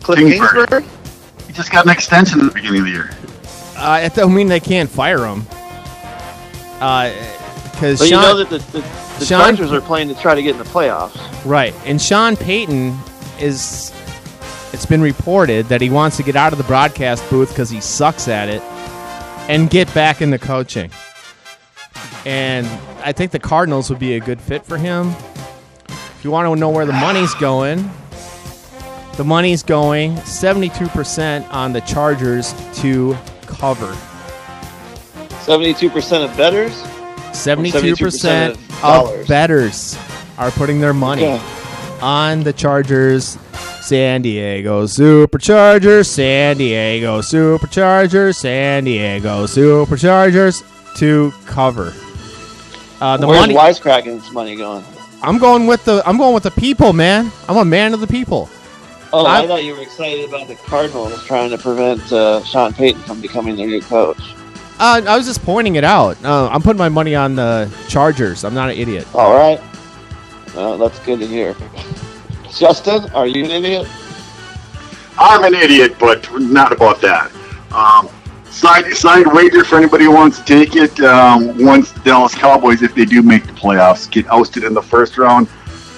Kliff 0.00 0.16
Kingsbury. 0.16 0.66
Kingsbury? 0.66 0.84
He 1.46 1.52
just 1.52 1.70
got 1.70 1.84
an 1.84 1.92
extension 1.92 2.40
at 2.40 2.46
the 2.46 2.52
beginning 2.52 2.80
of 2.80 2.86
the 2.86 2.92
year. 2.92 3.10
Uh, 3.76 4.00
it 4.02 4.14
don't 4.14 4.34
mean 4.34 4.48
they 4.48 4.58
can't 4.58 4.90
fire 4.90 5.24
him. 5.24 5.42
Because 6.72 8.00
But 8.00 8.08
you 8.08 8.16
know 8.16 8.36
that 8.36 8.50
the, 8.50 8.58
the, 8.58 9.09
the 9.20 9.26
Sean- 9.26 9.40
Chargers 9.40 9.72
are 9.72 9.80
playing 9.80 10.08
to 10.08 10.14
try 10.14 10.34
to 10.34 10.42
get 10.42 10.52
in 10.52 10.58
the 10.58 10.64
playoffs. 10.64 11.16
right, 11.44 11.74
and 11.84 12.00
Sean 12.00 12.36
Payton 12.36 12.98
is. 13.38 13.92
It's 14.72 14.86
been 14.86 15.02
reported 15.02 15.66
that 15.66 15.80
he 15.80 15.90
wants 15.90 16.16
to 16.18 16.22
get 16.22 16.36
out 16.36 16.52
of 16.52 16.58
the 16.58 16.64
broadcast 16.64 17.28
booth 17.28 17.48
because 17.48 17.70
he 17.70 17.80
sucks 17.80 18.28
at 18.28 18.48
it, 18.48 18.62
and 19.50 19.68
get 19.68 19.92
back 19.94 20.22
into 20.22 20.38
coaching. 20.38 20.90
And 22.24 22.66
I 23.02 23.12
think 23.12 23.32
the 23.32 23.38
Cardinals 23.38 23.90
would 23.90 23.98
be 23.98 24.14
a 24.14 24.20
good 24.20 24.40
fit 24.40 24.64
for 24.64 24.78
him. 24.78 25.08
If 25.88 26.20
you 26.22 26.30
want 26.30 26.52
to 26.54 26.60
know 26.60 26.68
where 26.70 26.86
the 26.86 26.92
money's 26.92 27.34
going, 27.34 27.90
the 29.16 29.24
money's 29.24 29.62
going 29.62 30.16
72% 30.16 31.50
on 31.50 31.72
the 31.72 31.80
Chargers 31.80 32.54
to 32.80 33.16
cover. 33.46 33.96
72% 35.44 36.24
of 36.24 36.36
bettors 36.36 36.84
Seventy-two 37.32 37.96
percent 37.96 38.54
of 38.56 38.69
of 38.82 39.26
betters 39.28 39.96
are 40.38 40.50
putting 40.50 40.80
their 40.80 40.94
money 40.94 41.22
Yeah. 41.22 41.98
on 42.02 42.42
the 42.42 42.52
Chargers. 42.52 43.38
San 43.82 44.22
Diego 44.22 44.84
Superchargers, 44.84 46.06
San 46.06 46.58
Diego 46.58 47.20
Superchargers, 47.20 48.36
San 48.36 48.84
Diego 48.84 49.46
Superchargers 49.46 50.62
to 50.96 51.32
cover. 51.46 51.92
Uh, 53.00 53.16
the 53.16 53.26
Where's 53.26 53.40
money. 53.40 53.54
Wisecracken's 53.54 54.30
money 54.32 54.54
going? 54.54 54.84
I'm 55.22 55.38
going 55.38 55.66
with 55.66 55.84
the. 55.86 56.02
I'm 56.06 56.18
going 56.18 56.34
with 56.34 56.44
the 56.44 56.50
people, 56.52 56.92
man. 56.92 57.32
I'm 57.48 57.56
a 57.56 57.64
man 57.64 57.92
of 57.94 58.00
the 58.00 58.06
people. 58.06 58.48
Oh, 59.12 59.24
I, 59.26 59.40
I- 59.40 59.46
thought 59.48 59.64
you 59.64 59.74
were 59.74 59.82
excited 59.82 60.28
about 60.28 60.46
the 60.46 60.54
Cardinals 60.54 61.24
trying 61.24 61.50
to 61.50 61.58
prevent 61.58 62.12
uh, 62.12 62.44
Sean 62.44 62.72
Payton 62.72 63.02
from 63.02 63.20
becoming 63.20 63.56
their 63.56 63.66
new 63.66 63.80
coach. 63.80 64.20
Uh, 64.80 65.02
I 65.06 65.14
was 65.14 65.26
just 65.26 65.42
pointing 65.44 65.76
it 65.76 65.84
out. 65.84 66.16
Uh, 66.24 66.48
I'm 66.48 66.62
putting 66.62 66.78
my 66.78 66.88
money 66.88 67.14
on 67.14 67.34
the 67.34 67.70
Chargers. 67.88 68.44
I'm 68.44 68.54
not 68.54 68.70
an 68.70 68.78
idiot. 68.78 69.06
All 69.14 69.34
right. 69.34 69.60
Well, 70.54 70.78
that's 70.78 70.98
good 71.00 71.20
to 71.20 71.26
hear. 71.26 71.52
JusTen, 72.44 73.14
are 73.14 73.26
you 73.26 73.44
an 73.44 73.50
idiot? 73.50 73.86
I'm 75.18 75.44
an 75.44 75.52
idiot, 75.54 75.96
but 76.00 76.26
not 76.40 76.72
about 76.72 77.02
that. 77.02 77.30
Um, 77.72 78.08
side 78.46 78.90
side 78.94 79.26
wager 79.26 79.64
for 79.64 79.76
anybody 79.76 80.04
who 80.04 80.14
wants 80.14 80.38
to 80.38 80.44
take 80.44 80.74
it. 80.74 80.98
Um, 81.00 81.62
once 81.62 81.92
the 81.92 82.00
Dallas 82.00 82.34
Cowboys, 82.34 82.80
if 82.80 82.94
they 82.94 83.04
do 83.04 83.20
make 83.22 83.46
the 83.46 83.52
playoffs, 83.52 84.10
get 84.10 84.26
ousted 84.28 84.64
in 84.64 84.72
the 84.72 84.82
first 84.82 85.18
round, 85.18 85.46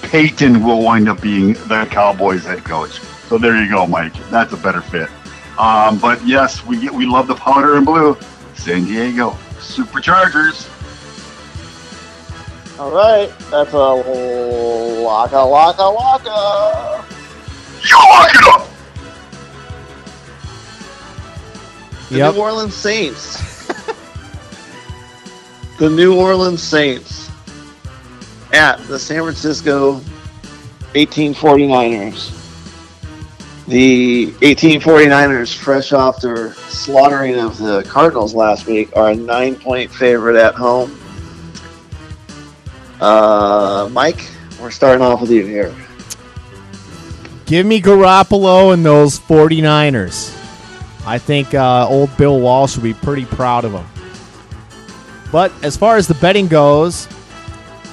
Payton 0.01 0.61
will 0.61 0.83
wind 0.83 1.07
up 1.07 1.21
being 1.21 1.53
the 1.53 1.87
Cowboys 1.89 2.43
head 2.43 2.65
coach. 2.65 2.99
So 3.29 3.37
there 3.37 3.63
you 3.63 3.69
go, 3.69 3.87
Mike. 3.87 4.13
That's 4.29 4.51
a 4.51 4.57
better 4.57 4.81
fit. 4.81 5.09
Um, 5.57 5.99
but 5.99 6.25
yes, 6.27 6.65
we 6.65 6.89
we 6.89 7.05
love 7.05 7.27
the 7.27 7.35
powder 7.35 7.77
and 7.77 7.85
blue. 7.85 8.17
San 8.63 8.85
Diego 8.85 9.31
Superchargers. 9.59 10.69
All 12.79 12.91
right. 12.91 13.29
That's 13.51 13.73
a 13.73 13.75
locka, 13.75 15.33
locka, 15.33 15.93
locka. 15.93 17.03
You 17.83 17.97
lock 17.97 18.33
it 18.33 18.47
up. 18.47 18.67
The 22.09 22.17
Yep. 22.19 22.35
New 22.35 22.41
Orleans 22.41 22.73
Saints. 22.73 23.37
the 25.77 25.89
New 25.89 26.15
Orleans 26.17 26.61
Saints 26.63 27.29
at 28.53 28.77
the 28.87 28.97
San 28.97 29.23
Francisco 29.23 29.99
1849ers. 30.93 32.42
The 33.67 34.27
1849ers, 34.41 35.55
fresh 35.55 35.93
off 35.93 36.19
their 36.19 36.53
slaughtering 36.53 37.39
of 37.39 37.57
the 37.57 37.83
Cardinals 37.83 38.35
last 38.35 38.67
week, 38.67 38.95
are 38.95 39.11
a 39.11 39.15
nine 39.15 39.55
point 39.55 39.89
favorite 39.89 40.35
at 40.35 40.53
home. 40.53 40.99
Uh, 42.99 43.87
Mike, 43.91 44.29
we're 44.61 44.71
starting 44.71 45.01
off 45.01 45.21
with 45.21 45.31
you 45.31 45.45
here. 45.45 45.73
Give 47.45 47.65
me 47.65 47.81
Garoppolo 47.81 48.73
and 48.73 48.85
those 48.85 49.19
49ers. 49.19 50.37
I 51.05 51.17
think 51.17 51.53
uh, 51.53 51.87
old 51.87 52.15
Bill 52.17 52.39
Walsh 52.39 52.75
will 52.75 52.83
be 52.83 52.93
pretty 52.93 53.25
proud 53.25 53.65
of 53.65 53.71
them. 53.71 53.85
But 55.31 55.51
as 55.63 55.77
far 55.77 55.97
as 55.97 56.07
the 56.07 56.13
betting 56.15 56.47
goes, 56.47 57.07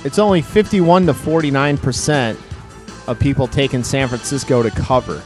it's 0.04 0.18
only 0.18 0.42
51 0.42 1.06
to 1.06 1.12
49% 1.12 2.36
of 3.08 3.18
people 3.18 3.46
taking 3.46 3.82
San 3.82 4.08
Francisco 4.08 4.62
to 4.62 4.70
cover. 4.70 5.22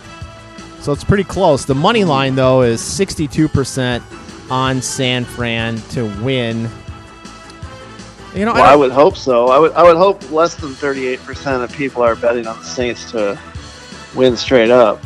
So 0.85 0.93
it's 0.93 1.03
pretty 1.03 1.25
close. 1.25 1.65
The 1.65 1.75
money 1.75 2.05
line, 2.05 2.35
though, 2.35 2.61
is 2.61 2.83
62% 2.83 4.03
on 4.51 4.83
San 4.83 5.25
Fran 5.25 5.79
to 5.93 6.05
win. 6.23 6.69
You 8.35 8.45
know, 8.45 8.51
I 8.53 8.55
Well, 8.55 8.65
I 8.65 8.71
don't- 8.73 8.81
would 8.81 8.93
hope 8.93 9.17
so. 9.17 9.49
I 9.49 9.59
would 9.59 9.73
I 9.73 9.83
would 9.83 9.97
hope 9.97 10.31
less 10.31 10.57
than 10.57 10.75
38% 10.75 11.63
of 11.65 11.73
people 11.73 12.03
are 12.03 12.15
betting 12.15 12.47
on 12.47 12.59
the 12.59 12.65
Saints 12.67 13.11
to 13.13 13.39
win 14.15 14.37
straight 14.37 14.71
up. 14.71 15.03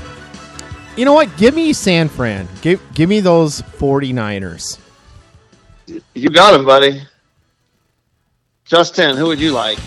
you 0.96 1.04
know 1.04 1.12
what? 1.12 1.28
Give 1.36 1.54
me 1.54 1.72
San 1.72 2.08
Fran. 2.08 2.48
Give, 2.60 2.80
give 2.94 3.08
me 3.08 3.20
those 3.20 3.62
49ers. 3.78 4.78
You 6.12 6.28
got 6.28 6.54
him, 6.54 6.64
buddy. 6.64 7.02
JusTen, 8.68 9.16
who 9.16 9.26
would 9.26 9.38
you 9.38 9.52
like? 9.52 9.78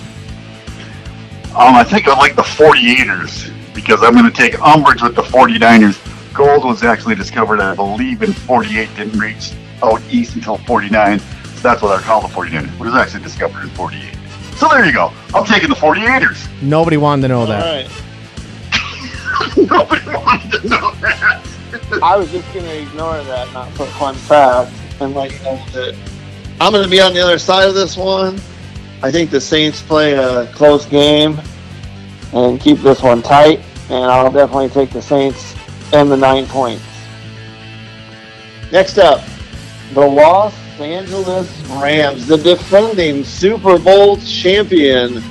Um, 1.54 1.76
I 1.76 1.84
think 1.84 2.08
I 2.08 2.18
like 2.18 2.38
the 2.38 2.44
48ers 2.44 3.52
because 3.74 4.04
I'm 4.04 4.14
going 4.14 4.26
to 4.26 4.32
take 4.32 4.60
umbrage 4.62 5.02
with 5.02 5.16
the 5.16 5.22
49ers. 5.24 6.34
Gold 6.34 6.64
was 6.66 6.84
actually 6.84 7.16
discovered, 7.16 7.60
I 7.60 7.76
believe, 7.76 8.22
in 8.22 8.34
48, 8.34 8.90
didn't 8.96 9.20
reach 9.20 9.52
out 9.84 10.02
east 10.10 10.36
until 10.36 10.58
49. 10.60 11.20
So 11.20 11.26
that's 11.62 11.82
what 11.82 11.98
I 11.98 12.02
call 12.02 12.22
the 12.22 12.28
49ers. 12.28 12.74
It 12.74 12.80
was 12.80 12.94
actually 12.96 13.24
discovered 13.24 13.64
in 13.64 13.70
48. 13.70 14.18
So 14.56 14.70
there 14.70 14.86
you 14.86 14.94
go. 14.94 15.12
I'm 15.34 15.46
taking 15.46 15.70
the 15.70 15.76
48ers. 15.76 16.48
Nobody 16.62 16.98
wanted 16.98 17.24
to 17.24 17.28
know 17.30 17.40
All 17.42 17.48
that. 17.48 17.88
right. 17.88 19.58
Nobody 19.58 20.06
wanted 20.08 20.62
to 20.62 20.68
know 20.70 20.92
that. 21.02 21.42
I 22.04 22.16
was 22.16 22.32
just 22.32 22.52
going 22.54 22.66
to 22.66 22.82
ignore 22.82 23.22
that, 23.24 23.52
not 23.54 23.70
for 23.72 23.86
fun 23.86 24.16
fact, 24.16 24.72
and 25.00 25.14
let 25.16 25.32
you 25.32 25.40
know 25.40 25.56
that 25.74 25.96
I'm 26.60 26.72
going 26.72 26.84
to 26.84 26.90
be 26.90 27.02
on 27.02 27.14
the 27.14 27.22
other 27.22 27.40
side 27.40 27.68
of 27.68 27.74
this 27.74 27.98
one. 27.98 28.40
I 29.02 29.12
think 29.12 29.32
the 29.32 29.42
Saints 29.42 29.82
play 29.82 30.14
a 30.14 30.46
close 30.54 30.86
game 30.86 31.40
and 32.34 32.60
keep 32.60 32.80
this 32.80 33.02
one 33.02 33.22
tight, 33.22 33.60
and 33.90 34.06
I'll 34.06 34.32
definitely 34.32 34.70
take 34.70 34.92
the 34.92 35.02
Saints 35.02 35.56
and 35.94 36.12
the 36.12 36.18
nine 36.18 36.46
points. 36.46 36.84
Next 38.72 38.98
up, 38.98 39.22
the 39.94 40.02
Los 40.02 40.54
Angeles 40.80 41.50
Rams, 41.68 42.28
the 42.28 42.38
defending 42.38 43.24
Super 43.24 43.78
Bowl 43.78 44.18
champion, 44.18 45.22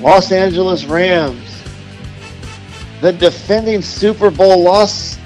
Los 0.00 0.30
Angeles 0.30 0.84
Rams. 0.84 1.42
The 3.00 3.12
defending 3.12 3.82
Super 3.82 4.30
Bowl 4.30 4.62
loss 4.62 5.18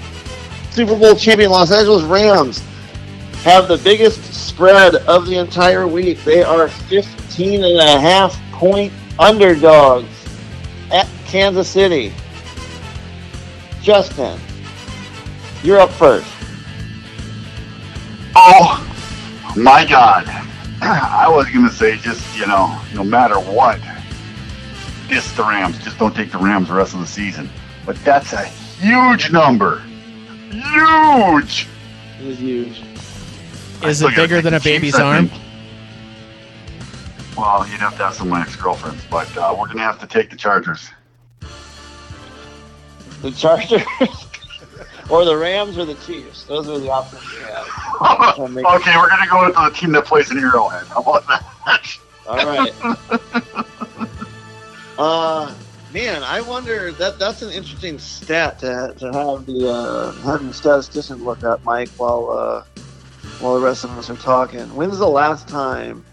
Super 0.71 0.95
Bowl 0.95 1.15
champion 1.15 1.51
Los 1.51 1.71
Angeles 1.71 2.03
Rams 2.03 2.63
have 3.43 3.67
the 3.67 3.77
biggest 3.77 4.21
spread 4.33 4.95
of 4.95 5.25
the 5.25 5.37
entire 5.37 5.87
week. 5.87 6.23
They 6.23 6.43
are 6.43 6.67
15 6.67 7.63
and 7.63 7.79
a 7.79 7.99
half 7.99 8.39
point 8.51 8.93
underdogs 9.19 10.20
Kansas 11.31 11.69
City. 11.69 12.11
JusTen, 13.83 14.37
you're 15.63 15.79
up 15.79 15.89
first. 15.91 16.29
Oh, 18.35 18.85
my 19.55 19.85
God. 19.85 20.25
I 20.81 21.29
was 21.29 21.49
going 21.49 21.65
to 21.65 21.73
say 21.73 21.95
just, 21.95 22.37
you 22.37 22.45
know, 22.47 22.77
no 22.93 23.05
matter 23.05 23.35
what, 23.39 23.79
diss 25.07 25.31
the 25.31 25.43
Rams. 25.43 25.81
Just 25.81 25.97
don't 25.97 26.13
take 26.13 26.33
the 26.33 26.37
Rams 26.37 26.67
the 26.67 26.73
rest 26.73 26.95
of 26.95 26.99
the 26.99 27.07
season. 27.07 27.49
But 27.85 27.95
that's 28.03 28.33
a 28.33 28.43
huge 28.43 29.31
number. 29.31 29.79
Huge. 30.49 31.69
It 32.19 32.27
was 32.27 32.39
huge. 32.39 32.83
Is 33.85 34.01
it 34.01 34.13
bigger 34.17 34.41
than 34.41 34.55
a 34.55 34.59
baby's 34.59 34.95
Chiefs, 34.95 34.99
arm? 34.99 35.31
Well, 37.37 37.65
you'd 37.69 37.79
have 37.79 37.95
to 37.99 38.03
ask 38.03 38.17
some 38.17 38.27
of 38.27 38.31
my 38.31 38.41
ex-girlfriends, 38.41 39.05
but 39.09 39.37
uh, 39.37 39.55
we're 39.57 39.67
going 39.67 39.77
to 39.77 39.83
have 39.83 39.99
to 40.01 40.07
take 40.07 40.29
the 40.29 40.35
Chargers. 40.35 40.89
The 43.21 43.31
Chargers 43.31 43.83
or 45.09 45.25
the 45.25 45.37
Rams 45.37 45.77
or 45.77 45.85
the 45.85 45.95
Chiefs. 45.95 46.45
Those 46.45 46.67
are 46.67 46.79
the 46.79 46.89
options 46.89 47.21
we 47.31 47.43
have. 47.43 47.67
okay, 48.39 48.97
we're 48.97 49.09
going 49.09 49.21
to 49.21 49.27
go 49.29 49.45
with 49.45 49.55
the 49.55 49.69
team 49.75 49.91
that 49.91 50.05
plays 50.05 50.31
in 50.31 50.39
Arrowhead. 50.39 50.87
How 50.87 51.01
about 51.01 51.27
that? 51.27 51.45
All 52.27 52.45
right. 52.45 52.73
uh, 54.97 55.53
man, 55.93 56.23
I 56.23 56.41
wonder 56.41 56.91
that 56.93 57.19
that's 57.19 57.41
an 57.41 57.51
interesting 57.51 57.99
stat 57.99 58.59
to, 58.59 58.93
to 58.99 59.11
have 59.11 59.45
the 59.45 59.69
uh, 59.69 60.11
have 60.23 60.45
the 60.45 60.53
statistician 60.53 61.23
look 61.23 61.43
up, 61.43 61.63
Mike, 61.63 61.89
while 61.97 62.29
uh, 62.29 62.63
while 63.39 63.55
the 63.55 63.61
rest 63.61 63.83
of 63.83 63.91
us 63.97 64.09
are 64.09 64.15
talking. 64.15 64.73
When's 64.75 64.97
the 64.97 65.09
last 65.09 65.47
time 65.47 66.05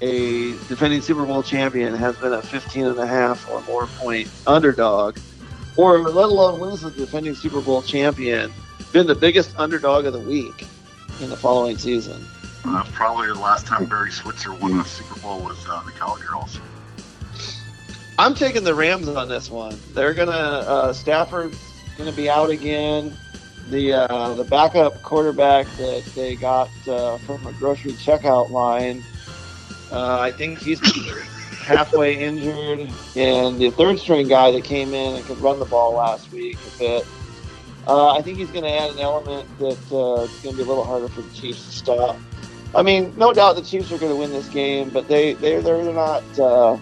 a 0.00 0.58
defending 0.66 1.00
Super 1.00 1.24
Bowl 1.24 1.42
champion 1.42 1.94
has 1.94 2.16
been 2.16 2.32
a 2.32 2.42
15 2.42 2.86
and 2.86 2.98
a 2.98 3.06
half 3.06 3.48
or 3.48 3.62
more 3.62 3.86
point 3.86 4.28
underdog, 4.46 5.18
or 5.76 5.98
let 5.98 6.26
alone 6.26 6.60
when's 6.60 6.82
the 6.82 6.90
defending 6.90 7.34
Super 7.34 7.60
Bowl 7.60 7.82
champion 7.82 8.52
been 8.92 9.06
the 9.06 9.14
biggest 9.14 9.58
underdog 9.58 10.04
of 10.04 10.12
the 10.12 10.20
week 10.20 10.66
in 11.20 11.30
the 11.30 11.36
following 11.36 11.78
season? 11.78 12.24
Uh, 12.64 12.84
probably 12.92 13.26
the 13.28 13.34
last 13.34 13.66
time 13.66 13.86
Barry 13.86 14.12
Switzer 14.12 14.52
won 14.52 14.78
a 14.78 14.84
Super 14.84 15.18
Bowl 15.20 15.40
was 15.40 15.66
uh, 15.68 15.82
the 15.82 15.92
Cowgirls. 15.92 16.58
I'm 18.18 18.34
taking 18.34 18.62
the 18.62 18.74
Rams 18.74 19.08
on 19.08 19.28
this 19.28 19.50
one. 19.50 19.76
They're 19.94 20.14
gonna 20.14 20.30
uh, 20.30 20.92
Stafford's 20.92 21.58
gonna 21.98 22.12
be 22.12 22.28
out 22.28 22.50
again. 22.50 23.16
The 23.70 23.94
uh, 23.94 24.34
the 24.34 24.44
backup 24.44 25.02
quarterback 25.02 25.66
that 25.78 26.04
they 26.14 26.36
got 26.36 26.68
uh, 26.86 27.18
from 27.18 27.44
a 27.46 27.52
grocery 27.54 27.92
checkout 27.92 28.50
line, 28.50 29.02
uh, 29.90 30.20
I 30.20 30.30
think 30.30 30.58
he's 30.58 30.80
halfway 31.62 32.18
injured, 32.18 32.90
and 33.16 33.58
the 33.58 33.70
third 33.70 33.98
string 33.98 34.28
guy 34.28 34.50
that 34.50 34.64
came 34.64 34.94
in 34.94 35.16
and 35.16 35.24
could 35.24 35.38
run 35.38 35.58
the 35.58 35.64
ball 35.64 35.94
last 35.94 36.30
week 36.32 36.58
a 36.74 36.78
bit. 36.78 37.06
Uh, 37.86 38.12
I 38.12 38.22
think 38.22 38.38
he's 38.38 38.50
going 38.50 38.64
to 38.64 38.70
add 38.70 38.92
an 38.92 38.98
element 38.98 39.48
that 39.58 39.78
uh, 39.92 40.22
it's 40.22 40.42
going 40.42 40.54
to 40.54 40.56
be 40.56 40.62
a 40.62 40.66
little 40.66 40.84
harder 40.84 41.08
for 41.08 41.22
the 41.22 41.34
Chiefs 41.34 41.64
to 41.64 41.72
stop. 41.72 42.16
I 42.74 42.82
mean, 42.82 43.12
no 43.16 43.32
doubt 43.32 43.56
the 43.56 43.62
Chiefs 43.62 43.90
are 43.92 43.98
going 43.98 44.12
to 44.12 44.16
win 44.16 44.30
this 44.30 44.48
game, 44.48 44.90
but 44.90 45.08
they 45.08 45.34
they 45.34 45.60
they're, 45.60 45.82
not 45.92 46.22
uh, 46.38 46.78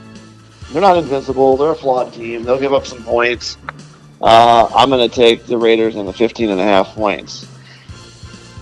they're 0.72 0.82
not 0.82 0.98
invincible. 0.98 1.56
They're 1.56 1.72
a 1.72 1.76
flawed 1.76 2.12
team. 2.12 2.44
They'll 2.44 2.60
give 2.60 2.74
up 2.74 2.86
some 2.86 3.02
points. 3.02 3.56
Uh, 4.20 4.70
I'm 4.74 4.90
going 4.90 5.08
to 5.08 5.14
take 5.14 5.46
the 5.46 5.56
Raiders 5.56 5.96
in 5.96 6.04
the 6.04 6.12
15 6.12 6.50
and 6.50 6.60
a 6.60 6.64
half 6.64 6.88
points. 6.88 7.46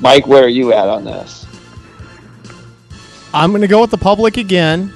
Mike, 0.00 0.26
where 0.26 0.44
are 0.44 0.48
you 0.48 0.72
at 0.72 0.88
on 0.88 1.04
this? 1.04 1.46
I'm 3.34 3.50
going 3.50 3.62
to 3.62 3.68
go 3.68 3.80
with 3.80 3.90
the 3.90 3.98
public 3.98 4.36
again, 4.36 4.92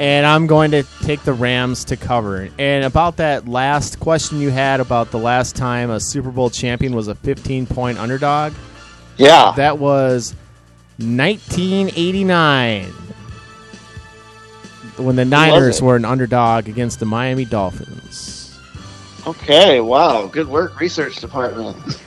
and 0.00 0.26
I'm 0.26 0.46
going 0.46 0.70
to 0.70 0.82
take 1.02 1.22
the 1.24 1.34
Rams 1.34 1.84
to 1.84 1.96
cover. 1.96 2.48
And 2.58 2.84
about 2.86 3.18
that 3.18 3.46
last 3.46 4.00
question 4.00 4.40
you 4.40 4.48
had 4.48 4.80
about 4.80 5.10
the 5.10 5.18
last 5.18 5.54
time 5.56 5.90
a 5.90 6.00
Super 6.00 6.30
Bowl 6.30 6.48
champion 6.48 6.96
was 6.96 7.08
a 7.08 7.14
15 7.14 7.66
point 7.66 7.98
underdog, 7.98 8.54
Yeah, 9.18 9.52
that 9.56 9.78
was 9.78 10.34
1989 10.96 12.86
when 14.96 15.16
the 15.16 15.24
Niners 15.26 15.82
were 15.82 15.96
an 15.96 16.06
underdog 16.06 16.68
against 16.68 16.98
the 16.98 17.06
Miami 17.06 17.44
Dolphins. 17.44 18.58
Okay, 19.26 19.82
wow, 19.82 20.26
good 20.26 20.48
work, 20.48 20.80
research 20.80 21.16
department. 21.16 21.76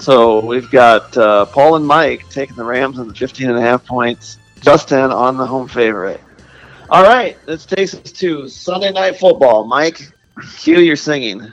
so 0.00 0.44
we've 0.44 0.68
got 0.72 1.16
uh, 1.16 1.46
Paul 1.46 1.76
and 1.76 1.86
Mike 1.86 2.28
taking 2.28 2.56
the 2.56 2.64
Rams 2.64 2.98
in 2.98 3.06
the 3.06 3.14
15 3.14 3.48
and 3.50 3.56
a 3.56 3.60
half 3.60 3.86
points. 3.86 4.38
JusTen 4.60 5.14
on 5.14 5.36
the 5.36 5.46
home 5.46 5.68
favorite. 5.68 6.20
All 6.90 7.02
right, 7.02 7.36
this 7.46 7.66
takes 7.66 7.94
us 7.94 8.12
to 8.12 8.48
Sunday 8.48 8.92
Night 8.92 9.18
Football. 9.18 9.64
Mike, 9.64 10.00
cue 10.56 10.78
your 10.78 10.96
singing. 10.96 11.52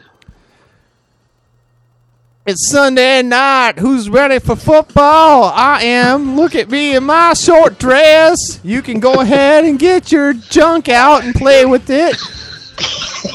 It's 2.45 2.69
Sunday 2.69 3.23
night. 3.23 3.79
Who's 3.79 4.07
ready 4.07 4.37
for 4.37 4.55
football? 4.55 5.45
I 5.45 5.81
am. 5.81 6.35
Look 6.35 6.53
at 6.53 6.69
me 6.69 6.95
in 6.95 7.03
my 7.03 7.33
short 7.33 7.79
dress. 7.79 8.59
You 8.63 8.83
can 8.83 8.99
go 8.99 9.21
ahead 9.21 9.65
and 9.65 9.79
get 9.79 10.11
your 10.11 10.33
junk 10.33 10.87
out 10.87 11.23
and 11.23 11.33
play 11.33 11.65
with 11.65 11.89
it. 11.89 12.15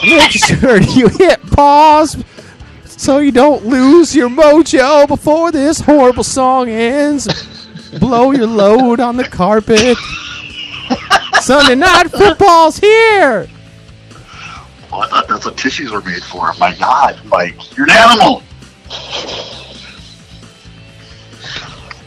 Make 0.04 0.30
sure 0.30 0.80
you 0.80 1.08
hit 1.08 1.42
pause 1.50 2.22
so 2.86 3.18
you 3.18 3.32
don't 3.32 3.66
lose 3.66 4.14
your 4.14 4.28
mojo 4.28 5.08
before 5.08 5.50
this 5.50 5.80
horrible 5.80 6.22
song 6.22 6.68
ends. 6.68 7.26
Blow 7.98 8.30
your 8.30 8.46
load 8.46 9.00
on 9.00 9.16
the 9.16 9.24
carpet. 9.24 9.96
Sunday 11.40 11.74
night 11.74 12.10
football's 12.10 12.78
here. 12.78 13.48
Oh, 14.92 15.00
I 15.00 15.08
thought 15.08 15.28
that's 15.28 15.44
what 15.44 15.56
tissues 15.56 15.90
were 15.90 16.02
made 16.02 16.22
for. 16.22 16.52
My 16.58 16.74
God, 16.74 17.20
Mike, 17.24 17.76
you're 17.76 17.86
an 17.86 17.92
animal. 17.92 18.42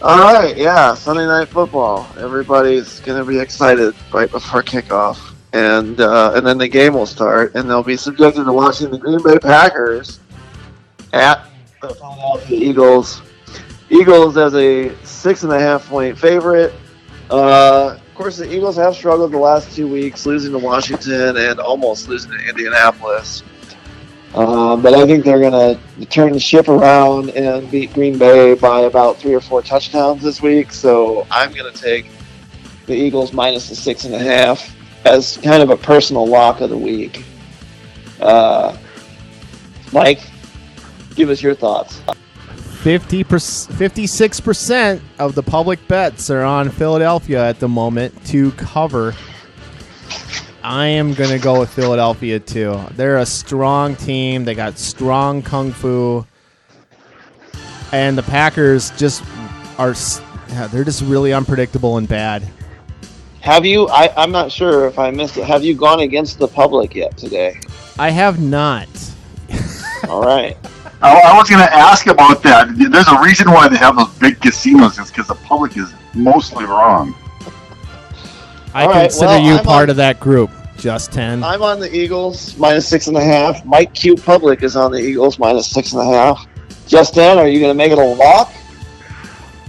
All 0.02 0.20
right, 0.20 0.56
yeah, 0.58 0.94
Sunday 0.96 1.26
Night 1.26 1.48
Football. 1.48 2.06
Everybody's 2.18 3.00
gonna 3.00 3.24
be 3.24 3.40
excited 3.40 3.96
right 4.12 4.30
before 4.30 4.62
kickoff, 4.62 5.34
and 5.54 6.02
uh, 6.02 6.34
and 6.36 6.46
then 6.46 6.58
the 6.58 6.68
game 6.68 6.94
will 6.94 7.06
start, 7.06 7.56
and 7.56 7.70
they'll 7.70 7.84
be 7.84 7.96
subjected 7.96 8.44
to 8.44 8.52
watching 8.52 8.92
the 8.92 8.98
Green 8.98 9.24
Bay 9.24 9.40
Packers 9.40 10.20
at 11.14 11.48
the 11.82 11.96
Philadelphia 11.96 12.60
Eagles. 12.70 13.22
Eagles 13.94 14.38
as 14.38 14.56
a 14.56 14.96
six 15.06 15.44
and 15.44 15.54
a 15.54 15.60
half 15.60 15.88
point 15.88 16.18
favorite. 16.18 16.74
Uh, 17.30 17.96
of 17.96 18.16
course, 18.16 18.38
the 18.38 18.54
Eagles 18.54 18.76
have 18.76 18.96
struggled 18.96 19.32
the 19.32 19.38
last 19.38 19.76
two 19.76 19.88
weeks, 19.88 20.26
losing 20.26 20.52
to 20.52 20.60
Washington 20.60 21.38
and 21.38 21.60
almost 21.60 22.08
losing 22.08 22.32
to 22.32 22.50
Indianapolis. 22.50 23.44
Um, 24.34 24.82
but 24.82 24.96
I 24.96 25.06
think 25.06 25.24
they're 25.24 25.40
going 25.40 25.78
to 26.00 26.06
turn 26.08 26.34
the 26.34 26.40
ship 26.40 26.68
around 26.68 27.30
and 27.32 27.70
beat 27.70 27.94
Green 27.94 28.18
Bay 28.18 28.56
by 28.56 28.82
about 28.82 29.18
three 29.18 29.34
or 29.34 29.42
four 29.42 29.62
touchdowns 29.62 30.24
this 30.24 30.42
week. 30.42 30.72
So 30.72 31.28
I'm 31.30 31.54
going 31.54 31.72
to 31.72 31.80
take 31.80 32.10
the 32.88 32.96
Eagles 32.96 33.32
minus 33.32 33.70
the 33.70 33.76
six 33.76 34.06
and 34.06 34.16
a 34.16 34.20
half 34.20 34.76
as 35.06 35.38
kind 35.38 35.62
of 35.62 35.70
a 35.70 35.78
personal 35.78 36.26
lock 36.26 36.62
of 36.62 36.72
the 36.72 36.78
week. 36.78 37.24
Uh, 38.20 38.76
Mike, 39.92 40.22
give 41.16 41.30
us 41.30 41.42
your 41.42 41.54
thoughts. 41.54 42.02
50 42.84 43.24
56% 43.24 45.02
of 45.18 45.36
the 45.36 45.42
public 45.42 45.88
bets 45.88 46.30
are 46.30 46.44
on 46.44 46.70
Philadelphia 46.70 47.48
at 47.48 47.62
the 47.62 47.70
moment 47.70 48.14
to 48.26 48.52
cover. 48.52 49.16
I 50.62 50.88
am 50.88 51.14
going 51.14 51.30
to 51.30 51.40
go 51.40 51.62
with 51.62 51.70
Philadelphia 51.70 52.42
too. 52.42 52.78
They're 52.92 53.20
a 53.20 53.26
strong 53.26 53.96
team. 53.96 54.44
They 54.44 54.54
got 54.54 54.78
strong 54.78 55.42
kung 55.42 55.72
fu. 55.72 56.26
And 57.94 58.18
the 58.18 58.24
Packers 58.24 58.92
just 58.98 59.24
are 59.78 59.96
they're 60.68 60.84
just 60.84 61.04
really 61.04 61.32
unpredictable 61.32 61.96
and 61.96 62.06
bad. 62.06 62.44
Have 63.40 63.66
you? 63.66 63.88
I, 63.88 64.14
I'm 64.22 64.34
not 64.34 64.52
sure 64.52 64.88
if 64.88 65.00
I 65.00 65.10
missed 65.10 65.38
it. 65.38 65.46
Have 65.46 65.64
you 65.64 65.74
gone 65.74 66.02
against 66.02 66.38
the 66.38 66.50
public 66.50 66.96
yet 66.96 67.16
today? 67.16 67.62
I 67.98 68.10
have 68.10 68.42
not. 68.42 68.90
All 70.10 70.22
right. 70.22 70.58
I, 71.04 71.20
I 71.26 71.38
was 71.38 71.50
going 71.50 71.62
to 71.62 71.74
ask 71.74 72.08
about 72.08 72.42
that. 72.44 72.70
There's 72.78 73.08
a 73.10 73.20
reason 73.22 73.52
why 73.52 73.68
they 73.68 73.76
have 73.78 73.98
those 73.98 74.14
big 74.16 74.40
casinos. 74.40 74.98
It's 74.98 75.12
because 75.12 75.28
the 75.28 75.36
public 75.36 75.76
is 75.78 75.94
mostly 76.14 76.64
wrong. 76.66 77.14
I 78.74 78.84
All 78.86 78.90
right, 78.90 79.02
consider 79.04 79.28
well, 79.28 79.42
you 79.46 79.54
I'm 79.56 79.66
part 79.66 79.84
on- 79.84 79.90
of 79.92 79.96
that 79.98 80.20
group, 80.20 80.50
JusTen. 80.78 81.44
I'm 81.44 81.62
on 81.62 81.80
the 81.80 81.94
Eagles 81.94 82.58
minus 82.58 82.88
six 82.88 83.08
and 83.08 83.18
a 83.18 83.24
half. 83.24 83.66
Mike 83.66 83.94
Q 83.94 84.16
Public 84.16 84.64
is 84.64 84.76
on 84.76 84.92
the 84.92 84.98
Eagles 85.00 85.38
minus 85.38 85.70
six 85.70 85.92
and 85.94 86.02
a 86.02 86.06
half. 86.06 86.48
JusTen, 86.88 87.38
are 87.38 87.48
you 87.48 87.60
going 87.60 87.70
to 87.70 87.78
make 87.78 87.92
it 87.92 87.98
a 87.98 88.02
lock? 88.04 88.52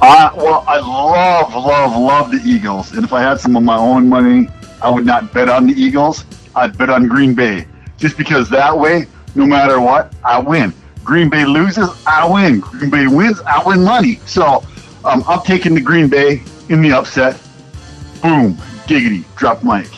Uh, 0.00 0.30
well, 0.36 0.64
I 0.68 0.78
love, 0.78 1.52
love, 1.54 2.00
love 2.00 2.30
the 2.30 2.40
Eagles. 2.48 2.92
And 2.92 3.04
if 3.04 3.12
I 3.12 3.22
had 3.22 3.40
some 3.40 3.56
of 3.56 3.62
my 3.62 3.76
own 3.76 4.08
money, 4.08 4.48
I 4.82 4.90
would 4.90 5.04
not 5.06 5.32
bet 5.32 5.48
on 5.48 5.66
the 5.66 5.72
Eagles. 5.74 6.24
I'd 6.54 6.76
bet 6.78 6.90
on 6.90 7.08
Green 7.08 7.34
Bay. 7.34 7.66
Just 7.98 8.16
because 8.16 8.48
that 8.50 8.76
way, 8.76 9.06
no 9.34 9.46
matter 9.46 9.80
what, 9.80 10.14
I 10.24 10.38
win. 10.38 10.72
Green 11.04 11.28
Bay 11.28 11.44
loses, 11.44 11.90
I 12.06 12.26
win. 12.28 12.60
Green 12.60 12.90
Bay 12.90 13.06
wins, 13.06 13.40
I 13.42 13.62
win 13.64 13.84
money. 13.84 14.20
So 14.26 14.64
um, 15.04 15.22
I'm 15.28 15.40
taking 15.42 15.74
the 15.74 15.80
Green 15.80 16.08
Bay 16.08 16.42
in 16.70 16.80
the 16.80 16.92
upset. 16.92 17.40
Boom. 18.22 18.54
Giggity. 18.86 19.24
Drop 19.36 19.62
mic. 19.62 19.88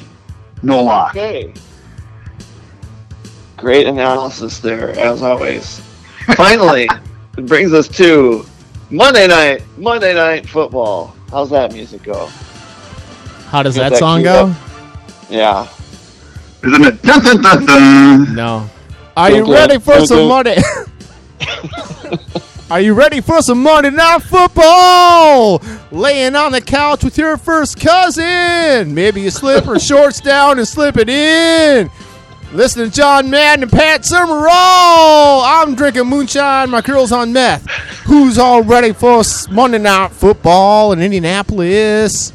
No 0.63 0.83
lock. 0.83 1.11
Okay. 1.13 1.55
Great 3.57 3.87
analysis 3.87 4.59
there, 4.59 4.91
as 4.99 5.23
always. 5.23 5.81
Finally, 6.35 6.89
it 7.39 7.47
brings 7.47 7.73
us 7.73 7.89
to 7.89 8.45
Monday 8.91 9.27
night. 9.29 9.63
Monday 9.79 10.13
night 10.15 10.49
football. 10.49 11.15
How's 11.31 11.51
that 11.51 11.73
music 11.73 12.03
go? 12.03 12.27
How 13.49 13.63
does 13.63 13.77
that 13.77 13.91
that 13.91 13.99
song 13.99 14.23
go? 14.23 14.49
up. 14.49 14.57
Yeah. 15.31 15.69
Isn't 16.65 16.85
it? 16.85 17.03
Dun, 17.03 17.23
dun, 17.23 17.43
dun, 17.43 17.65
dun. 17.67 18.35
No. 18.35 18.69
Are 19.17 19.31
you 19.31 19.43
Okay, 19.43 19.53
ready 19.53 19.79
for 19.79 20.05
some 20.05 20.31
okay. 20.31 20.57
Are 22.71 22.81
you 22.81 22.95
ready 22.95 23.21
for 23.21 23.43
some 23.43 23.63
Monday 23.63 23.91
Night 23.91 24.23
Football? 24.23 25.63
Laying 25.93 26.35
on 26.35 26.51
the 26.51 26.61
couch 26.61 27.05
with 27.05 27.17
your 27.17 27.37
first 27.37 27.79
cousin. 27.79 28.93
Maybe 28.93 29.21
you 29.21 29.31
slip 29.31 29.65
her 29.67 29.79
shorts 29.81 30.21
down 30.21 30.59
and 30.59 30.67
slip 30.67 30.97
it 30.97 31.09
in. 31.09 31.89
Listen 32.53 32.85
to 32.85 32.91
John 32.91 33.31
Madden 33.31 33.65
and 33.65 33.73
Pat 33.73 34.05
Summerall. 34.05 35.43
I'm 35.45 35.75
drinking 35.75 36.07
moonshine. 36.07 36.71
My 36.71 36.81
girl's 36.81 37.13
on 37.13 37.33
meth. 37.33 37.67
Who's 38.07 38.39
all 38.39 38.63
ready 38.63 38.93
for 38.93 39.23
Monday 39.51 39.79
Night 39.79 40.11
Football 40.11 40.93
in 40.93 41.01
Indianapolis? 41.01 42.33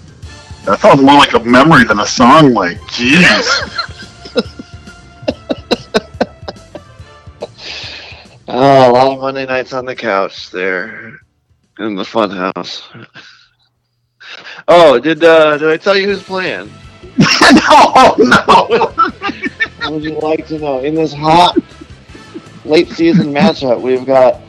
That 0.65 0.79
sounds 0.79 1.01
more 1.01 1.17
like 1.17 1.33
a 1.33 1.39
memory 1.39 1.83
than 1.85 1.99
a 1.99 2.05
song. 2.05 2.53
Like, 2.53 2.77
jeez. 2.81 3.87
Oh, 8.53 8.91
a 8.91 8.91
lot 8.91 9.13
of 9.13 9.21
Monday 9.21 9.45
nights 9.45 9.71
on 9.71 9.85
the 9.85 9.95
couch 9.95 10.51
there 10.51 11.17
in 11.79 11.95
the 11.95 12.03
fun 12.03 12.29
house. 12.31 12.83
Oh, 14.67 14.99
did 14.99 15.23
uh, 15.23 15.57
did 15.57 15.69
I 15.69 15.77
tell 15.77 15.95
you 15.95 16.07
who's 16.07 16.21
playing? 16.21 16.69
no, 17.17 18.15
no. 18.17 18.93
Would 19.89 20.03
you 20.03 20.19
like 20.19 20.47
to 20.47 20.59
know? 20.59 20.79
In 20.79 20.95
this 20.95 21.13
hot 21.13 21.57
late 22.65 22.89
season 22.89 23.27
matchup, 23.27 23.79
we've 23.81 24.05
got 24.05 24.41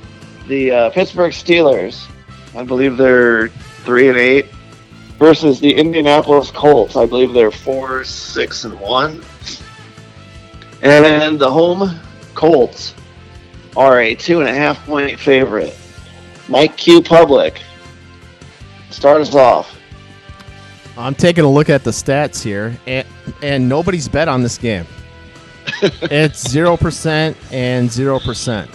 the 0.48 0.72
uh, 0.72 0.90
Pittsburgh 0.90 1.32
Steelers. 1.32 2.04
I 2.56 2.64
believe 2.64 2.96
they're 2.96 3.50
three 3.84 4.08
and 4.08 4.18
eight 4.18 4.46
versus 5.16 5.60
the 5.60 5.72
Indianapolis 5.72 6.50
Colts. 6.50 6.96
I 6.96 7.06
believe 7.06 7.32
they're 7.32 7.52
four, 7.52 8.02
six, 8.02 8.64
and 8.64 8.78
one. 8.80 9.22
And 10.82 11.38
the 11.38 11.48
home 11.48 12.00
Colts 12.34 12.94
are 13.76 14.00
a 14.00 14.14
two 14.14 14.40
and 14.40 14.48
a 14.48 14.54
half 14.54 14.84
point 14.86 15.18
favorite. 15.18 15.76
Mike 16.48 16.76
Q 16.76 17.02
Public. 17.02 17.62
Start 18.90 19.20
us 19.20 19.34
off. 19.34 19.78
I'm 20.96 21.14
taking 21.14 21.44
a 21.44 21.50
look 21.50 21.70
at 21.70 21.84
the 21.84 21.90
stats 21.90 22.42
here, 22.42 22.76
and, 22.86 23.06
and 23.42 23.68
nobody's 23.68 24.08
bet 24.08 24.28
on 24.28 24.42
this 24.42 24.58
game. 24.58 24.86
it's 25.82 26.46
0% 26.46 27.34
and 27.50 27.88
0%. 27.88 28.68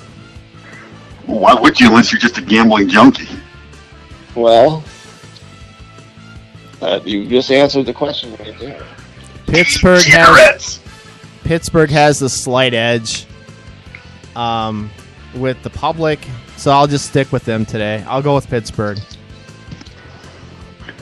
Why 1.27 1.53
would 1.53 1.79
you 1.79 1.87
unless 1.89 2.11
you're 2.11 2.19
just 2.19 2.37
a 2.37 2.41
gambling 2.41 2.89
junkie? 2.89 3.27
Well, 4.33 4.83
uh, 6.81 6.99
you 7.03 7.27
just 7.27 7.51
answered 7.51 7.85
the 7.85 7.93
question 7.93 8.35
right 8.37 8.57
there. 8.59 8.83
Pittsburgh 9.45 10.03
has 10.03 10.25
Cigarettes. 10.25 10.79
Pittsburgh 11.43 11.89
has 11.89 12.19
the 12.19 12.29
slight 12.29 12.73
edge 12.73 13.27
um, 14.37 14.89
with 15.35 15.61
the 15.63 15.69
public, 15.69 16.19
so 16.55 16.71
I'll 16.71 16.87
just 16.87 17.07
stick 17.07 17.31
with 17.31 17.43
them 17.43 17.65
today. 17.65 18.05
I'll 18.07 18.21
go 18.21 18.35
with 18.35 18.47
Pittsburgh. 18.47 18.99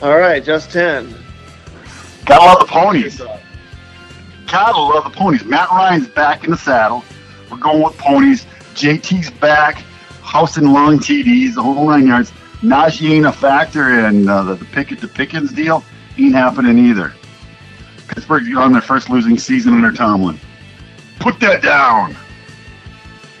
All 0.02 0.18
right, 0.18 0.44
JusTen. 0.44 1.14
Gotta 2.24 2.44
love 2.44 2.58
the 2.60 2.72
ponies. 2.72 3.20
Gotta 4.46 4.78
love 4.78 5.04
the 5.04 5.10
ponies. 5.10 5.44
Matt 5.44 5.70
Ryan's 5.70 6.08
back 6.08 6.44
in 6.44 6.50
the 6.50 6.56
saddle. 6.56 7.04
We're 7.50 7.58
going 7.58 7.82
with 7.82 7.96
ponies. 7.98 8.46
JT's 8.74 9.30
back. 9.30 9.76
House 10.22 10.56
and 10.56 10.72
long 10.72 10.98
TDs, 10.98 11.54
the 11.54 11.62
whole 11.62 11.88
nine 11.88 12.06
yards. 12.06 12.32
Najee 12.62 13.10
ain't 13.10 13.26
a 13.26 13.32
factor, 13.32 14.00
and 14.06 14.28
uh, 14.28 14.42
the, 14.42 14.54
the 14.56 14.64
Pickett 14.66 15.00
to 15.00 15.08
Pickens 15.08 15.52
deal 15.52 15.84
ain't 16.18 16.34
happening 16.34 16.78
either. 16.78 17.14
Pittsburgh's 18.08 18.48
on 18.56 18.72
their 18.72 18.82
first 18.82 19.08
losing 19.08 19.38
season 19.38 19.74
under 19.74 19.92
Tomlin. 19.92 20.38
Put 21.20 21.38
that 21.40 21.62
down. 21.62 22.16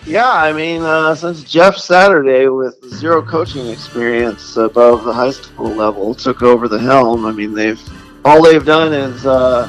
Yeah, 0.06 0.30
I 0.30 0.52
mean, 0.52 0.82
uh, 0.82 1.16
since 1.16 1.42
Jeff 1.42 1.76
Saturday, 1.76 2.46
with 2.46 2.80
zero 2.94 3.20
coaching 3.20 3.66
experience 3.66 4.56
above 4.56 5.02
the 5.02 5.12
high 5.12 5.32
school 5.32 5.70
level, 5.70 6.14
took 6.14 6.42
over 6.42 6.68
the 6.68 6.78
helm. 6.78 7.26
I 7.26 7.32
mean, 7.32 7.52
they've 7.52 7.80
all 8.24 8.40
they've 8.40 8.64
done 8.64 8.92
is 8.92 9.26
uh, 9.26 9.68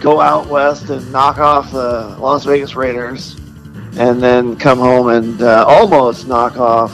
go 0.00 0.20
out 0.20 0.48
west 0.48 0.90
and 0.90 1.12
knock 1.12 1.38
off 1.38 1.70
the 1.70 2.16
Las 2.18 2.44
Vegas 2.44 2.74
Raiders, 2.74 3.36
and 3.96 4.20
then 4.20 4.56
come 4.56 4.80
home 4.80 5.06
and 5.06 5.40
uh, 5.40 5.64
almost 5.64 6.26
knock 6.26 6.56
off 6.56 6.92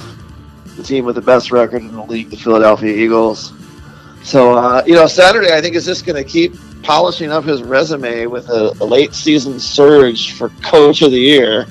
the 0.76 0.82
team 0.82 1.06
with 1.06 1.14
the 1.14 1.22
best 1.22 1.50
record 1.50 1.80
in 1.80 1.92
the 1.92 2.02
league, 2.02 2.28
the 2.28 2.36
Philadelphia 2.36 2.94
Eagles. 2.94 3.54
So, 4.22 4.58
uh, 4.58 4.82
you 4.86 4.94
know, 4.94 5.06
Saturday 5.06 5.54
I 5.54 5.62
think 5.62 5.74
is 5.74 5.86
just 5.86 6.04
going 6.04 6.22
to 6.22 6.30
keep 6.30 6.54
polishing 6.82 7.32
up 7.32 7.44
his 7.44 7.62
resume 7.62 8.26
with 8.26 8.50
a, 8.50 8.76
a 8.82 8.84
late 8.84 9.14
season 9.14 9.58
surge 9.58 10.32
for 10.32 10.50
Coach 10.62 11.00
of 11.00 11.12
the 11.12 11.18
Year. 11.18 11.66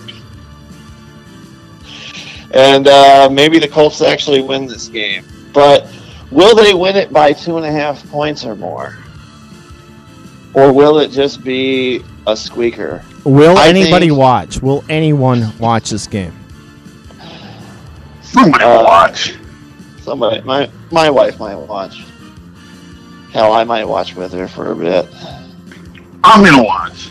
And 2.51 2.87
uh, 2.87 3.29
maybe 3.31 3.59
the 3.59 3.67
Colts 3.67 4.01
actually 4.01 4.41
win 4.41 4.65
this 4.65 4.87
game. 4.87 5.23
But 5.53 5.87
will 6.31 6.55
they 6.55 6.73
win 6.73 6.95
it 6.95 7.11
by 7.13 7.33
two 7.33 7.57
and 7.57 7.65
a 7.65 7.71
half 7.71 8.07
points 8.09 8.43
or 8.45 8.55
more? 8.55 8.97
Or 10.53 10.73
will 10.73 10.97
it 10.99 11.11
just 11.11 11.43
be 11.43 12.03
a 12.25 12.35
squeaker? 12.35 13.03
Will 13.23 13.57
I 13.57 13.67
anybody 13.67 14.07
think- 14.07 14.17
watch? 14.19 14.61
Will 14.61 14.83
anyone 14.89 15.55
watch 15.59 15.91
this 15.91 16.07
game? 16.07 16.33
Somebody 18.21 18.63
Uh, 18.63 18.83
watch. 18.83 19.35
Somebody, 20.01 20.41
my 20.41 20.69
my 20.91 21.09
wife 21.09 21.39
might 21.39 21.55
watch. 21.55 22.03
Hell, 23.31 23.53
I 23.53 23.63
might 23.63 23.83
watch 23.87 24.15
with 24.15 24.33
her 24.33 24.47
for 24.47 24.71
a 24.71 24.75
bit. 24.75 25.07
I'm 26.23 26.43
gonna 26.43 26.63
watch. 26.63 27.09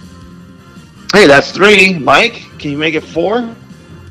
Hey, 1.12 1.26
that's 1.26 1.52
three. 1.52 1.94
Mike, 1.98 2.42
can 2.58 2.70
you 2.72 2.78
make 2.78 2.94
it 2.94 3.04
four? 3.04 3.54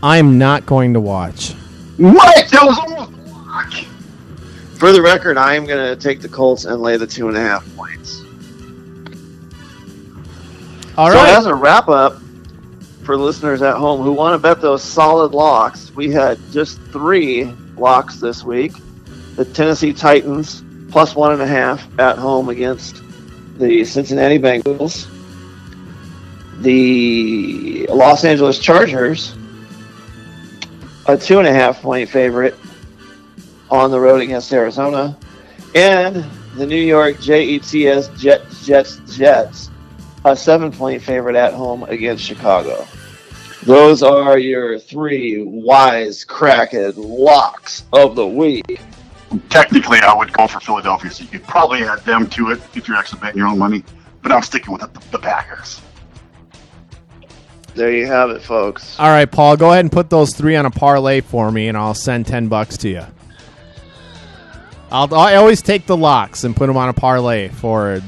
I'm 0.02 0.38
not 0.38 0.66
going 0.66 0.94
to 0.94 1.00
watch. 1.00 1.54
Mike, 1.98 2.50
that 2.50 2.64
was 2.64 2.78
almost 2.78 3.12
a 3.12 3.32
lock. 3.32 3.74
For 4.78 4.92
the 4.92 5.02
record, 5.02 5.38
I 5.38 5.56
am 5.56 5.66
going 5.66 5.96
to 5.96 6.02
take 6.02 6.22
the 6.22 6.30
Colts 6.30 6.66
and 6.66 6.82
lay 6.82 6.98
the 6.98 7.08
two 7.08 7.28
and 7.28 7.38
a 7.38 7.42
half 7.42 7.66
points. 7.76 8.22
All 10.98 11.12
so 11.12 11.18
right. 11.18 11.38
as 11.38 11.46
a 11.46 11.56
wrap 11.56 11.88
up 11.88 12.20
for 13.04 13.18
listeners 13.18 13.62
at 13.62 13.78
home 13.78 14.02
who 14.02 14.12
want 14.12 14.34
to 14.34 14.38
bet 14.38 14.62
those 14.62 14.84
solid 14.84 15.32
locks, 15.34 15.92
we 15.96 16.12
had 16.12 16.40
just 16.52 16.80
three 16.92 17.46
locks 17.78 18.20
this 18.20 18.44
week. 18.44 18.74
The 19.36 19.46
Tennessee 19.46 19.94
Titans 19.94 20.64
plus 20.92 21.16
one 21.16 21.32
and 21.32 21.42
a 21.42 21.48
half 21.48 21.88
at 22.00 22.18
home 22.18 22.50
against 22.50 23.02
the 23.58 23.86
Cincinnati 23.86 24.40
Bengals. 24.40 25.08
The 26.62 27.88
Los 27.88 28.24
Angeles 28.24 28.60
Chargers, 28.60 29.36
a 31.08 31.18
two 31.18 31.40
and 31.40 31.48
a 31.48 31.54
half 31.54 31.82
point 31.82 32.10
favorite 32.10 32.56
on 33.70 33.92
the 33.92 34.00
road 34.00 34.22
against 34.22 34.52
Arizona, 34.54 35.18
and 35.76 36.26
the 36.56 36.66
New 36.66 36.76
York 36.76 37.20
Jets 37.20 37.72
Jets 37.72 38.66
Jets 38.66 39.00
Jets 39.16 39.70
a 40.26 40.36
seven 40.36 40.72
point 40.72 41.02
favorite 41.02 41.36
at 41.36 41.54
home 41.54 41.84
against 41.84 42.24
Chicago. 42.24 42.86
Those 43.64 44.04
are 44.04 44.38
your 44.38 44.80
three 44.80 45.42
wise 45.44 46.24
cracked 46.24 46.98
locks 46.98 47.84
of 47.94 48.16
the 48.16 48.28
week. 48.28 48.80
Technically, 49.50 50.00
I 50.00 50.14
would 50.14 50.32
go 50.32 50.48
for 50.48 50.60
Philadelphia, 50.60 51.12
so 51.12 51.24
you 51.24 51.30
could 51.30 51.44
probably 51.44 51.84
add 51.84 52.00
them 52.06 52.28
to 52.28 52.52
it 52.52 52.62
if 52.76 52.88
you're 52.88 52.98
actually 52.98 53.20
betting 53.20 53.40
your 53.40 53.48
own 53.48 53.60
money. 53.60 53.84
But 54.22 54.32
I'm 54.32 54.42
sticking 54.42 54.72
with 54.72 54.82
the, 54.82 55.12
the 55.12 55.20
Packers. 55.20 55.82
There 57.78 57.94
you 57.94 58.08
have 58.08 58.32
it, 58.32 58.42
folks. 58.42 59.00
All 59.00 59.08
right, 59.10 59.32
Paul. 59.32 59.56
Go 59.56 59.72
ahead 59.72 59.86
and 59.86 59.92
put 59.92 60.10
those 60.10 60.34
three 60.34 60.56
on 60.56 60.66
a 60.66 60.72
parlay 60.72 61.22
for 61.22 61.52
me, 61.52 61.68
and 61.68 61.78
I'll 61.78 61.94
send 61.94 62.26
ten 62.26 62.48
bucks 62.48 62.76
to 62.78 62.90
you. 62.90 63.04
I'll 64.92 65.14
I 65.14 65.36
always 65.36 65.62
take 65.62 65.86
the 65.86 65.96
locks 65.96 66.44
and 66.44 66.56
put 66.56 66.66
them 66.66 66.76
on 66.76 66.90
a 66.90 66.94
parlay 66.94 67.50
for. 67.50 68.02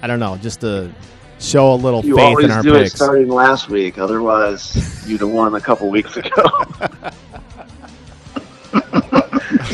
I 0.00 0.06
don't 0.06 0.20
know, 0.20 0.38
just 0.38 0.62
to 0.62 0.90
show 1.38 1.74
a 1.74 1.76
little 1.76 2.02
You 2.02 2.16
faith 2.16 2.38
in 2.40 2.50
our 2.50 2.62
picks. 2.62 2.64
You 2.64 2.72
always 2.72 2.92
do 2.92 2.94
it 2.94 2.96
starting 2.96 3.28
last 3.28 3.68
week, 3.68 3.98
otherwise 3.98 5.04
you'd 5.08 5.20
have 5.20 5.28
won 5.28 5.54
a 5.54 5.60
couple 5.60 5.90
weeks 5.90 6.16
ago. 6.16 6.30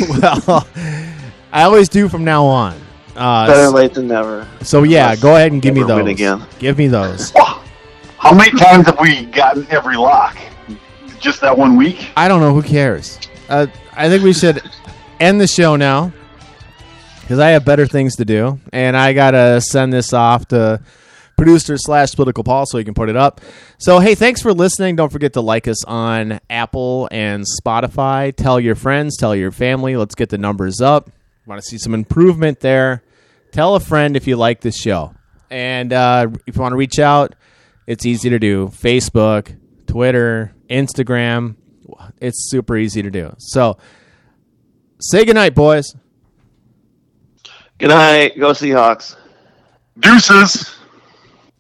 well, 0.09 0.66
I 1.53 1.62
always 1.62 1.89
do 1.89 2.09
from 2.09 2.24
now 2.24 2.45
on. 2.47 2.74
Uh, 3.14 3.47
Better 3.47 3.68
late 3.68 3.95
than 3.95 4.09
never. 4.09 4.49
so 4.62 4.83
yeah, 4.83 5.14
go 5.14 5.37
ahead 5.37 5.53
and 5.53 5.62
give 5.62 5.74
me 5.74 5.85
those. 5.85 6.09
again. 6.09 6.43
Give 6.59 6.76
me 6.78 6.89
those. 6.89 7.33
How 8.23 8.33
many 8.33 8.57
times 8.57 8.87
have 8.87 9.01
we 9.01 9.25
gotten 9.27 9.66
every 9.68 9.97
lock? 9.97 10.39
Just 11.18 11.41
that 11.41 11.59
one 11.59 11.77
week? 11.77 12.09
I 12.16 12.29
don't 12.29 12.41
know. 12.41 12.55
Who 12.55 12.62
cares? 12.62 13.18
Uh, 13.49 13.66
I 13.95 14.09
think 14.09 14.23
we 14.23 14.33
should 14.33 14.62
end 15.18 15.41
the 15.41 15.49
show 15.49 15.75
now 15.75 16.12
because 17.20 17.41
I 17.41 17.51
have 17.51 17.64
better 17.64 17.85
things 17.85 18.14
to 18.16 18.25
do, 18.25 18.61
and 18.73 18.97
I 18.97 19.12
gotta 19.12 19.61
send 19.61 19.93
this 19.93 20.12
off 20.12 20.47
to 20.49 20.81
producer 21.37 21.77
slash 21.77 22.14
political 22.14 22.45
Paul 22.45 22.64
so 22.64 22.79
he 22.79 22.85
can 22.85 22.95
put 22.95 23.09
it 23.09 23.16
up. 23.16 23.41
So 23.79 23.99
hey, 23.99 24.14
thanks 24.14 24.41
for 24.41 24.53
listening. 24.53 24.95
Don't 24.95 25.11
forget 25.11 25.33
to 25.33 25.41
like 25.41 25.66
us 25.66 25.85
on 25.85 26.39
Apple 26.49 27.09
and 27.11 27.45
Spotify. 27.61 28.33
Tell 28.37 28.61
your 28.61 28.77
friends, 28.77 29.16
tell 29.16 29.35
your 29.35 29.51
family. 29.51 29.97
Let's 29.97 30.14
get 30.14 30.29
the 30.29 30.39
numbers 30.39 30.81
up. 30.81 31.11
Want 31.45 31.61
to 31.61 31.66
see 31.66 31.77
some 31.77 31.93
improvement 31.93 32.61
there? 32.61 33.03
Tell 33.51 33.75
a 33.75 33.81
friend 33.81 34.16
if 34.16 34.29
you 34.29 34.37
like 34.37 34.61
this 34.61 34.77
show, 34.77 35.12
and 35.51 35.93
uh, 35.93 36.29
if 36.47 36.55
you 36.55 36.62
want 36.62 36.70
to 36.73 36.77
reach 36.77 37.01
out, 37.01 37.35
it's 37.93 38.07
easy 38.07 38.30
to 38.30 38.38
do. 38.38 38.68
Facebook, 38.68 39.55
Twitter, 39.86 40.55
Instagram. 40.70 41.57
It's 42.22 42.49
super 42.51 42.78
easy 42.78 43.03
to 43.03 43.11
do. 43.11 43.34
So 43.36 43.76
say 44.99 45.26
goodnight, 45.26 45.55
boys. 45.55 45.95
Good 47.76 47.88
night. 47.88 48.38
Go 48.38 48.53
Seahawks. 48.53 49.14
Deuces! 49.99 50.74